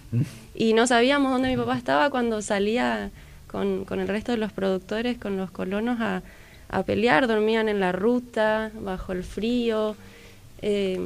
y 0.56 0.74
no 0.74 0.88
sabíamos 0.88 1.32
dónde 1.32 1.50
mi 1.50 1.58
papá 1.58 1.78
estaba 1.78 2.10
cuando 2.10 2.42
salía 2.42 3.12
con, 3.48 3.86
con 3.86 4.00
el 4.00 4.08
resto 4.08 4.34
de 4.34 4.40
los 4.40 4.52
productores, 4.52 5.18
con 5.18 5.38
los 5.38 5.52
colonos 5.52 6.02
a, 6.02 6.22
a 6.70 6.84
pelear, 6.84 7.28
dormían 7.28 7.70
en 7.70 7.80
la 7.80 7.92
ruta, 7.92 8.72
bajo 8.80 9.14
el 9.14 9.24
frío. 9.24 9.96
eh, 10.62 11.00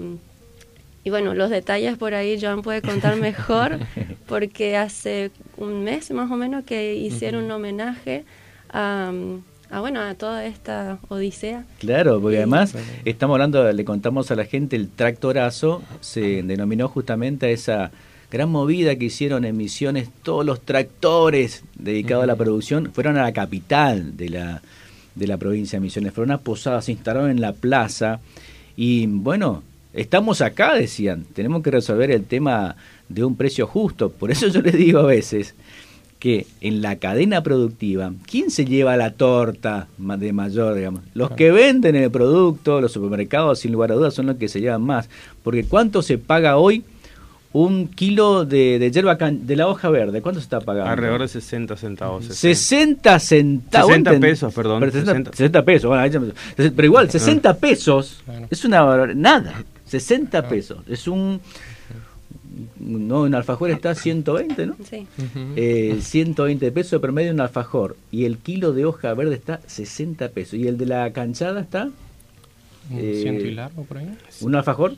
y 1.04 1.10
bueno, 1.10 1.34
los 1.34 1.50
detalles 1.50 1.98
por 1.98 2.14
ahí 2.14 2.40
Joan 2.40 2.62
puede 2.62 2.82
contar 2.82 3.16
mejor, 3.22 3.80
porque 4.28 4.78
hace 4.78 5.32
un 5.58 5.84
mes 5.84 6.12
más 6.12 6.32
o 6.32 6.36
menos 6.36 6.64
que 6.66 6.96
hicieron 6.96 7.46
un 7.46 7.52
homenaje 7.52 8.26
a, 8.70 9.12
a, 9.70 9.80
bueno, 9.80 10.02
a 10.02 10.16
toda 10.16 10.46
esta 10.46 11.00
odisea. 11.08 11.66
Claro, 11.80 12.22
porque 12.22 12.38
además 12.38 12.76
estamos 13.06 13.36
hablando, 13.36 13.72
le 13.72 13.86
contamos 13.86 14.30
a 14.32 14.36
la 14.36 14.46
gente, 14.46 14.76
el 14.76 14.90
tractorazo 14.90 15.82
se 16.02 16.44
denominó 16.44 16.88
justamente 16.90 17.48
a 17.48 17.50
esa 17.50 17.92
gran 18.32 18.50
movida 18.50 18.96
que 18.96 19.06
hicieron 19.06 19.46
en 19.46 19.58
Misiones, 19.58 20.10
todos 20.22 20.46
los 20.46 20.62
tractores 20.62 21.64
dedicados 21.76 22.24
a 22.24 22.28
la 22.28 22.36
producción 22.36 22.92
fueron 22.94 23.18
a 23.18 23.24
la 23.24 23.34
capital 23.34 24.16
de 24.18 24.30
la, 24.30 24.62
de 25.16 25.28
la 25.28 25.38
provincia 25.38 25.80
de 25.80 25.84
Misiones, 25.84 26.14
fueron 26.14 26.32
a 26.32 26.38
posadas, 26.38 26.86
se 26.86 26.92
instalaron 26.92 27.32
en 27.32 27.42
la 27.42 27.54
plaza 27.54 28.20
y 28.76 29.08
bueno, 29.08 29.64
estamos 29.94 30.42
acá, 30.42 30.76
decían, 30.76 31.26
tenemos 31.34 31.62
que 31.64 31.72
resolver 31.72 32.12
el 32.12 32.24
tema 32.26 32.76
de 33.08 33.24
un 33.24 33.36
precio 33.36 33.66
justo, 33.68 34.10
por 34.12 34.32
eso 34.32 34.48
yo 34.48 34.62
les 34.62 34.74
digo 34.76 35.00
a 35.00 35.06
veces 35.06 35.56
que 36.20 36.46
en 36.60 36.82
la 36.82 36.98
cadena 36.98 37.42
productiva, 37.44 38.12
¿quién 38.30 38.52
se 38.52 38.66
lleva 38.66 38.98
la 38.98 39.12
torta 39.14 39.88
de 39.98 40.34
mayor, 40.34 40.76
digamos? 40.76 41.02
Los 41.14 41.32
que 41.32 41.50
venden 41.52 41.96
el 41.96 42.12
producto, 42.12 42.82
los 42.82 42.92
supermercados, 42.92 43.60
sin 43.60 43.72
lugar 43.72 43.94
a 43.94 43.96
dudas, 43.96 44.14
son 44.14 44.26
los 44.26 44.36
que 44.36 44.50
se 44.50 44.60
llevan 44.60 44.82
más. 44.82 45.10
Porque 45.44 45.64
¿cuánto 45.64 46.02
se 46.02 46.18
paga 46.18 46.58
hoy 46.58 46.84
un 47.54 47.88
kilo 47.88 48.44
de, 48.46 48.78
de 48.80 48.92
hierba 48.92 49.18
can- 49.18 49.48
de 49.48 49.56
la 49.56 49.68
hoja 49.70 49.90
verde? 49.90 50.22
¿Cuánto 50.22 50.42
se 50.42 50.44
está 50.44 50.60
pagando? 50.60 50.92
Alrededor 50.92 51.22
de 51.22 51.30
60 51.30 51.78
centavos. 51.78 52.26
60 52.26 53.18
centavos. 53.20 53.88
60 53.88 54.12
enten- 54.14 54.20
pesos, 54.20 54.54
perdón, 54.54 54.80
Pero 54.82 54.92
60, 54.92 55.12
60. 55.12 55.32
60 55.38 55.64
pesos, 55.66 55.88
bueno, 55.90 56.34
pero 56.58 56.86
igual, 56.86 57.10
60 57.10 57.54
pesos 57.58 58.22
es 58.50 58.66
una 58.66 59.06
nada. 59.16 59.64
60 59.90 60.48
pesos. 60.48 60.80
Es 60.88 61.08
un. 61.08 61.42
No, 62.80 63.22
un 63.22 63.36
alfajor 63.36 63.70
está 63.72 63.92
a 63.92 63.96
120, 63.96 64.66
¿no? 64.66 64.76
Sí. 64.90 65.06
Eh, 65.56 66.00
120 66.02 66.72
pesos 66.72 66.92
de 66.92 67.00
promedio 67.00 67.32
un 67.32 67.40
alfajor. 67.42 67.96
Y 68.12 68.26
el 68.26 68.38
kilo 68.38 68.74
de 68.74 68.86
hoja 68.86 69.14
verde 69.14 69.36
está 69.36 69.62
60 69.68 70.30
pesos. 70.30 70.56
¿Y 70.56 70.68
el 70.68 70.78
de 70.78 70.86
la 70.88 71.12
canchada 71.14 71.62
está? 71.62 71.86
Un 72.92 72.98
Eh, 73.00 73.20
ciento 73.22 73.46
y 73.46 73.52
largo 73.52 73.84
por 73.84 74.00
ahí. 74.00 74.10
¿Un 74.42 74.56
alfajor? 74.56 74.96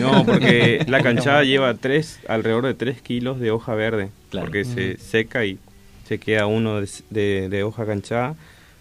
No, 0.00 0.24
porque 0.26 0.84
la 0.88 1.02
canchada 1.02 1.44
lleva 1.44 1.72
tres, 1.74 2.20
alrededor 2.28 2.66
de 2.66 2.74
3 2.74 3.00
kilos 3.00 3.40
de 3.40 3.50
hoja 3.50 3.74
verde, 3.74 4.10
porque 4.30 4.64
se 4.66 4.98
seca 4.98 5.44
y 5.46 5.58
se 6.06 6.18
queda 6.18 6.46
uno 6.46 6.80
de, 6.80 6.88
de- 7.10 7.48
de 7.48 7.62
hoja 7.62 7.86
canchada. 7.86 8.36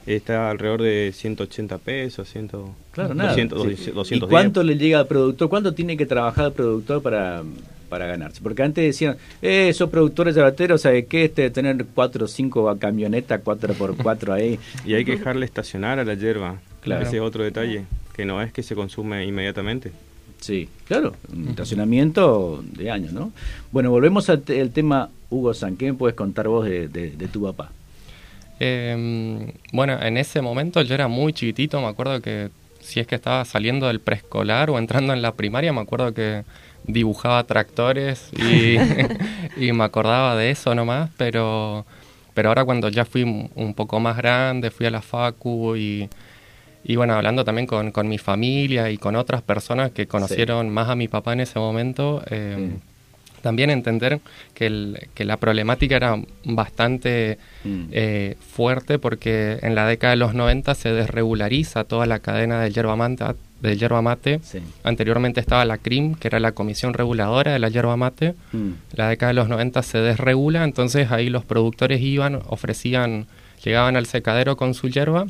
Está 0.06 0.52
alrededor 0.52 0.84
de 0.84 1.12
180 1.14 1.78
pesos, 1.80 2.30
100, 2.30 2.50
Claro, 2.92 3.16
nada. 3.16 3.30
200, 3.30 3.62
Sí. 3.64 3.92
210. 3.92 4.12
¿Y 4.12 4.20
cuánto 4.30 4.64
le 4.64 4.78
llega 4.78 5.00
al 5.00 5.08
productor? 5.08 5.50
¿Cuánto 5.50 5.74
tiene 5.74 5.98
que 5.98 6.06
trabajar 6.06 6.46
el 6.48 6.52
productor 6.52 7.02
para, 7.02 7.42
para 7.90 8.06
ganarse? 8.06 8.40
Porque 8.44 8.62
antes 8.62 8.84
decían, 8.86 9.18
eh, 9.42 9.70
esos 9.70 9.90
productores 9.90 10.36
yabateros, 10.36 10.82
¿sabe 10.82 11.06
qué? 11.06 11.26
Este, 11.26 11.50
tener 11.50 11.84
cuatro 11.96 12.26
o 12.26 12.28
cinco 12.28 12.76
camionetas, 12.80 13.42
cuatro 13.44 13.74
por 13.74 13.96
cuatro 14.02 14.32
ahí. 14.34 14.60
Y 14.86 14.94
hay 14.94 15.04
que 15.04 15.14
dejarle 15.14 15.46
estacionar 15.46 15.98
a 15.98 16.06
la 16.06 16.14
hierba. 16.14 16.60
Claro. 16.82 17.04
Ese 17.04 17.16
es 17.18 17.22
otro 17.24 17.44
detalle, 17.44 17.86
que 18.16 18.26
no 18.26 18.40
es 18.44 18.54
que 18.54 18.62
se 18.62 18.76
consume 18.76 19.26
inmediatamente. 19.26 19.92
Sí, 20.40 20.70
claro, 20.88 21.16
un 21.34 21.48
estacionamiento 21.48 22.64
de 22.74 22.92
años, 22.92 23.12
¿no? 23.12 23.32
Bueno, 23.72 23.90
volvemos 23.90 24.30
al 24.30 24.44
el 24.50 24.70
tema 24.70 25.10
Hugo 25.32 25.56
San. 25.56 25.76
¿Qué 25.78 25.92
me 25.92 25.98
puedes 25.98 26.16
contar 26.16 26.48
vos 26.48 26.66
de, 26.66 26.88
de- 26.88 27.12
de 27.12 27.28
tu 27.28 27.42
papá? 27.42 27.72
Eh, 28.60 29.54
bueno, 29.74 30.02
en 30.02 30.18
ese 30.18 30.42
momento 30.42 30.82
yo 30.82 30.96
era 30.96 31.08
muy 31.08 31.34
chiquitito, 31.34 31.82
me 31.82 31.88
acuerdo 31.88 32.22
que 32.22 32.50
si 32.80 33.00
es 33.00 33.08
que 33.08 33.16
estaba 33.16 33.44
saliendo 33.46 33.88
del 33.88 34.00
preescolar 34.00 34.70
o 34.70 34.78
entrando 34.78 35.14
en 35.14 35.22
la 35.22 35.34
primaria, 35.34 35.74
me 35.74 35.82
acuerdo 35.82 36.14
que 36.14 36.44
dibujaba 36.84 37.44
tractores 37.44 38.30
y, 38.34 38.78
y 39.58 39.72
me 39.74 39.84
acordaba 39.84 40.36
de 40.36 40.52
eso 40.52 40.76
nomás, 40.76 41.10
pero, 41.18 41.86
pero 42.34 42.50
ahora 42.50 42.64
cuando 42.64 42.90
ya 42.90 43.06
fui 43.06 43.24
un 43.24 43.74
poco 43.74 44.00
más 44.00 44.18
grande, 44.18 44.72
fui 44.72 44.86
a 44.86 44.92
la 44.92 45.02
facu 45.02 45.76
y, 45.76 46.10
y 46.88 46.96
bueno, 46.98 47.16
hablando 47.16 47.44
también 47.44 47.66
con, 47.66 47.92
con 47.92 48.08
mi 48.08 48.20
familia 48.20 48.92
y 48.92 49.00
con 49.00 49.16
otras 49.16 49.42
personas 49.42 49.90
que 49.90 50.08
conocieron 50.08 50.70
más 50.70 50.88
a 50.88 50.96
mi 50.96 51.08
papá 51.08 51.34
en 51.34 51.40
ese 51.40 51.58
momento, 51.58 52.22
eh, 52.30 52.78
también 53.46 53.70
entender 53.70 54.20
que, 54.56 54.66
el- 54.66 55.08
que 55.14 55.24
la 55.24 55.38
problemática 55.38 55.96
era 55.96 56.18
bastante 56.44 57.38
eh, 57.92 58.36
fuerte 58.56 58.98
porque 58.98 59.60
en 59.62 59.76
la 59.76 59.86
década 59.88 60.12
de 60.12 60.18
los 60.18 60.34
90 60.34 60.74
se 60.74 60.92
desregulariza 60.94 61.84
toda 61.84 62.08
la 62.08 62.18
cadena 62.20 62.60
del 62.62 62.74
yerba 62.74 62.96
mate. 62.96 63.26
Del 63.62 63.78
yerba 63.78 64.02
mate. 64.02 64.40
Anteriormente 64.84 65.40
estaba 65.40 65.64
la 65.66 65.78
CRIM, 65.78 66.16
que 66.16 66.28
era 66.28 66.40
la 66.40 66.52
Comisión 66.54 66.94
Reguladora 66.94 67.54
de 67.54 67.60
la 67.60 67.70
Yerba 67.70 67.96
Mate. 67.98 68.34
Mm. 68.52 68.72
La 68.94 69.10
década 69.10 69.30
de 69.30 69.36
los 69.36 69.48
90 69.48 69.82
se 69.84 70.00
desregula, 70.00 70.64
entonces 70.64 71.12
ahí 71.12 71.30
los 71.30 71.46
productores 71.46 72.02
iban, 72.02 72.40
ofrecían, 72.48 73.28
llegaban 73.64 73.96
al 73.96 74.06
secadero 74.08 74.58
con 74.58 74.74
su 74.74 74.90
yerba 74.90 75.26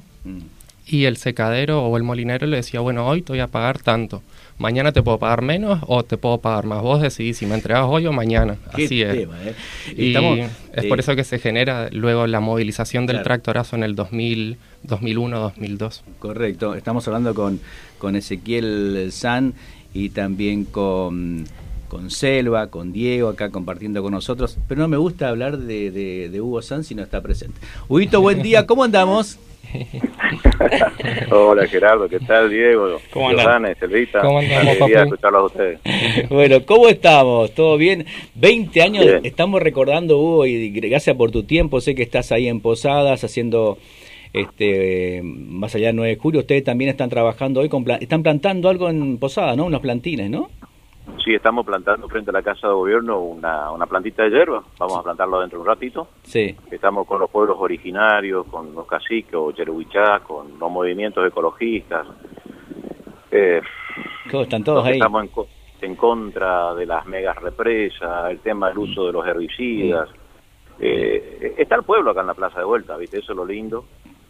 y 0.88 1.06
el 1.06 1.18
secadero 1.18 1.84
o 1.86 1.98
el 1.98 2.04
molinero 2.04 2.46
le 2.48 2.58
decía, 2.58 2.80
bueno, 2.80 3.06
hoy 3.08 3.22
te 3.22 3.32
voy 3.34 3.40
a 3.42 3.48
pagar 3.48 3.80
tanto. 3.80 4.22
Mañana 4.58 4.92
te 4.94 5.04
puedo 5.04 5.20
pagar 5.20 5.42
menos 5.42 5.82
o 5.88 6.04
te 6.04 6.18
puedo 6.18 6.38
pagar 6.40 6.66
más. 6.66 6.82
Vos 6.82 7.02
decidís 7.02 7.38
si 7.38 7.46
me 7.46 7.56
entregas 7.56 7.86
hoy 7.88 8.06
o 8.08 8.14
mañana. 8.14 8.56
Qué 8.76 8.86
Así 8.86 9.02
es. 9.02 9.14
tema, 9.14 9.36
¿eh? 9.44 9.54
Y 9.98 10.08
Estamos, 10.08 10.40
es 10.74 10.84
eh, 10.86 10.88
por 10.88 11.00
eso 11.00 11.16
que 11.16 11.24
se 11.26 11.40
genera 11.40 11.90
luego 11.92 12.26
la 12.26 12.40
movilización 12.40 13.06
del 13.06 13.16
Claro. 13.18 13.24
tractorazo 13.26 13.76
en 13.76 13.84
el 13.84 13.96
2000, 13.96 14.58
2001, 14.84 15.40
2002. 15.40 16.04
Correcto, 16.20 16.74
estamos 16.76 17.06
hablando 17.08 17.34
con, 17.36 17.60
con 17.98 18.16
Ezequiel 18.16 19.10
San 19.12 19.54
y 19.94 20.10
también 20.10 20.64
con 20.66 21.46
con 21.88 22.10
Selva, 22.10 22.68
con 22.68 22.92
Diego 22.92 23.30
acá 23.30 23.52
compartiendo 23.52 24.02
con 24.02 24.12
nosotros, 24.12 24.58
pero 24.68 24.82
no 24.82 24.88
me 24.88 24.98
gusta 24.98 25.30
hablar 25.30 25.58
de, 25.60 25.92
de, 25.92 26.30
de 26.30 26.42
Hugo 26.42 26.62
Sanz 26.64 26.88
si 26.88 26.96
no 26.96 27.04
está 27.04 27.22
presente. 27.22 27.60
Huguito, 27.88 28.20
buen 28.22 28.42
día, 28.42 28.66
¿cómo 28.66 28.84
andamos? 28.84 29.38
Hola 31.32 31.68
Gerardo, 31.68 32.08
¿qué 32.08 32.20
tal 32.20 32.50
Diego? 32.50 33.00
¿Cómo 33.12 33.30
andás? 33.30 33.78
Selvita. 33.80 34.22
¿Cómo 34.22 34.40
andamos, 34.40 34.78
papu? 34.78 34.94
escucharlos 34.94 35.42
a 35.42 35.46
ustedes. 35.46 35.80
Bueno, 36.30 36.66
¿cómo 36.66 36.88
estamos? 36.88 37.52
¿Todo 37.54 37.78
bien? 37.78 38.06
20 38.36 38.82
años, 38.82 39.06
Bien. 39.06 39.22
estamos 39.24 39.62
recordando, 39.62 40.18
Hugo, 40.18 40.46
y 40.46 40.70
gracias 40.72 41.16
por 41.16 41.32
tu 41.32 41.44
tiempo. 41.44 41.82
Sé 41.82 41.96
que 41.96 42.04
estás 42.04 42.32
ahí 42.32 42.48
en 42.48 42.62
Posadas 42.62 43.24
haciendo, 43.24 43.78
este, 44.34 45.22
más 45.24 45.76
allá 45.76 45.88
del 45.88 45.96
9 45.98 46.16
de 46.16 46.20
julio. 46.20 46.40
Ustedes 46.42 46.64
también 46.64 46.90
están 46.90 47.10
trabajando 47.10 47.62
hoy, 47.62 47.70
con 47.70 47.86
están 48.00 48.24
plantando 48.24 48.70
algo 48.70 48.90
en 48.90 49.18
Posadas, 49.18 49.58
¿no? 49.58 49.66
Unos 49.66 49.82
plantines, 49.82 50.30
¿no? 50.30 50.50
Sí, 51.26 51.34
estamos 51.34 51.66
plantando 51.66 52.08
frente 52.08 52.30
a 52.30 52.34
la 52.34 52.44
Casa 52.44 52.68
de 52.68 52.74
Gobierno 52.76 53.20
una, 53.20 53.72
una 53.72 53.88
plantita 53.88 54.22
de 54.22 54.30
hierba. 54.30 54.64
Vamos 54.78 55.00
a 55.00 55.02
plantarlo 55.02 55.40
dentro 55.40 55.58
de 55.58 55.62
un 55.64 55.68
ratito. 55.68 56.08
Sí. 56.22 56.56
Estamos 56.70 57.08
con 57.08 57.20
los 57.20 57.32
pueblos 57.32 57.58
originarios, 57.60 58.46
con 58.46 58.76
los 58.76 58.86
caciques 58.86 59.34
o 59.34 59.50
Yerubichá, 59.50 60.20
con 60.20 60.60
los 60.60 60.72
movimientos 60.72 61.28
ecologistas. 61.28 62.06
Eh, 63.32 63.60
¿Cómo 64.30 64.44
están 64.44 64.64
todos 64.64 64.86
ahí? 64.86 64.94
Estamos 64.94 65.24
en, 65.24 65.90
en 65.90 65.96
contra 65.96 66.76
de 66.76 66.86
las 66.86 67.08
megas 67.08 67.38
represas, 67.38 68.30
el 68.30 68.38
tema 68.42 68.70
del 68.70 68.78
uso 68.78 69.08
de 69.08 69.14
los 69.14 69.26
herbicidas. 69.26 70.08
Eh, 70.80 71.56
está 71.58 71.74
el 71.74 71.84
pueblo 71.84 72.12
acá 72.12 72.22
en 72.22 72.28
la 72.28 72.36
plaza 72.36 72.60
de 72.60 72.66
vuelta, 72.66 72.98
¿viste? 72.98 73.18
Eso 73.18 73.32
es 73.32 73.36
lo 73.36 73.46
lindo. 73.46 73.86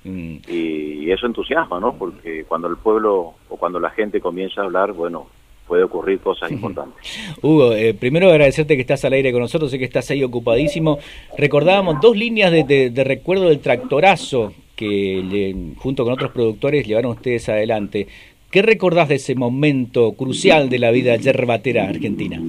Mm. 0.05 0.37
Y 0.47 1.11
eso 1.11 1.25
entusiasma, 1.25 1.77
¿no? 1.81 1.97
Porque 1.97 2.45
cuando 2.45 2.69
el 2.69 2.77
pueblo 2.77 3.33
o 3.49 3.57
cuando 3.57 3.81
la 3.81 3.89
gente 3.89 4.21
comienza 4.21 4.61
a 4.61 4.63
hablar, 4.63 4.93
bueno, 4.93 5.27
puede 5.67 5.83
ocurrir 5.83 6.19
cosas 6.19 6.51
importantes. 6.57 6.95
Hugo, 7.41 7.73
eh, 7.73 7.93
primero 7.93 8.29
agradecerte 8.29 8.75
que 8.75 8.81
estás 8.81 9.03
al 9.05 9.13
aire 9.13 9.31
con 9.31 9.41
nosotros, 9.41 9.71
sé 9.71 9.79
que 9.79 9.85
estás 9.85 10.09
ahí 10.11 10.23
ocupadísimo. 10.23 10.99
Recordábamos 11.37 11.99
dos 12.01 12.15
líneas 12.15 12.51
de, 12.51 12.63
de- 12.63 12.89
de 12.89 13.03
recuerdo 13.03 13.49
del 13.49 13.59
tractorazo 13.59 14.53
que 14.75 15.23
le- 15.23 15.75
junto 15.77 16.03
con 16.03 16.13
otros 16.13 16.31
productores 16.31 16.85
llevaron 16.85 17.11
ustedes 17.11 17.47
adelante. 17.49 18.07
¿Qué 18.51 18.61
recordás 18.61 19.09
de 19.09 19.15
ese 19.15 19.35
momento 19.35 20.13
crucial 20.13 20.69
de 20.69 20.79
la 20.79 20.91
vida 20.91 21.15
yerbatera 21.17 21.89
argentina? 21.89 22.39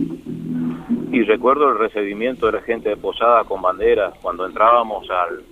Y 1.13 1.23
recuerdo 1.23 1.71
el 1.73 1.79
recibimiento 1.79 2.47
de 2.47 2.53
la 2.53 2.61
gente 2.63 2.91
de 2.91 2.97
Posada 2.97 3.43
con 3.45 3.61
banderas 3.63 4.15
cuando 4.23 4.47
entrábamos 4.47 5.09
al, 5.11 5.43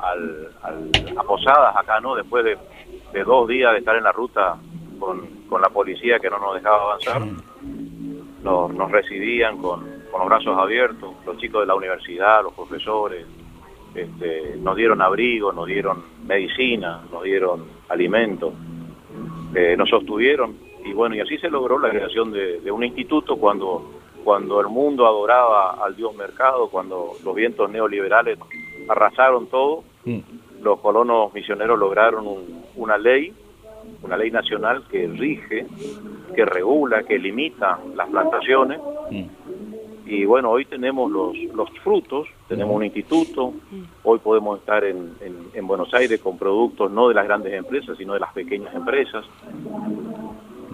al, 0.00 0.48
al- 0.62 1.16
a 1.18 1.22
Posadas 1.22 1.76
acá, 1.76 2.00
¿no? 2.00 2.14
Después 2.16 2.44
de, 2.44 2.56
de 3.12 3.24
dos 3.24 3.46
días 3.48 3.72
de 3.72 3.78
estar 3.80 3.94
en 3.96 4.04
la 4.04 4.12
ruta 4.12 4.56
con, 5.04 5.26
con 5.48 5.60
la 5.60 5.68
policía 5.68 6.18
que 6.18 6.30
no 6.30 6.38
nos 6.38 6.54
dejaba 6.54 6.82
avanzar, 6.82 7.22
nos, 8.42 8.74
nos 8.74 8.90
recibían 8.90 9.58
con, 9.58 9.80
con 10.10 10.20
los 10.20 10.28
brazos 10.28 10.56
abiertos, 10.58 11.10
los 11.26 11.36
chicos 11.38 11.62
de 11.62 11.66
la 11.66 11.74
universidad, 11.74 12.42
los 12.42 12.52
profesores, 12.52 13.26
este, 13.94 14.56
nos 14.58 14.76
dieron 14.76 15.00
abrigo, 15.00 15.52
nos 15.52 15.66
dieron 15.66 16.02
medicina, 16.26 17.00
nos 17.12 17.22
dieron 17.22 17.64
alimentos, 17.88 18.52
eh, 19.54 19.76
nos 19.76 19.88
sostuvieron. 19.88 20.56
Y 20.84 20.92
bueno, 20.92 21.14
y 21.14 21.20
así 21.20 21.38
se 21.38 21.48
logró 21.48 21.78
la 21.78 21.88
creación 21.90 22.30
de, 22.32 22.60
de 22.60 22.70
un 22.70 22.84
instituto 22.84 23.36
cuando, 23.36 23.90
cuando 24.22 24.60
el 24.60 24.66
mundo 24.68 25.06
adoraba 25.06 25.82
al 25.84 25.96
dios 25.96 26.14
mercado, 26.14 26.68
cuando 26.68 27.12
los 27.24 27.34
vientos 27.34 27.70
neoliberales 27.70 28.38
arrasaron 28.88 29.46
todo, 29.46 29.84
los 30.60 30.80
colonos 30.80 31.32
misioneros 31.32 31.78
lograron 31.78 32.26
un- 32.26 32.64
una 32.76 32.98
ley, 32.98 33.32
una 34.02 34.16
ley 34.16 34.30
nacional 34.30 34.84
que 34.90 35.06
rige, 35.06 35.66
que 36.34 36.44
regula, 36.44 37.02
que 37.04 37.18
limita 37.18 37.78
las 37.94 38.08
plantaciones. 38.08 38.80
Y 40.06 40.26
bueno, 40.26 40.50
hoy 40.50 40.66
tenemos 40.66 41.10
los, 41.10 41.34
los 41.54 41.70
frutos, 41.82 42.26
tenemos 42.46 42.76
un 42.76 42.84
instituto, 42.84 43.54
hoy 44.02 44.18
podemos 44.18 44.58
estar 44.58 44.84
en, 44.84 45.14
en- 45.22 45.48
en 45.54 45.66
Buenos 45.66 45.94
Aires 45.94 46.20
con 46.20 46.36
productos 46.36 46.90
no 46.90 47.08
de 47.08 47.14
las 47.14 47.24
grandes 47.24 47.54
empresas, 47.54 47.96
sino 47.96 48.12
de 48.12 48.20
las 48.20 48.32
pequeñas 48.34 48.74
empresas, 48.74 49.24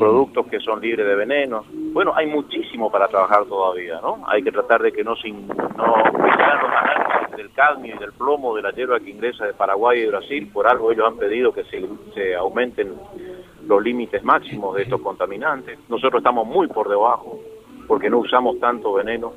productos 0.01 0.46
que 0.46 0.59
son 0.61 0.80
libres 0.80 1.07
de 1.07 1.14
venenos. 1.14 1.66
Bueno, 1.70 2.12
hay 2.16 2.26
muchísimo 2.26 2.90
para 2.90 3.07
trabajar 3.07 3.44
todavía, 3.44 4.01
¿no? 4.01 4.24
Hay 4.26 4.42
que 4.42 4.51
tratar 4.51 4.82
de 4.82 4.90
que 4.90 5.05
no, 5.05 5.11
no 5.11 5.16
se 5.16 6.42
análisis 6.42 7.36
del 7.36 7.53
cadmio 7.53 7.94
y 7.94 7.98
del 7.98 8.12
plomo 8.12 8.57
de 8.57 8.62
la 8.62 8.70
hierba 8.72 8.98
que 8.98 9.11
ingresa 9.11 9.44
de 9.44 9.53
Paraguay 9.53 10.01
y 10.01 10.07
Brasil. 10.07 10.51
Por 10.53 10.66
algo 10.66 10.90
ellos 10.90 11.07
han 11.07 11.18
pedido 11.18 11.53
que 11.53 11.64
se, 11.64 11.86
se 12.14 12.34
aumenten 12.34 12.94
los 13.66 13.82
límites 13.82 14.24
máximos 14.24 14.74
de 14.74 14.84
estos 14.84 15.03
contaminantes. 15.03 15.78
Nosotros 15.90 16.20
estamos 16.20 16.46
muy 16.46 16.66
por 16.66 16.88
debajo 16.88 17.38
porque 17.86 18.09
no 18.09 18.20
usamos 18.20 18.59
tanto 18.59 18.94
veneno. 18.94 19.34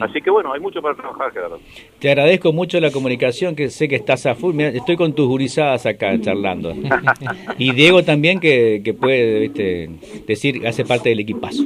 Así 0.00 0.20
que 0.20 0.30
bueno, 0.30 0.52
hay 0.52 0.60
mucho 0.60 0.80
para 0.82 0.94
trabajar, 0.94 1.32
Gerardo. 1.32 1.60
Te 1.98 2.08
agradezco 2.10 2.52
mucho 2.52 2.78
la 2.80 2.90
comunicación, 2.90 3.56
que 3.56 3.70
sé 3.70 3.88
que 3.88 3.96
estás 3.96 4.26
a 4.26 4.34
full. 4.34 4.54
Mirá, 4.54 4.68
estoy 4.70 4.96
con 4.96 5.14
tus 5.14 5.26
gurizadas 5.26 5.86
acá 5.86 6.18
charlando. 6.20 6.74
y 7.58 7.72
Diego 7.72 8.02
también, 8.02 8.40
que, 8.40 8.82
que 8.84 8.94
puede 8.94 9.40
viste, 9.40 9.90
decir, 10.26 10.66
hace 10.66 10.84
parte 10.84 11.08
del 11.08 11.20
equipazo. 11.20 11.64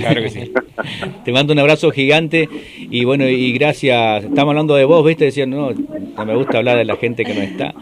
Claro 0.00 0.22
que 0.22 0.30
sí. 0.30 0.52
Te 1.24 1.32
mando 1.32 1.52
un 1.52 1.58
abrazo 1.58 1.90
gigante 1.90 2.48
y 2.78 3.04
bueno, 3.04 3.28
y 3.28 3.52
gracias. 3.52 4.24
Estamos 4.24 4.50
hablando 4.50 4.74
de 4.74 4.84
vos, 4.84 5.04
¿viste? 5.04 5.26
Decían, 5.26 5.50
no, 5.50 5.70
no 5.72 6.26
me 6.26 6.34
gusta 6.34 6.58
hablar 6.58 6.76
de 6.76 6.84
la 6.84 6.96
gente 6.96 7.24
que 7.24 7.34
no 7.34 7.40
está. 7.40 7.74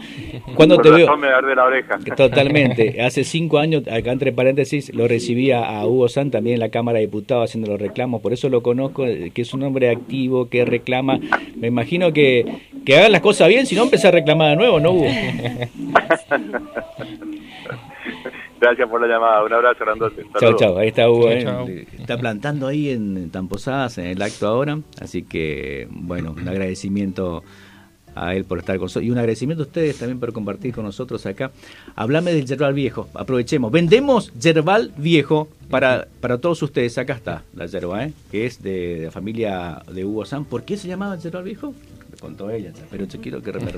Cuando 0.55 0.77
te 0.77 0.89
veo, 0.89 1.17
me 1.17 1.27
arde 1.27 1.55
la 1.55 1.65
oreja. 1.65 1.97
Totalmente. 2.17 3.01
Hace 3.01 3.23
cinco 3.23 3.59
años, 3.59 3.83
acá 3.87 4.11
entre 4.11 4.31
paréntesis, 4.31 4.93
lo 4.93 5.07
recibía 5.07 5.63
a 5.63 5.85
Hugo 5.85 6.07
San 6.07 6.31
también 6.31 6.55
en 6.55 6.59
la 6.59 6.69
Cámara 6.69 6.99
de 6.99 7.05
Diputados 7.05 7.49
haciendo 7.49 7.71
los 7.71 7.79
reclamos. 7.79 8.21
Por 8.21 8.33
eso 8.33 8.49
lo 8.49 8.61
conozco, 8.61 9.05
eh, 9.05 9.31
que 9.33 9.41
es 9.43 9.53
un 9.53 9.63
hombre 9.63 9.89
activo, 9.89 10.49
que 10.49 10.65
reclama. 10.65 11.19
Me 11.55 11.67
imagino 11.67 12.13
que, 12.13 12.45
que 12.85 12.97
haga 12.97 13.09
las 13.09 13.21
cosas 13.21 13.47
bien, 13.47 13.65
si 13.65 13.75
no 13.75 13.83
empezar 13.83 14.13
a 14.13 14.19
reclamar 14.19 14.51
de 14.51 14.55
nuevo, 14.57 14.79
¿no, 14.79 14.91
Hugo? 14.91 15.07
Gracias 18.63 18.89
por 18.89 19.01
la 19.01 19.07
llamada. 19.07 19.43
Un 19.43 19.51
abrazo, 19.51 19.83
grandote. 19.83 20.23
Chao, 20.39 20.55
chao. 20.55 20.77
Ahí 20.77 20.87
está 20.87 21.09
Hugo. 21.09 21.23
Chau, 21.23 21.31
eh. 21.31 21.43
chau. 21.43 21.67
Está 21.99 22.17
plantando 22.17 22.67
ahí 22.67 22.91
en 22.91 23.29
Tamposadas, 23.29 23.97
en 23.97 24.05
el 24.05 24.21
acto 24.21 24.47
ahora. 24.47 24.79
Así 25.01 25.23
que, 25.23 25.85
bueno, 25.91 26.31
un 26.31 26.47
agradecimiento 26.47 27.43
a 28.15 28.35
él 28.35 28.45
por 28.45 28.59
estar 28.59 28.77
con 28.77 28.85
nosotros. 28.85 29.05
Y 29.05 29.11
un 29.11 29.17
agradecimiento 29.17 29.63
a 29.63 29.67
ustedes 29.67 29.97
también 29.97 30.19
por 30.19 30.33
compartir 30.33 30.73
con 30.73 30.85
nosotros 30.85 31.25
acá. 31.25 31.51
Hablame 31.95 32.33
del 32.33 32.45
yerbal 32.45 32.73
viejo. 32.73 33.07
Aprovechemos. 33.13 33.71
Vendemos 33.71 34.33
yerbal 34.33 34.91
viejo 34.97 35.49
para, 35.69 36.07
para 36.19 36.37
todos 36.37 36.61
ustedes. 36.61 36.97
Acá 36.97 37.13
está 37.13 37.43
la 37.55 37.65
yerba, 37.65 38.05
¿eh? 38.05 38.13
que 38.31 38.45
es 38.45 38.61
de, 38.61 38.95
de 38.99 39.05
la 39.05 39.11
familia 39.11 39.81
de 39.91 40.05
Hugo 40.05 40.25
San. 40.25 40.45
¿Por 40.45 40.63
qué 40.63 40.77
se 40.77 40.87
llamaba 40.87 41.17
yerbal 41.17 41.43
viejo? 41.43 41.73
Me 42.11 42.17
contó 42.19 42.51
ella, 42.51 42.71
pero 42.91 43.05
yo 43.05 43.19
quiero 43.19 43.41
que 43.41 43.53
me. 43.53 43.71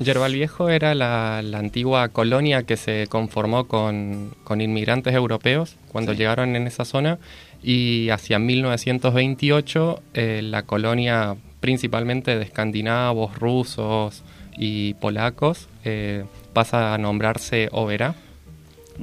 Yerbal 0.04 0.34
Viejo 0.34 0.68
era 0.68 0.92
la, 0.96 1.40
la 1.40 1.58
antigua 1.58 2.08
colonia 2.08 2.64
que 2.64 2.76
se 2.76 3.06
conformó 3.08 3.68
con, 3.68 4.34
con 4.42 4.60
inmigrantes 4.60 5.14
europeos 5.14 5.76
cuando 5.86 6.12
llegaron 6.12 6.56
en 6.56 6.66
esa 6.66 6.84
zona 6.84 7.20
y 7.62 8.08
hacia 8.10 8.40
1928 8.40 10.02
eh, 10.14 10.40
la 10.42 10.62
colonia 10.64 11.36
principalmente 11.60 12.36
de 12.36 12.44
escandinavos, 12.44 13.38
rusos 13.38 14.22
y 14.56 14.94
polacos 14.94 15.68
eh, 15.84 16.24
pasa 16.52 16.94
a 16.94 16.98
nombrarse 16.98 17.68
Oberá 17.72 18.14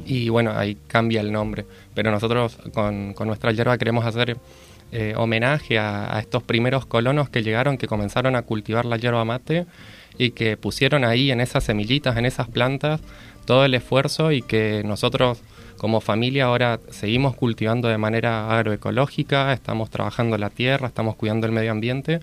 y 0.06 0.30
bueno, 0.30 0.52
ahí 0.56 0.78
cambia 0.88 1.22
el 1.22 1.32
nombre. 1.32 1.66
Pero 1.94 2.12
nosotros 2.12 2.58
con, 2.74 3.14
con 3.14 3.28
nuestra 3.28 3.52
yerba 3.52 3.78
queremos 3.78 4.06
hacer 4.06 4.38
eh, 4.92 5.14
homenaje 5.18 5.80
a, 5.80 6.16
a 6.16 6.20
estos 6.20 6.44
primeros 6.44 6.86
colonos 6.86 7.30
que 7.30 7.44
llegaron, 7.44 7.78
que 7.78 7.88
comenzaron 7.88 8.36
a 8.36 8.44
cultivar 8.44 8.86
la 8.86 8.98
yerba 8.98 9.26
mate 9.26 9.66
y 10.18 10.32
que 10.32 10.58
pusieron 10.58 11.04
ahí 11.04 11.32
en 11.32 11.42
esas 11.42 11.64
semillitas, 11.64 12.18
en 12.18 12.26
esas 12.26 12.48
plantas, 12.48 13.02
todo 13.46 13.66
el 13.66 13.74
esfuerzo 13.74 14.32
y 14.32 14.42
que 14.42 14.84
nosotros 14.86 15.40
como 15.78 16.02
familia 16.02 16.46
ahora 16.46 16.80
seguimos 16.90 17.36
cultivando 17.36 17.88
de 17.88 17.98
manera 17.98 18.50
agroecológica, 18.52 19.54
estamos 19.54 19.90
trabajando 19.90 20.38
la 20.38 20.50
tierra, 20.50 20.88
estamos 20.88 21.16
cuidando 21.16 21.48
el 21.48 21.54
medio 21.54 21.72
ambiente, 21.72 22.20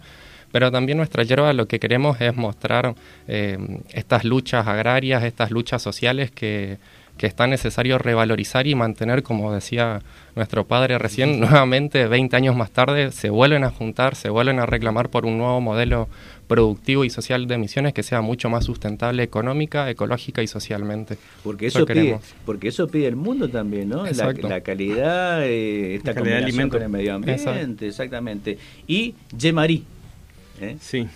pero 0.52 0.70
también 0.70 0.98
nuestra 0.98 1.22
yerba 1.24 1.52
lo 1.52 1.66
que 1.66 1.80
queremos 1.80 2.20
es 2.20 2.36
mostrar 2.36 2.94
eh, 3.26 3.58
estas 3.90 4.24
luchas 4.24 4.66
agrarias, 4.66 5.24
estas 5.24 5.50
luchas 5.50 5.82
sociales 5.82 6.30
que, 6.30 6.78
que 7.16 7.26
está 7.26 7.46
necesario 7.46 7.98
revalorizar 7.98 8.66
y 8.66 8.74
mantener, 8.74 9.22
como 9.22 9.52
decía 9.52 10.02
nuestro 10.34 10.66
padre 10.66 10.98
recién, 10.98 11.38
nuevamente 11.40 12.06
20 12.08 12.36
años 12.36 12.56
más 12.56 12.70
tarde 12.70 13.12
se 13.12 13.30
vuelven 13.30 13.64
a 13.64 13.70
juntar, 13.70 14.16
se 14.16 14.30
vuelven 14.30 14.58
a 14.58 14.66
reclamar 14.66 15.10
por 15.10 15.24
un 15.24 15.38
nuevo 15.38 15.60
modelo 15.60 16.08
productivo 16.48 17.04
y 17.04 17.10
social 17.10 17.46
de 17.46 17.54
emisiones 17.54 17.94
que 17.94 18.02
sea 18.02 18.20
mucho 18.20 18.50
más 18.50 18.64
sustentable 18.64 19.22
económica, 19.22 19.88
ecológica 19.88 20.42
y 20.42 20.46
socialmente. 20.46 21.16
Porque 21.42 21.66
eso, 21.66 21.86
pide, 21.86 22.18
porque 22.44 22.68
eso 22.68 22.88
pide 22.88 23.06
el 23.06 23.16
mundo 23.16 23.48
también, 23.48 23.88
¿no? 23.88 24.02
La, 24.02 24.10
Exacto. 24.10 24.48
la 24.48 24.60
calidad, 24.60 25.44
eh, 25.46 25.94
esta 25.94 26.10
La 26.10 26.14
calidad 26.16 26.36
del 26.36 26.44
combinación 26.44 26.44
alimento. 26.44 26.76
con 26.76 26.82
el 26.82 26.88
medio 26.90 27.14
ambiente, 27.14 27.86
exactamente. 27.86 28.58
Y 28.86 29.14
Yemarí. 29.36 29.84
¿eh? 30.60 30.76
Sí. 30.80 31.06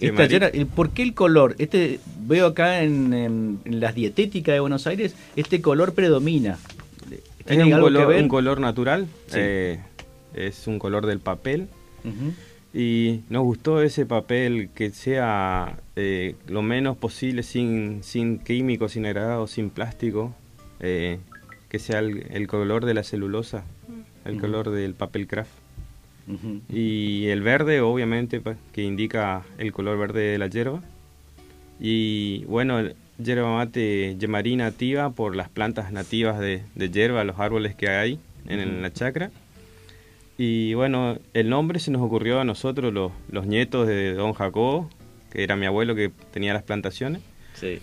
Esta 0.00 0.24
el- 0.24 0.66
¿Por 0.66 0.90
qué 0.90 1.02
el 1.02 1.14
color? 1.14 1.54
Este 1.58 2.00
Veo 2.26 2.46
acá 2.46 2.82
en, 2.82 3.12
en- 3.12 3.58
en 3.64 3.80
las 3.80 3.94
dietéticas 3.94 4.54
de 4.54 4.60
Buenos 4.60 4.86
Aires, 4.86 5.14
este 5.36 5.60
color 5.60 5.94
predomina. 5.94 6.58
¿Tiene 7.46 7.62
Es 7.62 7.68
un 7.68 7.74
algo 7.74 7.86
que 7.88 7.92
color, 7.94 8.08
ver? 8.08 8.22
un 8.22 8.28
color 8.28 8.60
natural. 8.60 9.06
Sí. 9.26 9.36
eh, 9.38 9.80
es 10.34 10.66
un 10.66 10.78
color 10.78 11.06
del 11.06 11.20
papel. 11.20 11.68
Y 12.72 13.20
nos 13.30 13.44
gustó 13.44 13.82
ese 13.82 14.04
papel 14.04 14.68
que 14.74 14.90
sea 14.90 15.78
eh, 15.94 16.34
lo 16.48 16.60
menos 16.62 16.96
posible 16.96 17.42
sin, 17.44 18.02
sin 18.02 18.38
químicos, 18.40 18.92
sin 18.92 19.06
agradados, 19.06 19.52
sin 19.52 19.70
plástico, 19.70 20.34
eh, 20.80 21.18
que 21.68 21.78
sea 21.78 22.00
el, 22.00 22.26
el 22.30 22.48
color 22.48 22.84
de 22.84 22.94
la 22.94 23.04
celulosa, 23.04 23.64
el 24.24 24.40
color 24.40 24.70
del 24.70 24.94
papel 24.94 25.28
craft. 25.28 25.50
Ujú. 26.28 26.60
Y 26.68 27.26
el 27.26 27.42
verde, 27.42 27.80
obviamente, 27.80 28.40
pa- 28.40 28.56
que 28.72 28.82
indica 28.82 29.42
el 29.58 29.72
color 29.72 29.98
verde 29.98 30.22
de 30.22 30.38
la 30.38 30.46
hierba. 30.48 30.82
Y 31.80 32.44
bueno, 32.44 32.80
hierba 33.22 33.54
mate 33.56 34.16
yemarí 34.18 34.56
nativa 34.56 35.10
por 35.10 35.36
las 35.36 35.48
plantas 35.48 35.92
nativas 35.92 36.38
de, 36.38 36.62
de 36.74 36.90
hierba, 36.90 37.24
los 37.24 37.38
árboles 37.38 37.74
que 37.74 37.88
hay 37.88 38.18
en, 38.46 38.60
el- 38.60 38.70
Ujú. 38.72 38.80
la 38.82 38.92
chacra. 38.92 39.30
Y 40.36 40.74
bueno, 40.74 41.18
el 41.32 41.48
nombre 41.48 41.78
se 41.78 41.90
nos 41.90 42.02
ocurrió 42.02 42.40
a 42.40 42.44
nosotros, 42.44 42.92
los, 42.92 43.12
los 43.30 43.46
nietos 43.46 43.86
de 43.86 44.14
don 44.14 44.32
Jacobo, 44.32 44.90
que 45.30 45.44
era 45.44 45.54
mi 45.56 45.66
abuelo 45.66 45.94
que 45.94 46.10
tenía 46.32 46.52
las 46.54 46.62
plantaciones. 46.64 47.22
Sí. 47.54 47.78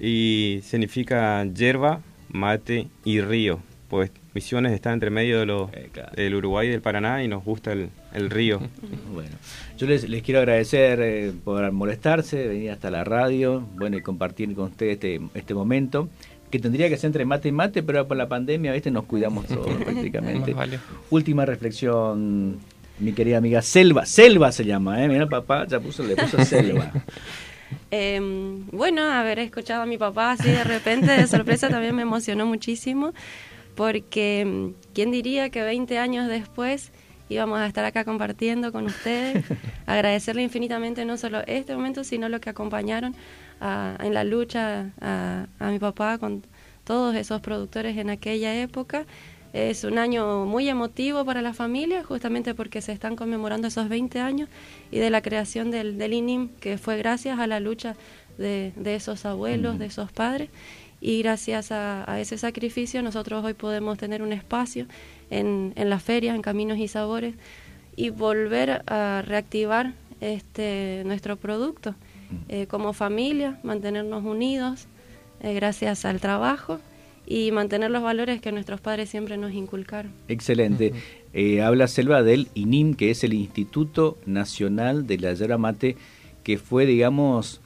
Y 0.00 0.60
significa 0.62 1.44
hierba, 1.44 2.00
mate 2.28 2.88
y 3.04 3.20
río. 3.20 3.60
Pues 3.88 4.10
Misiones 4.36 4.74
está 4.74 4.92
entre 4.92 5.08
medio 5.08 5.40
de 5.40 5.46
los, 5.46 5.70
del 6.14 6.34
Uruguay 6.34 6.68
y 6.68 6.70
del 6.70 6.82
Paraná 6.82 7.24
y 7.24 7.28
nos 7.28 7.42
gusta 7.42 7.72
el, 7.72 7.88
el 8.12 8.28
río. 8.28 8.60
Bueno, 9.14 9.30
yo 9.78 9.86
les, 9.86 10.06
les 10.06 10.22
quiero 10.22 10.40
agradecer 10.40 11.00
eh, 11.00 11.32
por 11.42 11.72
molestarse, 11.72 12.46
venir 12.46 12.70
hasta 12.70 12.90
la 12.90 13.02
radio, 13.02 13.66
bueno, 13.76 13.96
y 13.96 14.02
compartir 14.02 14.54
con 14.54 14.66
ustedes 14.66 14.94
este, 14.94 15.20
este 15.32 15.54
momento, 15.54 16.10
que 16.50 16.58
tendría 16.58 16.90
que 16.90 16.98
ser 16.98 17.08
entre 17.08 17.24
mate 17.24 17.48
y 17.48 17.52
mate, 17.52 17.82
pero 17.82 18.06
por 18.06 18.18
la 18.18 18.28
pandemia, 18.28 18.74
¿viste? 18.74 18.90
Nos 18.90 19.04
cuidamos 19.04 19.46
todos 19.48 19.74
prácticamente. 19.76 20.50
Más 20.50 20.66
vale. 20.66 20.80
Última 21.08 21.46
reflexión, 21.46 22.58
mi 22.98 23.12
querida 23.12 23.38
amiga 23.38 23.62
Selva. 23.62 24.04
Selva 24.04 24.52
se 24.52 24.66
llama, 24.66 25.02
¿eh? 25.02 25.08
Mira, 25.08 25.26
papá 25.26 25.66
ya 25.66 25.80
puso, 25.80 26.04
le 26.04 26.14
puso 26.14 26.44
Selva. 26.44 26.92
Eh, 27.90 28.20
bueno, 28.72 29.02
haber 29.02 29.40
escuchado 29.40 29.82
a 29.82 29.86
mi 29.86 29.98
papá 29.98 30.32
así 30.32 30.48
de 30.48 30.62
repente, 30.62 31.10
de 31.10 31.26
sorpresa, 31.26 31.68
también 31.68 31.94
me 31.96 32.02
emocionó 32.02 32.46
muchísimo, 32.46 33.12
porque 33.76 34.44
mm, 34.44 34.92
quién 34.94 35.10
diría 35.12 35.50
que 35.50 35.62
20 35.62 35.98
años 35.98 36.28
después 36.28 36.90
íbamos 37.28 37.58
a 37.58 37.66
estar 37.66 37.84
acá 37.84 38.04
compartiendo 38.04 38.72
con 38.72 38.86
ustedes, 38.86 39.44
agradecerle 39.86 40.42
infinitamente 40.42 41.04
no 41.04 41.16
solo 41.16 41.40
este 41.46 41.74
momento, 41.76 42.02
sino 42.04 42.28
lo 42.28 42.40
que 42.40 42.50
acompañaron 42.50 43.14
a- 43.60 43.96
en 44.00 44.14
la 44.14 44.24
lucha 44.24 44.90
a, 45.00 45.46
a 45.58 45.70
mi 45.70 45.78
papá 45.78 46.18
con 46.18 46.42
todos 46.84 47.14
esos 47.16 47.40
productores 47.40 47.96
en 47.98 48.10
aquella 48.10 48.54
época. 48.60 49.06
Es 49.52 49.84
un 49.84 49.96
año 49.98 50.44
muy 50.44 50.68
emotivo 50.68 51.24
para 51.24 51.40
la 51.40 51.54
familia, 51.54 52.04
justamente 52.04 52.54
porque 52.54 52.82
se 52.82 52.92
están 52.92 53.16
conmemorando 53.16 53.68
esos 53.68 53.88
20 53.88 54.20
años 54.20 54.48
y 54.90 54.98
de 54.98 55.08
la 55.08 55.22
creación 55.22 55.70
del, 55.70 55.96
del 55.98 56.12
INIM, 56.12 56.48
que 56.60 56.76
fue 56.78 56.98
gracias 56.98 57.38
a 57.38 57.46
la 57.46 57.58
lucha 57.58 57.96
de, 58.38 58.72
de 58.76 58.94
esos 58.94 59.24
abuelos, 59.24 59.78
de 59.78 59.86
esos 59.86 60.12
padres. 60.12 60.50
Y 61.00 61.22
gracias 61.22 61.72
a, 61.72 62.10
a 62.10 62.20
ese 62.20 62.38
sacrificio 62.38 63.02
nosotros 63.02 63.44
hoy 63.44 63.54
podemos 63.54 63.98
tener 63.98 64.22
un 64.22 64.32
espacio 64.32 64.86
en, 65.30 65.72
en 65.76 65.90
las 65.90 66.02
ferias, 66.02 66.34
en 66.34 66.42
Caminos 66.42 66.78
y 66.78 66.88
Sabores, 66.88 67.34
y 67.96 68.10
volver 68.10 68.82
a 68.86 69.22
reactivar 69.26 69.94
este 70.20 71.02
nuestro 71.04 71.36
producto 71.36 71.94
eh, 72.48 72.66
como 72.66 72.92
familia, 72.92 73.58
mantenernos 73.62 74.24
unidos 74.24 74.86
eh, 75.40 75.54
gracias 75.54 76.04
al 76.04 76.20
trabajo 76.20 76.80
y 77.26 77.50
mantener 77.50 77.90
los 77.90 78.02
valores 78.02 78.40
que 78.40 78.52
nuestros 78.52 78.80
padres 78.80 79.10
siempre 79.10 79.36
nos 79.36 79.52
inculcaron. 79.52 80.12
Excelente. 80.28 80.92
Eh, 81.32 81.60
habla 81.60 81.88
Selva 81.88 82.22
del 82.22 82.48
INIM, 82.54 82.94
que 82.94 83.10
es 83.10 83.24
el 83.24 83.34
Instituto 83.34 84.16
Nacional 84.26 85.06
de 85.06 85.18
la 85.18 85.34
Yerba 85.34 85.58
Mate, 85.58 85.96
que 86.44 86.56
fue, 86.56 86.86
digamos, 86.86 87.60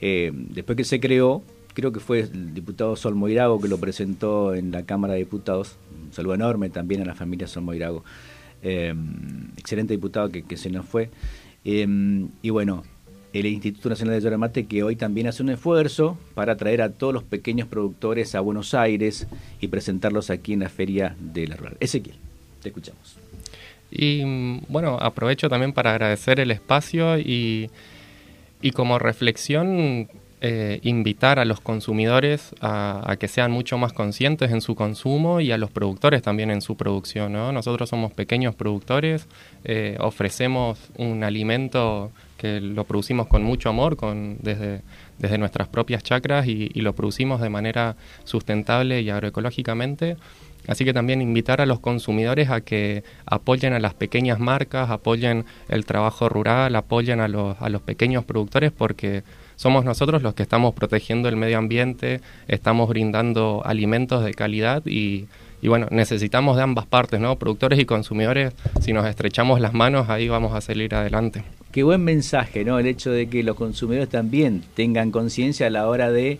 eh, 0.00 0.30
después 0.32 0.76
que 0.76 0.84
se 0.84 1.00
creó, 1.00 1.42
creo 1.74 1.92
que 1.92 2.00
fue 2.00 2.20
el 2.20 2.54
diputado 2.54 2.96
Sol 2.96 3.14
Moirago 3.14 3.60
que 3.60 3.68
lo 3.68 3.78
presentó 3.78 4.54
en 4.54 4.72
la 4.72 4.84
Cámara 4.84 5.14
de 5.14 5.20
Diputados. 5.20 5.76
Un 6.06 6.12
saludo 6.12 6.34
enorme 6.34 6.70
también 6.70 7.02
a 7.02 7.04
la 7.04 7.14
familia 7.14 7.46
Sol 7.46 7.62
Moirago. 7.62 8.04
Eh, 8.62 8.94
excelente 9.56 9.94
diputado 9.94 10.30
que, 10.30 10.56
se 10.56 10.70
nos 10.70 10.86
fue. 10.86 11.10
Eh, 11.64 11.86
y 12.42 12.50
bueno, 12.50 12.82
el 13.32 13.46
Instituto 13.46 13.88
Nacional 13.88 14.16
de 14.16 14.20
Yerba 14.20 14.38
Mate 14.38 14.66
que 14.66 14.82
hoy 14.82 14.96
también 14.96 15.26
hace 15.26 15.42
un 15.42 15.50
esfuerzo 15.50 16.18
para 16.34 16.56
traer 16.56 16.82
a 16.82 16.90
todos 16.90 17.14
los 17.14 17.22
pequeños 17.22 17.68
productores 17.68 18.34
a 18.34 18.40
Buenos 18.40 18.74
Aires 18.74 19.26
y 19.60 19.68
presentarlos 19.68 20.30
aquí 20.30 20.52
en 20.52 20.60
la 20.60 20.68
Feria 20.68 21.16
de 21.20 21.46
la 21.46 21.56
Rural. 21.56 21.76
Ezequiel, 21.80 22.16
te 22.62 22.68
escuchamos. 22.70 23.16
Y 23.90 24.60
bueno, 24.68 24.98
aprovecho 25.00 25.48
también 25.48 25.72
para 25.72 25.90
agradecer 25.90 26.38
el 26.38 26.50
espacio 26.50 27.18
y 27.18 27.70
como 28.74 28.98
reflexión 28.98 30.08
eh, 30.42 30.80
invitar 30.82 31.38
a 31.38 31.44
los 31.44 31.60
consumidores 31.60 32.54
a, 32.62 33.14
que 33.20 33.28
sean 33.28 33.50
mucho 33.50 33.76
más 33.76 33.92
conscientes 33.92 34.50
en 34.50 34.62
su 34.62 34.74
consumo 34.74 35.40
y 35.40 35.52
a 35.52 35.58
los 35.58 35.70
productores 35.70 36.22
también 36.22 36.50
en 36.50 36.62
su 36.62 36.76
producción. 36.76 37.34
¿no? 37.34 37.52
Nosotros 37.52 37.90
somos 37.90 38.12
pequeños 38.12 38.54
productores, 38.54 39.28
eh, 39.64 39.98
ofrecemos 40.00 40.78
un 40.96 41.24
alimento 41.24 42.10
que 42.38 42.58
lo 42.58 42.84
producimos 42.84 43.26
con 43.26 43.42
mucho 43.42 43.68
amor, 43.68 43.96
con, 43.96 44.38
desde, 44.40 44.80
desde 45.18 45.36
nuestras 45.36 45.68
propias 45.68 46.02
chacras 46.02 46.46
y, 46.46 46.70
y 46.72 46.80
lo 46.80 46.94
producimos 46.94 47.42
de 47.42 47.50
manera 47.50 47.96
sustentable 48.24 49.02
y 49.02 49.10
agroecológicamente. 49.10 50.16
Así 50.66 50.84
que 50.84 50.92
también 50.92 51.22
invitar 51.22 51.60
a 51.60 51.66
los 51.66 51.80
consumidores 51.80 52.50
a 52.50 52.60
que 52.60 53.02
apoyen 53.26 53.72
a 53.72 53.80
las 53.80 53.94
pequeñas 53.94 54.38
marcas, 54.38 54.90
apoyen 54.90 55.44
el 55.68 55.84
trabajo 55.84 56.28
rural, 56.28 56.76
apoyen 56.76 57.20
a 57.20 57.28
los, 57.28 57.60
a 57.60 57.68
los 57.68 57.82
pequeños 57.82 58.24
productores 58.24 58.72
porque 58.72 59.22
somos 59.56 59.84
nosotros 59.84 60.22
los 60.22 60.34
que 60.34 60.42
estamos 60.42 60.74
protegiendo 60.74 61.28
el 61.28 61.36
medio 61.36 61.58
ambiente, 61.58 62.20
estamos 62.48 62.88
brindando 62.88 63.62
alimentos 63.64 64.24
de 64.24 64.32
calidad 64.32 64.82
y, 64.86 65.26
y 65.62 65.68
bueno, 65.68 65.86
necesitamos 65.90 66.56
de 66.56 66.62
ambas 66.62 66.86
partes, 66.86 67.20
¿no? 67.20 67.36
Productores 67.36 67.78
y 67.78 67.84
consumidores, 67.84 68.54
si 68.80 68.92
nos 68.92 69.06
estrechamos 69.06 69.60
las 69.60 69.74
manos, 69.74 70.08
ahí 70.08 70.28
vamos 70.28 70.54
a 70.54 70.60
salir 70.60 70.94
adelante. 70.94 71.44
Qué 71.72 71.82
buen 71.82 72.02
mensaje, 72.02 72.64
¿no? 72.64 72.78
El 72.78 72.86
hecho 72.86 73.10
de 73.10 73.28
que 73.28 73.42
los 73.42 73.56
consumidores 73.56 74.08
también 74.08 74.62
tengan 74.74 75.10
conciencia 75.10 75.66
a 75.66 75.70
la 75.70 75.88
hora 75.88 76.10
de 76.10 76.38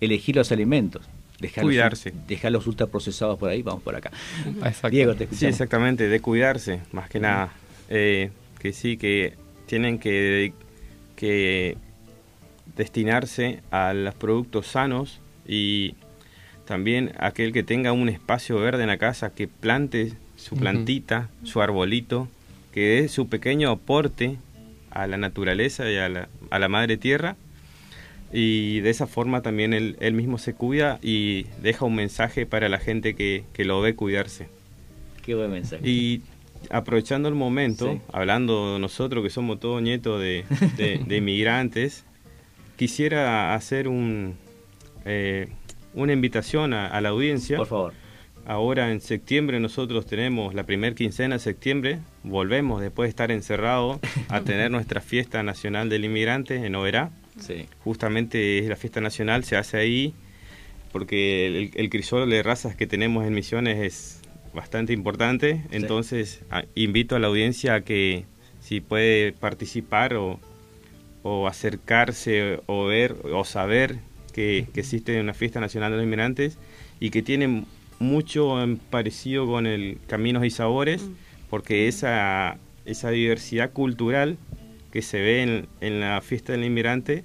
elegir 0.00 0.36
los 0.36 0.52
alimentos. 0.52 1.02
Dejarlos, 1.40 1.70
Cuidarse. 1.70 2.12
Dejarlos 2.28 2.66
ultraprocesados 2.66 3.38
por 3.38 3.50
ahí, 3.50 3.62
vamos 3.62 3.82
por 3.82 3.96
acá. 3.96 4.10
Exacto. 4.46 4.90
Diego, 4.90 5.14
te 5.14 5.26
Sí, 5.32 5.46
exactamente, 5.46 6.08
de 6.08 6.20
cuidarse, 6.20 6.80
más 6.92 7.08
que 7.08 7.20
nada. 7.20 7.52
Eh, 7.90 8.30
que 8.58 8.72
sí, 8.72 8.96
que 8.96 9.34
tienen 9.66 9.98
que, 9.98 10.52
que 11.16 11.76
destinarse 12.76 13.62
a 13.70 13.92
los 13.92 14.14
productos 14.14 14.68
sanos 14.68 15.20
y 15.46 15.94
también 16.64 17.12
aquel 17.18 17.52
que 17.52 17.62
tenga 17.62 17.92
un 17.92 18.08
espacio 18.08 18.58
verde 18.58 18.82
en 18.82 18.88
la 18.88 18.98
casa, 18.98 19.30
que 19.30 19.48
plante 19.48 20.14
su 20.36 20.56
plantita, 20.56 21.28
su 21.42 21.60
arbolito, 21.60 22.28
que 22.72 22.80
dé 23.02 23.08
su 23.08 23.28
pequeño 23.28 23.70
aporte 23.70 24.38
a 24.90 25.06
la 25.06 25.16
naturaleza 25.16 25.90
y 25.90 25.96
a 25.96 26.08
la, 26.08 26.28
a 26.50 26.58
la 26.58 26.68
madre 26.68 26.96
tierra. 26.96 27.36
Y 28.36 28.80
de 28.80 28.90
esa 28.90 29.06
forma 29.06 29.42
también 29.42 29.72
él, 29.72 29.96
él 30.00 30.12
mismo 30.12 30.38
se 30.38 30.54
cuida 30.54 30.98
y 31.02 31.44
deja 31.62 31.84
un 31.84 31.94
mensaje 31.94 32.46
para 32.46 32.68
la 32.68 32.78
gente 32.78 33.14
que, 33.14 33.44
que 33.52 33.64
lo 33.64 33.80
ve 33.80 33.94
cuidarse. 33.94 34.48
Qué 35.24 35.36
buen 35.36 35.52
mensaje. 35.52 35.88
Y 35.88 36.20
aprovechando 36.70 37.28
el 37.28 37.36
momento, 37.36 37.92
Sí. 37.92 38.00
hablando 38.12 38.78
nosotros 38.80 39.22
que 39.22 39.30
somos 39.30 39.60
todos 39.60 39.80
nietos 39.82 40.20
de, 40.20 40.44
de- 40.76 40.98
de 41.06 41.16
inmigrantes, 41.16 42.04
quisiera 42.76 43.54
hacer 43.54 43.86
un, 43.88 44.34
eh, 45.04 45.48
una 45.94 46.12
invitación 46.12 46.72
a, 46.74 46.88
a 46.88 47.00
la 47.00 47.10
audiencia. 47.10 47.56
Por 47.58 47.66
favor. 47.68 47.92
Ahora 48.46 48.90
en 48.90 49.00
septiembre 49.00 49.58
nosotros 49.60 50.04
tenemos 50.06 50.54
la 50.54 50.64
primer 50.64 50.94
quincena 50.94 51.36
de 51.36 51.38
septiembre, 51.38 52.00
volvemos 52.24 52.82
después 52.82 53.06
de 53.06 53.10
estar 53.10 53.30
encerrados 53.30 54.00
a 54.28 54.40
tener 54.42 54.70
nuestra 54.70 55.00
fiesta 55.00 55.42
nacional 55.42 55.88
del 55.88 56.04
inmigrante 56.04 56.56
en 56.56 56.74
Oberá. 56.74 57.10
Sí. 57.40 57.66
Justamente 57.82 58.58
es 58.58 58.68
la 58.68 58.76
fiesta 58.76 59.00
nacional, 59.00 59.44
se 59.44 59.56
hace 59.56 59.76
ahí 59.76 60.14
porque 60.92 61.46
el, 61.46 61.70
el 61.74 61.90
crisol 61.90 62.30
de 62.30 62.42
razas 62.42 62.76
que 62.76 62.86
tenemos 62.86 63.26
en 63.26 63.34
Misiones 63.34 63.78
es 63.80 64.20
bastante 64.54 64.92
importante. 64.92 65.62
Entonces 65.72 66.42
a- 66.50 66.64
invito 66.74 67.16
a 67.16 67.18
la 67.18 67.26
audiencia 67.26 67.74
a 67.74 67.80
que 67.80 68.24
si 68.60 68.80
puede 68.80 69.32
participar 69.32 70.14
o, 70.14 70.38
o 71.22 71.48
acercarse 71.48 72.60
o 72.66 72.86
ver 72.86 73.16
o 73.32 73.44
saber 73.44 73.96
que, 74.32 74.66
que 74.72 74.80
existe 74.80 75.20
una 75.20 75.34
fiesta 75.34 75.60
nacional 75.60 75.90
de 75.90 75.96
los 75.98 76.04
inmigrantes 76.06 76.58
y 77.00 77.10
que 77.10 77.22
tiene 77.22 77.64
mucho 77.98 78.62
en 78.62 78.76
parecido 78.78 79.46
con 79.46 79.66
el 79.66 79.98
Caminos 80.06 80.44
y 80.44 80.50
Sabores, 80.50 81.04
porque 81.50 81.88
esa, 81.88 82.58
esa 82.84 83.10
diversidad 83.10 83.72
cultural 83.72 84.36
que 84.94 85.02
se 85.02 85.20
ve 85.20 85.42
en, 85.42 85.66
en 85.82 86.00
la 86.00 86.20
fiesta 86.22 86.52
del 86.52 86.64
inmigrante, 86.64 87.24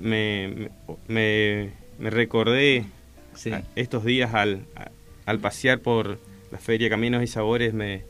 me, 0.00 0.68
me, 1.08 1.70
me 1.98 2.10
recordé 2.10 2.84
a- 3.50 3.62
estos 3.76 4.04
días 4.04 4.34
al, 4.34 4.66
a- 4.76 4.90
al 5.26 5.38
pasear 5.38 5.80
por 5.80 6.18
la 6.50 6.58
feria 6.58 6.90
Caminos 6.90 7.22
y 7.22 7.26
Sabores, 7.26 7.72
me, 7.72 8.02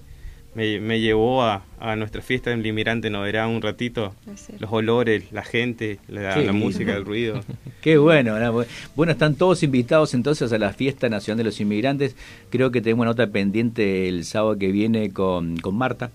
me, 0.57 0.81
me 0.81 1.01
llevó 1.01 1.45
a, 1.45 1.65
a 1.79 1.95
nuestra 1.97 2.23
fiesta 2.23 2.51
del 2.51 2.67
inmigrante 2.67 3.09
Noverá 3.09 3.47
un 3.47 3.63
ratito. 3.63 4.15
Los 4.59 4.73
olores, 4.73 5.31
la 5.31 5.43
gente, 5.45 5.99
la, 6.09 6.53
música, 6.53 6.95
el 6.97 7.05
ruido. 7.05 7.41
Qué 7.83 7.99
bueno, 7.99 8.39
¿no? 8.39 8.65
bueno, 8.97 9.13
están 9.13 9.37
todos 9.37 9.63
invitados 9.63 10.13
entonces 10.15 10.53
a 10.53 10.59
la 10.59 10.73
fiesta 10.73 11.09
nacional 11.09 11.39
de 11.39 11.45
los 11.45 11.61
inmigrantes. 11.61 12.17
Creo 12.51 12.73
que 12.73 12.81
tenemos 12.81 13.07
nota 13.07 13.29
pendiente 13.29 14.09
el 14.09 14.25
sábado 14.25 14.59
que 14.59 14.73
viene 14.73 15.13
con, 15.13 15.57
con 15.59 15.77
Marta 15.77 16.11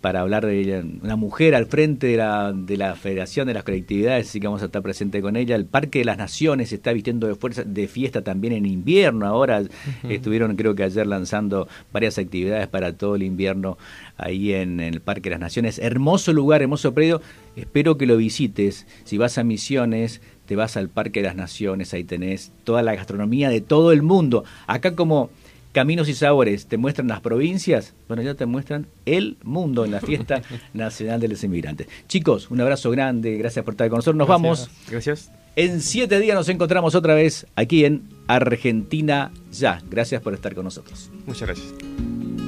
para 0.00 0.20
hablar 0.20 0.46
de 0.46 0.84
una 1.02 1.16
mujer 1.16 1.54
al 1.54 1.66
frente 1.66 2.06
de 2.06 2.16
la, 2.16 2.52
de 2.52 2.76
la 2.76 2.94
Federación 2.94 3.46
de 3.46 3.54
las 3.54 3.64
Colectividades, 3.64 4.28
así 4.28 4.40
que 4.40 4.46
vamos 4.46 4.62
a 4.62 4.66
estar 4.66 4.82
presente 4.82 5.20
con 5.20 5.36
ella. 5.36 5.56
El 5.56 5.66
Parque 5.66 6.00
de 6.00 6.04
las 6.04 6.18
Naciones 6.18 6.70
se 6.70 6.76
está 6.76 6.92
vistiendo 6.92 7.26
de 7.26 7.34
fuerza 7.34 7.64
de 7.64 7.88
fiesta 7.88 8.22
también 8.22 8.52
en 8.52 8.66
invierno. 8.66 9.26
Ahora 9.26 9.62
estuvieron, 10.08 10.56
creo 10.56 10.74
que 10.74 10.84
ayer 10.84 11.06
lanzando 11.06 11.68
varias 11.92 12.18
actividades 12.18 12.68
para 12.68 12.92
todo 12.92 13.16
el 13.16 13.22
invierno 13.22 13.78
ahí 14.16 14.52
en, 14.52 14.80
en 14.80 14.94
el 14.94 15.00
Parque 15.00 15.28
de 15.28 15.30
las 15.30 15.40
Naciones. 15.40 15.78
Hermoso 15.78 16.32
lugar, 16.32 16.62
hermoso 16.62 16.94
predio. 16.94 17.20
Espero 17.56 17.98
que 17.98 18.06
lo 18.06 18.16
visites. 18.16 18.86
Si 19.04 19.18
vas 19.18 19.38
a 19.38 19.44
Misiones, 19.44 20.20
te 20.48 20.56
vas 20.56 20.76
al 20.76 20.88
Parque 20.88 21.20
de 21.20 21.26
las 21.26 21.36
Naciones, 21.36 21.92
ahí 21.92 22.04
tenés 22.04 22.52
toda 22.64 22.82
la 22.82 22.94
gastronomía 22.94 23.50
de 23.50 23.60
todo 23.60 23.92
el 23.92 24.02
mundo. 24.02 24.44
Acá 24.66 24.94
como 24.94 25.28
Caminos 25.78 26.08
y 26.08 26.14
Sabores 26.16 26.66
te 26.66 26.76
muestran 26.76 27.06
las 27.06 27.20
provincias, 27.20 27.94
bueno, 28.08 28.20
ya 28.24 28.34
te 28.34 28.46
muestran 28.46 28.88
el 29.06 29.36
mundo 29.44 29.84
en 29.84 29.92
la 29.92 30.00
fiesta 30.00 30.42
nacional 30.74 31.20
de 31.20 31.28
los 31.28 31.44
inmigrantes. 31.44 31.86
Chicos, 32.08 32.50
un 32.50 32.60
abrazo 32.60 32.90
grande, 32.90 33.36
gracias 33.36 33.64
por 33.64 33.74
estar 33.74 33.88
con 33.88 33.98
nosotros. 33.98 34.16
Nos 34.16 34.26
vamos. 34.26 34.68
Gracias. 34.90 35.30
En 35.54 35.80
siete 35.80 36.18
días 36.18 36.34
nos 36.34 36.48
encontramos 36.48 36.96
otra 36.96 37.14
vez 37.14 37.46
aquí 37.54 37.84
en 37.84 38.08
Argentina 38.26 39.30
Ya. 39.52 39.80
Gracias 39.88 40.20
por 40.20 40.34
estar 40.34 40.52
con 40.56 40.64
nosotros. 40.64 41.12
Muchas 41.26 41.46
gracias. 41.46 42.47